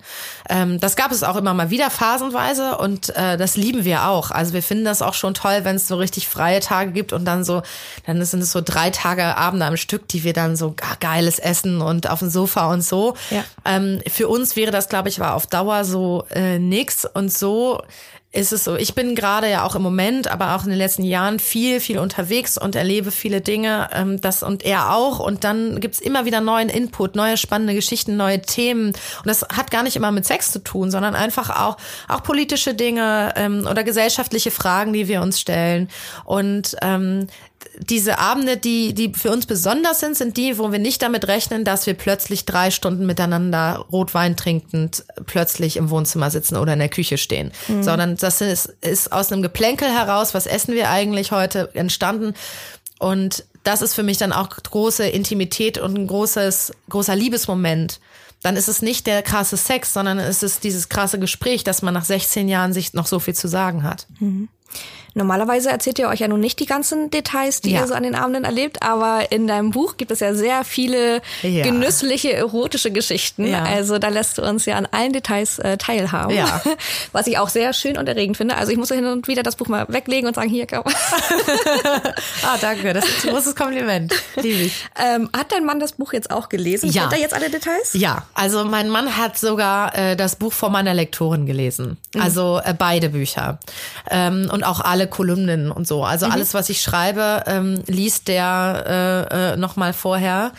Ähm, 0.49 0.79
das 0.79 0.95
gab 0.95 1.11
es 1.11 1.23
auch 1.23 1.35
immer 1.35 1.53
mal 1.53 1.69
wieder 1.69 1.89
phasenweise 1.89 2.77
und 2.77 3.15
äh, 3.15 3.37
das 3.37 3.57
lieben 3.57 3.85
wir 3.85 4.07
auch. 4.07 4.31
Also 4.31 4.53
wir 4.53 4.63
finden 4.63 4.85
das 4.85 5.01
auch 5.01 5.13
schon 5.13 5.33
toll, 5.33 5.61
wenn 5.63 5.75
es 5.75 5.87
so 5.87 5.97
richtig 5.97 6.27
freie 6.27 6.61
Tage 6.61 6.91
gibt 6.91 7.13
und 7.13 7.25
dann 7.25 7.43
so, 7.43 7.61
dann 8.05 8.23
sind 8.25 8.41
es 8.41 8.51
so 8.51 8.61
drei 8.61 8.89
Tage 8.89 9.37
Abende 9.37 9.65
am 9.65 9.77
Stück, 9.77 10.07
die 10.07 10.23
wir 10.23 10.33
dann 10.33 10.55
so 10.55 10.75
geiles 10.99 11.37
Essen 11.39 11.81
und 11.81 12.09
auf 12.09 12.19
dem 12.19 12.29
Sofa 12.29 12.71
und 12.71 12.81
so. 12.81 13.15
Ja. 13.29 13.43
Ähm, 13.65 14.01
für 14.07 14.27
uns 14.27 14.55
wäre 14.55 14.71
das, 14.71 14.89
glaube 14.89 15.09
ich, 15.09 15.19
war 15.19 15.35
auf 15.35 15.47
Dauer 15.47 15.83
so 15.85 16.25
äh, 16.31 16.59
nix 16.59 17.05
und 17.05 17.31
so 17.31 17.81
ist 18.33 18.51
es 18.51 18.63
so. 18.63 18.75
Ich 18.75 18.95
bin 18.95 19.13
gerade 19.13 19.49
ja 19.49 19.63
auch 19.63 19.75
im 19.75 19.83
Moment, 19.83 20.12
aber 20.29 20.55
auch 20.55 20.63
in 20.63 20.69
den 20.69 20.77
letzten 20.77 21.03
Jahren 21.03 21.39
viel, 21.39 21.79
viel 21.79 21.99
unterwegs 21.99 22.57
und 22.57 22.75
erlebe 22.75 23.11
viele 23.11 23.41
Dinge, 23.41 23.89
ähm, 23.93 24.21
das 24.21 24.43
und 24.43 24.63
er 24.63 24.93
auch. 24.93 25.19
Und 25.19 25.43
dann 25.43 25.79
gibt's 25.79 25.99
immer 25.99 26.25
wieder 26.25 26.41
neuen 26.41 26.69
Input, 26.69 27.15
neue 27.15 27.37
spannende 27.37 27.73
Geschichten, 27.73 28.17
neue 28.17 28.41
Themen. 28.41 28.87
Und 28.87 29.25
das 29.25 29.43
hat 29.43 29.71
gar 29.71 29.83
nicht 29.83 29.95
immer 29.95 30.11
mit 30.11 30.25
Sex 30.25 30.51
zu 30.51 30.63
tun, 30.63 30.91
sondern 30.91 31.15
einfach 31.15 31.49
auch, 31.49 31.77
auch 32.07 32.23
politische 32.23 32.73
Dinge 32.73 33.33
ähm, 33.35 33.67
oder 33.69 33.83
gesellschaftliche 33.83 34.51
Fragen, 34.51 34.93
die 34.93 35.07
wir 35.07 35.21
uns 35.21 35.39
stellen. 35.39 35.89
Und 36.25 36.75
ähm, 36.81 37.27
diese 37.79 38.19
Abende, 38.19 38.57
die, 38.57 38.93
die 38.93 39.13
für 39.13 39.31
uns 39.31 39.45
besonders 39.45 39.99
sind, 39.99 40.15
sind 40.15 40.37
die, 40.37 40.57
wo 40.57 40.71
wir 40.71 40.79
nicht 40.79 41.01
damit 41.01 41.27
rechnen, 41.27 41.63
dass 41.63 41.85
wir 41.87 41.95
plötzlich 41.95 42.45
drei 42.45 42.71
Stunden 42.71 43.05
miteinander 43.05 43.85
Rotwein 43.91 44.37
trinkend 44.37 45.03
plötzlich 45.25 45.77
im 45.77 45.89
Wohnzimmer 45.89 46.29
sitzen 46.29 46.57
oder 46.57 46.73
in 46.73 46.79
der 46.79 46.89
Küche 46.89 47.17
stehen. 47.17 47.51
Mhm. 47.67 47.83
Sondern 47.83 48.17
das 48.17 48.41
ist, 48.41 48.75
ist 48.81 49.11
aus 49.11 49.31
einem 49.31 49.41
Geplänkel 49.41 49.89
heraus, 49.89 50.33
was 50.33 50.45
essen 50.45 50.73
wir 50.73 50.89
eigentlich 50.89 51.31
heute, 51.31 51.69
entstanden. 51.73 52.33
Und 52.99 53.45
das 53.63 53.81
ist 53.81 53.95
für 53.95 54.03
mich 54.03 54.17
dann 54.17 54.33
auch 54.33 54.49
große 54.49 55.07
Intimität 55.07 55.77
und 55.77 55.97
ein 55.97 56.07
großes, 56.07 56.73
großer 56.89 57.15
Liebesmoment. 57.15 57.99
Dann 58.43 58.55
ist 58.55 58.67
es 58.67 58.81
nicht 58.81 59.07
der 59.07 59.23
krasse 59.23 59.57
Sex, 59.57 59.93
sondern 59.93 60.19
es 60.19 60.43
ist 60.43 60.63
dieses 60.63 60.89
krasse 60.89 61.17
Gespräch, 61.17 61.63
dass 61.63 61.81
man 61.81 61.93
nach 61.93 62.05
16 62.05 62.49
Jahren 62.49 62.73
sich 62.73 62.93
noch 62.93 63.07
so 63.07 63.19
viel 63.19 63.33
zu 63.33 63.47
sagen 63.47 63.83
hat. 63.83 64.07
Mhm. 64.19 64.49
Normalerweise 65.15 65.69
erzählt 65.69 65.99
ihr 65.99 66.07
euch 66.07 66.21
ja 66.21 66.27
nun 66.27 66.39
nicht 66.39 66.59
die 66.59 66.65
ganzen 66.65 67.11
Details, 67.11 67.61
die 67.61 67.71
ja. 67.71 67.81
ihr 67.81 67.87
so 67.87 67.93
an 67.93 68.03
den 68.03 68.15
Abenden 68.15 68.45
erlebt, 68.45 68.81
aber 68.81 69.31
in 69.31 69.45
deinem 69.45 69.69
Buch 69.69 69.97
gibt 69.97 70.11
es 70.11 70.21
ja 70.21 70.33
sehr 70.33 70.63
viele 70.63 71.21
ja. 71.43 71.63
genüssliche, 71.63 72.33
erotische 72.33 72.91
Geschichten. 72.91 73.45
Ja. 73.45 73.63
Also 73.63 73.99
da 73.99 74.07
lässt 74.07 74.39
du 74.39 74.41
uns 74.41 74.65
ja 74.65 74.75
an 74.75 74.87
allen 74.89 75.13
Details 75.13 75.59
äh, 75.59 75.77
teilhaben. 75.77 76.35
Ja. 76.35 76.61
Was 77.11 77.27
ich 77.27 77.37
auch 77.37 77.49
sehr 77.49 77.73
schön 77.73 77.97
und 77.97 78.09
erregend 78.09 78.37
finde. 78.37 78.57
Also 78.57 78.71
ich 78.71 78.77
muss 78.77 78.89
hin 78.89 79.05
und 79.05 79.27
wieder 79.27 79.43
das 79.43 79.55
Buch 79.55 79.67
mal 79.67 79.85
weglegen 79.87 80.27
und 80.27 80.33
sagen, 80.33 80.49
hier, 80.49 80.65
komm. 80.65 80.83
ah, 82.43 82.57
danke. 82.59 82.93
Das 82.93 83.05
ist 83.05 83.25
ein 83.25 83.33
großes 83.33 83.55
Kompliment. 83.55 84.13
Liebe 84.35 84.63
ich. 84.63 84.85
Ähm, 84.99 85.29
hat 85.35 85.51
dein 85.51 85.63
Mann 85.63 85.79
das 85.79 85.93
Buch 85.93 86.13
jetzt 86.13 86.31
auch 86.31 86.49
gelesen? 86.49 86.89
Ja. 86.89 87.03
Kennt 87.03 87.13
er 87.13 87.19
jetzt 87.19 87.33
alle 87.35 87.51
Details? 87.51 87.93
Ja. 87.93 88.25
Also 88.33 88.63
mein 88.65 88.89
Mann 88.89 89.15
hat 89.15 89.37
sogar 89.37 89.95
äh, 89.95 90.15
das 90.15 90.37
Buch 90.37 90.53
von 90.53 90.71
meiner 90.71 90.95
Lektorin 90.95 91.45
gelesen. 91.45 91.97
Mhm. 92.15 92.21
Also 92.21 92.59
äh, 92.63 92.73
beide 92.73 93.09
Bücher. 93.09 93.59
Ähm, 94.09 94.49
und 94.53 94.63
auch 94.63 94.81
alle 94.81 95.07
Kolumnen 95.07 95.71
und 95.71 95.87
so. 95.87 96.05
Also 96.05 96.27
mhm. 96.27 96.31
alles, 96.31 96.53
was 96.53 96.69
ich 96.69 96.79
schreibe, 96.79 97.41
ähm, 97.47 97.81
liest 97.87 98.27
der 98.27 99.27
äh, 99.31 99.53
äh, 99.53 99.57
noch 99.57 99.77
mal 99.77 99.93
vorher. 99.93 100.51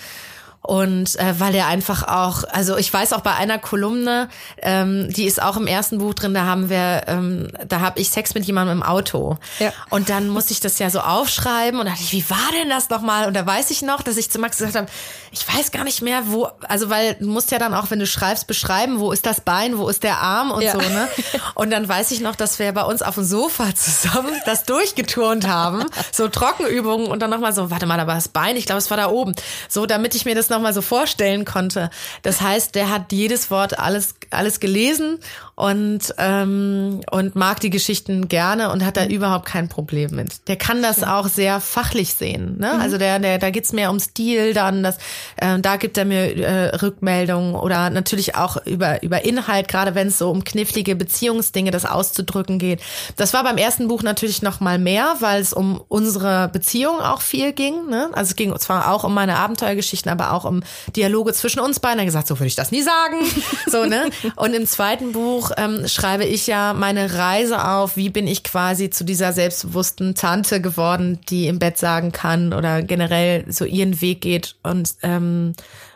Und 0.67 1.17
äh, 1.17 1.39
weil 1.39 1.55
er 1.55 1.67
einfach 1.67 2.09
auch, 2.09 2.45
also 2.45 2.79
ich 2.79 2.91
weiß 2.91 3.13
auch 3.13 3.21
bei 3.21 3.35
einer 3.35 3.59
Kolumne, 3.59 4.31
ähm, 4.63 5.13
die 5.13 5.27
ist 5.27 5.43
auch 5.43 5.59
im 5.59 5.67
ersten 5.67 5.99
Buch 5.99 6.15
drin, 6.15 6.33
da 6.33 6.47
haben 6.47 6.71
wir, 6.71 7.03
ähm, 7.07 7.49
da 7.69 7.81
habe 7.81 8.01
ich 8.01 8.09
Sex 8.09 8.33
mit 8.33 8.47
jemandem 8.47 8.79
im 8.79 8.83
Auto. 8.83 9.37
Ja. 9.59 9.75
Und 9.91 10.09
dann 10.09 10.31
musste 10.31 10.55
ich 10.55 10.61
das 10.61 10.79
ja 10.79 10.89
so 10.89 11.01
aufschreiben 11.01 11.79
und 11.79 11.85
dachte 11.87 12.01
ich, 12.03 12.13
wie 12.13 12.31
war 12.31 12.51
denn 12.59 12.71
das 12.71 12.89
nochmal? 12.89 13.27
Und 13.27 13.35
da 13.35 13.45
weiß 13.45 13.71
ich 13.73 13.83
noch, 13.83 14.01
dass 14.01 14.17
ich 14.17 14.31
zu 14.31 14.39
Max 14.39 14.57
gesagt 14.57 14.75
habe, 14.75 14.87
ich 15.33 15.47
weiß 15.47 15.71
gar 15.71 15.85
nicht 15.85 16.01
mehr, 16.01 16.23
wo, 16.29 16.49
also 16.67 16.89
weil 16.89 17.17
du 17.17 17.27
musst 17.27 17.51
ja 17.51 17.59
dann 17.59 17.75
auch, 17.75 17.91
wenn 17.91 17.99
du 17.99 18.07
schreibst, 18.07 18.47
beschreiben, 18.47 19.01
wo 19.01 19.13
ist 19.13 19.27
das 19.27 19.43
Bein, 19.43 19.77
wo 19.77 19.91
ist 19.91 20.03
der 20.03 20.21
Arm 20.21 20.51
und 20.51 20.63
ja. 20.63 20.73
so, 20.73 20.79
ne? 20.79 21.09
Und 21.55 21.73
dann 21.73 21.87
weiß 21.87 22.11
ich 22.13 22.21
noch, 22.21 22.37
dass 22.37 22.59
wir 22.59 22.73
bei 22.73 22.85
uns 22.85 23.03
auf 23.03 23.17
dem 23.17 23.25
Sofa 23.25 23.75
zusammen 23.75 24.33
das 24.47 24.65
durchgeturnt 24.65 25.47
haben, 25.47 25.85
so 26.11 26.29
Trockenübungen 26.29 27.09
und 27.09 27.21
dann 27.21 27.29
nochmal 27.29 27.53
so, 27.53 27.71
warte 27.71 27.85
mal, 27.85 27.99
da 27.99 28.07
war 28.07 28.15
das 28.15 28.29
Bein, 28.29 28.57
ich 28.57 28.65
glaube, 28.65 28.79
es 28.79 28.89
war 28.89 28.97
da 28.97 29.11
oben. 29.11 29.35
So, 29.69 29.85
damit 29.85 30.15
ich 30.15 30.25
mir 30.25 30.35
das 30.35 30.49
nochmal 30.55 30.73
so 30.73 30.83
vorstellen 30.83 31.45
konnte. 31.45 31.91
Das 32.23 32.41
heißt, 32.41 32.75
der 32.75 32.91
hat 32.91 33.13
jedes 33.13 33.51
Wort 33.51 33.79
alles, 33.79 34.15
alles 34.31 34.61
gelesen 34.61 35.19
und, 35.57 36.13
ähm, 36.19 37.01
und 37.11 37.37
mag 37.37 37.61
die 37.61 37.71
Geschichten 37.71 38.29
gerne 38.29 38.73
und 38.73 38.85
hat 38.85 38.97
da 38.97 39.05
mhm. 39.05 39.11
überhaupt 39.11 39.47
kein 39.47 39.69
Problem 39.69 40.11
mit. 40.11 40.49
Der 40.49 40.57
kann 40.57 40.83
das 40.83 41.05
auch 41.05 41.29
sehr 41.29 41.61
fachlich 41.61 42.15
sehen. 42.15 42.59
Ne? 42.59 42.73
Mhm. 42.75 42.81
Also 42.81 42.99
der, 42.99 43.21
der, 43.21 43.39
da 43.39 43.51
geht's 43.51 43.73
mehr 43.73 43.91
um 43.91 44.01
Stil 44.01 44.53
dann, 44.53 44.83
das, 44.83 44.99
äh, 45.37 45.59
da 45.61 45.77
gibt 45.77 45.97
er 45.97 46.05
mir 46.05 46.37
äh, 46.37 46.77
Rückmeldungen 46.77 47.55
oder 47.55 47.91
natürlich 47.91 48.35
auch 48.35 48.57
über, 48.67 49.03
über 49.03 49.25
Inhalt, 49.25 49.69
gerade 49.69 49.95
wenn 49.95 50.09
es 50.09 50.19
so 50.19 50.31
um 50.31 50.43
knifflige 50.43 50.97
Beziehungsdinge, 50.97 51.71
das 51.71 51.85
auszudrücken 51.85 52.59
geht. 52.59 52.81
Das 53.17 53.33
war 53.33 53.45
beim 53.45 53.57
ersten 53.57 53.87
Buch 53.87 54.03
natürlich 54.03 54.43
noch 54.43 54.59
mal 54.59 54.79
mehr, 54.79 55.17
weil 55.21 55.41
es 55.41 55.53
um 55.53 55.81
unsere 55.89 56.49
Beziehung 56.49 57.01
auch 57.01 57.21
viel 57.21 57.53
ging. 57.53 57.89
Ne? 57.89 58.11
Also 58.13 58.31
es 58.31 58.37
ging 58.37 58.57
zwar 58.59 58.93
auch 58.93 59.05
um 59.05 59.15
meine 59.15 59.37
Abenteuergeschichten, 59.37 60.11
aber 60.11 60.33
auch 60.33 60.45
um 60.45 60.63
Dialoge 60.97 61.33
zwischen 61.33 61.61
uns 61.61 61.79
beiden. 61.79 62.01
Er 62.01 62.05
gesagt, 62.07 62.27
so 62.27 62.39
würde 62.39 62.49
ich 62.49 62.57
das 62.57 62.73
nie 62.73 62.83
sagen. 62.83 63.19
so, 63.71 63.85
ne? 63.85 64.11
Und 64.37 64.55
im 64.55 64.67
zweiten 64.67 65.13
Buch 65.13 65.44
Buch 65.45 65.51
ähm, 65.57 65.87
schreibe 65.89 66.25
ich 66.25 66.47
ja 66.47 66.73
meine 66.73 67.15
Reise 67.15 67.67
auf, 67.69 67.97
wie 67.97 68.09
bin 68.09 68.27
ich 68.27 68.45
quasi 68.45 68.91
zu 68.91 69.05
dieser 69.05 69.33
selbstbewussten 69.33 70.15
Tante 70.15 70.61
geworden, 70.61 71.21
die 71.29 71.49
im 71.49 71.59
Bett 71.59 71.79
sagen 71.79 72.13
kann 72.13 72.53
oder 72.53 72.83
generell 72.83 73.45
so 73.53 73.65
ihren 73.65 74.01
Weg 74.01 74.23
geht 74.23 74.57
und 74.63 74.95
ähm, 75.03 75.53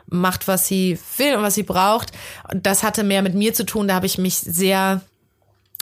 macht, 0.06 0.48
was 0.48 0.66
sie 0.66 0.98
will 1.16 1.36
und 1.36 1.42
was 1.42 1.54
sie 1.54 1.62
braucht. 1.62 2.12
Das 2.52 2.82
hatte 2.82 3.04
mehr 3.04 3.22
mit 3.22 3.34
mir 3.34 3.54
zu 3.54 3.64
tun. 3.64 3.88
Da 3.88 3.94
habe 3.94 4.06
ich 4.06 4.18
mich 4.18 4.36
sehr 4.36 5.00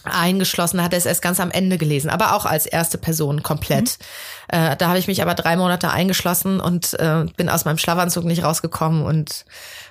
eingeschlossen, 0.05 0.83
hatte 0.83 0.97
es 0.97 1.07
erst 1.07 1.23
ganz 1.23 1.41
am 1.41 1.51
Ende 1.51 1.79
gelesen, 1.79 2.11
aber 2.11 2.35
auch 2.35 2.47
als 2.47 2.67
erste 2.67 2.99
Person 2.99 3.43
komplett. 3.43 3.99
Mhm. 4.53 4.59
Äh, 4.59 4.77
da 4.77 4.89
habe 4.89 4.99
ich 4.99 5.09
mich 5.09 5.23
aber 5.23 5.35
drei 5.35 5.57
Monate 5.57 5.91
eingeschlossen 5.91 6.61
und 6.61 6.95
äh, 6.95 7.25
bin 7.37 7.49
aus 7.49 7.64
meinem 7.64 7.79
Schlafanzug 7.79 8.25
nicht 8.25 8.45
rausgekommen 8.45 9.03
und 9.05 9.45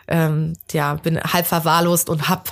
ähm, 0.08 0.54
ja, 0.72 0.96
bin 0.96 1.20
halb 1.22 1.48
verwahrlost 1.48 2.10
und 2.10 2.30
hab 2.30 2.50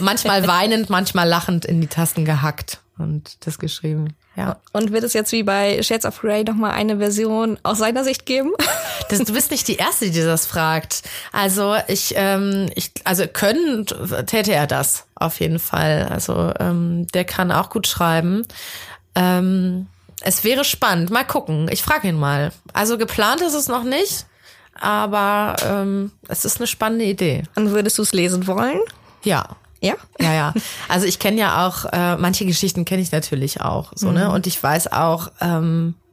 manchmal 0.00 0.46
weinend, 0.48 0.90
manchmal 0.90 1.28
lachend 1.28 1.64
in 1.64 1.80
die 1.80 1.86
Tasten 1.86 2.24
gehackt 2.24 2.80
und 2.98 3.36
das 3.46 3.58
geschrieben. 3.58 4.14
Ja. 4.36 4.58
Und 4.72 4.92
wird 4.92 5.02
es 5.02 5.14
jetzt 5.14 5.32
wie 5.32 5.42
bei 5.42 5.82
Shades 5.82 6.04
of 6.04 6.20
Grey 6.20 6.44
nochmal 6.44 6.72
eine 6.72 6.98
Version 6.98 7.58
aus 7.62 7.78
seiner 7.78 8.04
Sicht 8.04 8.26
geben? 8.26 8.52
Das, 9.08 9.20
du 9.20 9.34
bist 9.34 9.52
nicht 9.52 9.68
die 9.68 9.76
Erste, 9.76 10.10
die 10.10 10.20
das 10.20 10.46
fragt. 10.46 11.02
Also 11.30 11.76
ich, 11.86 12.14
ähm, 12.16 12.68
ich, 12.74 12.90
also 13.04 13.28
können 13.28 13.86
täte 14.26 14.52
er 14.52 14.66
das 14.66 15.04
auf 15.14 15.38
jeden 15.38 15.60
Fall. 15.60 16.08
Also 16.10 16.52
ähm, 16.58 17.06
der 17.14 17.24
kann 17.24 17.52
auch 17.52 17.70
gut 17.70 17.86
schreiben. 17.86 18.42
Ähm, 19.14 19.86
es 20.22 20.42
wäre 20.42 20.64
spannend. 20.64 21.10
Mal 21.10 21.24
gucken. 21.24 21.68
Ich 21.70 21.84
frage 21.84 22.08
ihn 22.08 22.18
mal. 22.18 22.50
Also 22.72 22.98
geplant 22.98 23.42
ist 23.42 23.54
es 23.54 23.68
noch 23.68 23.84
nicht, 23.84 24.26
aber 24.80 25.56
ähm, 25.64 26.12
es 26.28 26.44
ist 26.44 26.58
eine 26.58 26.66
spannende 26.66 27.04
Idee. 27.04 27.44
Und 27.54 27.70
würdest 27.70 27.98
du 27.98 28.02
es 28.02 28.12
lesen 28.12 28.46
wollen? 28.46 28.80
Ja. 29.22 29.56
Ja? 29.80 29.94
Ja, 30.20 30.32
ja. 30.32 30.54
Also 30.88 31.06
ich 31.06 31.18
kenne 31.18 31.38
ja 31.38 31.66
auch, 31.66 31.84
äh, 31.92 32.16
manche 32.16 32.46
Geschichten 32.46 32.84
kenne 32.84 33.02
ich 33.02 33.12
natürlich 33.12 33.60
auch. 33.60 33.92
So, 33.94 34.06
ne? 34.06 34.12
mhm. 34.12 34.26
ne? 34.26 34.30
Und 34.32 34.46
ich 34.46 34.62
weiß 34.62 34.92
auch, 34.92 35.30
ähm, 35.40 35.94
äh, 35.94 36.05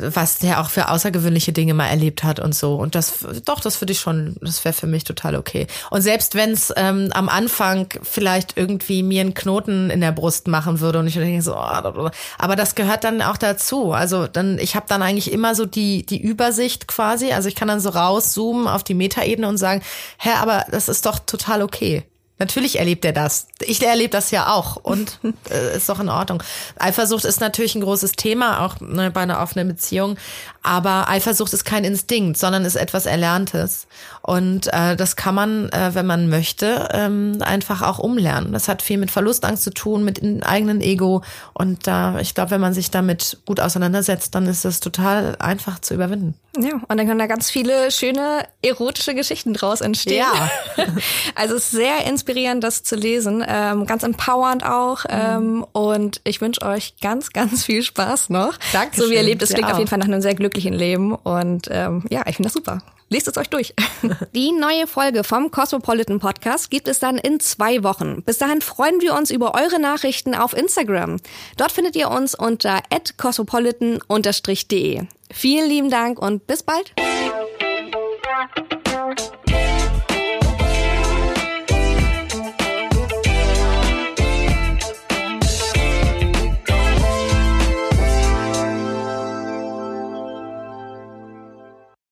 was 0.00 0.38
der 0.38 0.60
auch 0.60 0.70
für 0.70 0.88
außergewöhnliche 0.88 1.52
Dinge 1.52 1.74
mal 1.74 1.88
erlebt 1.88 2.24
hat 2.24 2.40
und 2.40 2.54
so. 2.54 2.74
Und 2.76 2.94
das, 2.94 3.26
doch, 3.44 3.60
das 3.60 3.80
würde 3.80 3.92
ich 3.92 4.00
schon, 4.00 4.36
das 4.40 4.64
wäre 4.64 4.72
für 4.72 4.86
mich 4.86 5.04
total 5.04 5.36
okay. 5.36 5.66
Und 5.90 6.02
selbst 6.02 6.34
wenn 6.34 6.50
es 6.50 6.72
ähm, 6.76 7.10
am 7.12 7.28
Anfang 7.28 7.88
vielleicht 8.02 8.56
irgendwie 8.56 9.02
mir 9.02 9.20
einen 9.20 9.34
Knoten 9.34 9.90
in 9.90 10.00
der 10.00 10.12
Brust 10.12 10.48
machen 10.48 10.80
würde 10.80 10.98
und 10.98 11.06
ich 11.06 11.14
denke 11.14 11.42
so, 11.42 11.54
oh, 11.54 12.10
aber 12.38 12.56
das 12.56 12.74
gehört 12.74 13.04
dann 13.04 13.22
auch 13.22 13.36
dazu. 13.36 13.92
Also 13.92 14.26
dann, 14.26 14.58
ich 14.58 14.76
habe 14.76 14.86
dann 14.88 15.02
eigentlich 15.02 15.32
immer 15.32 15.54
so 15.54 15.66
die 15.66 16.06
die 16.06 16.20
Übersicht 16.20 16.88
quasi. 16.88 17.32
Also 17.32 17.48
ich 17.48 17.54
kann 17.54 17.68
dann 17.68 17.80
so 17.80 17.90
rauszoomen 17.90 18.66
auf 18.66 18.84
die 18.84 18.94
Metaebene 18.94 19.48
und 19.48 19.58
sagen, 19.58 19.82
hä, 20.18 20.30
aber 20.40 20.64
das 20.70 20.88
ist 20.88 21.06
doch 21.06 21.18
total 21.18 21.62
okay. 21.62 22.04
Natürlich 22.40 22.78
erlebt 22.78 23.04
er 23.04 23.12
das. 23.12 23.46
Ich 23.60 23.82
erlebe 23.82 24.08
das 24.08 24.30
ja 24.30 24.52
auch 24.52 24.76
und 24.76 25.20
äh, 25.50 25.76
ist 25.76 25.90
doch 25.90 26.00
in 26.00 26.08
Ordnung. 26.08 26.42
Eifersucht 26.78 27.26
ist 27.26 27.40
natürlich 27.40 27.74
ein 27.74 27.82
großes 27.82 28.12
Thema, 28.12 28.64
auch 28.64 28.80
ne, 28.80 29.10
bei 29.10 29.20
einer 29.20 29.40
offenen 29.40 29.68
Beziehung. 29.68 30.16
Aber 30.62 31.08
Eifersucht 31.08 31.52
ist 31.52 31.64
kein 31.64 31.84
Instinkt, 31.84 32.38
sondern 32.38 32.64
ist 32.64 32.76
etwas 32.76 33.06
Erlerntes. 33.06 33.86
Und 34.22 34.72
äh, 34.72 34.96
das 34.96 35.16
kann 35.16 35.34
man, 35.34 35.68
äh, 35.70 35.94
wenn 35.94 36.06
man 36.06 36.28
möchte, 36.28 36.88
ähm, 36.92 37.38
einfach 37.40 37.82
auch 37.82 37.98
umlernen. 37.98 38.52
Das 38.52 38.68
hat 38.68 38.82
viel 38.82 38.98
mit 38.98 39.10
Verlustangst 39.10 39.62
zu 39.62 39.70
tun, 39.70 40.04
mit 40.04 40.22
dem 40.22 40.42
eigenen 40.42 40.80
Ego. 40.80 41.22
Und 41.54 41.86
da, 41.86 42.18
äh, 42.18 42.22
ich 42.22 42.34
glaube, 42.34 42.52
wenn 42.52 42.60
man 42.60 42.74
sich 42.74 42.90
damit 42.90 43.38
gut 43.46 43.60
auseinandersetzt, 43.60 44.34
dann 44.34 44.46
ist 44.46 44.64
das 44.64 44.80
total 44.80 45.36
einfach 45.38 45.78
zu 45.78 45.94
überwinden. 45.94 46.34
Ja, 46.58 46.74
und 46.74 46.96
dann 46.96 47.06
können 47.06 47.18
da 47.18 47.26
ganz 47.26 47.50
viele 47.50 47.90
schöne 47.90 48.46
erotische 48.60 49.14
Geschichten 49.14 49.54
draus 49.54 49.80
entstehen. 49.80 50.18
Ja. 50.18 50.50
also 51.34 51.54
es 51.54 51.64
ist 51.64 51.70
sehr 51.70 52.06
inspirierend 52.06 52.29
inspirierend, 52.30 52.62
das 52.64 52.82
zu 52.82 52.96
lesen. 52.96 53.44
Ähm, 53.46 53.86
ganz 53.86 54.02
empowernd 54.02 54.64
auch. 54.64 55.04
Ähm, 55.08 55.66
und 55.72 56.20
ich 56.24 56.40
wünsche 56.40 56.62
euch 56.62 56.94
ganz, 57.00 57.30
ganz 57.30 57.64
viel 57.64 57.82
Spaß 57.82 58.30
noch. 58.30 58.58
Danke. 58.72 59.00
So 59.00 59.10
wie 59.10 59.14
ihr 59.14 59.22
lebt, 59.22 59.42
es 59.42 59.52
klingt 59.52 59.70
auf 59.70 59.78
jeden 59.78 59.88
Fall 59.88 59.98
nach 59.98 60.06
einem 60.06 60.22
sehr 60.22 60.34
glücklichen 60.34 60.72
Leben. 60.72 61.14
Und 61.14 61.68
ähm, 61.70 62.04
ja, 62.10 62.22
ich 62.26 62.36
finde 62.36 62.48
das 62.48 62.54
super. 62.54 62.82
Lest 63.08 63.26
es 63.26 63.36
euch 63.36 63.50
durch. 63.50 63.74
Die 64.34 64.52
neue 64.52 64.86
Folge 64.86 65.24
vom 65.24 65.50
Cosmopolitan 65.50 66.20
Podcast 66.20 66.70
gibt 66.70 66.86
es 66.86 67.00
dann 67.00 67.18
in 67.18 67.40
zwei 67.40 67.82
Wochen. 67.82 68.22
Bis 68.22 68.38
dahin 68.38 68.60
freuen 68.60 69.00
wir 69.00 69.14
uns 69.14 69.32
über 69.32 69.56
eure 69.56 69.80
Nachrichten 69.80 70.36
auf 70.36 70.56
Instagram. 70.56 71.16
Dort 71.56 71.72
findet 71.72 71.96
ihr 71.96 72.08
uns 72.08 72.36
unter 72.36 72.80
cosmopolitan-de. 73.16 75.02
Vielen 75.32 75.68
lieben 75.68 75.90
Dank 75.90 76.20
und 76.20 76.46
bis 76.46 76.62
bald. 76.62 76.92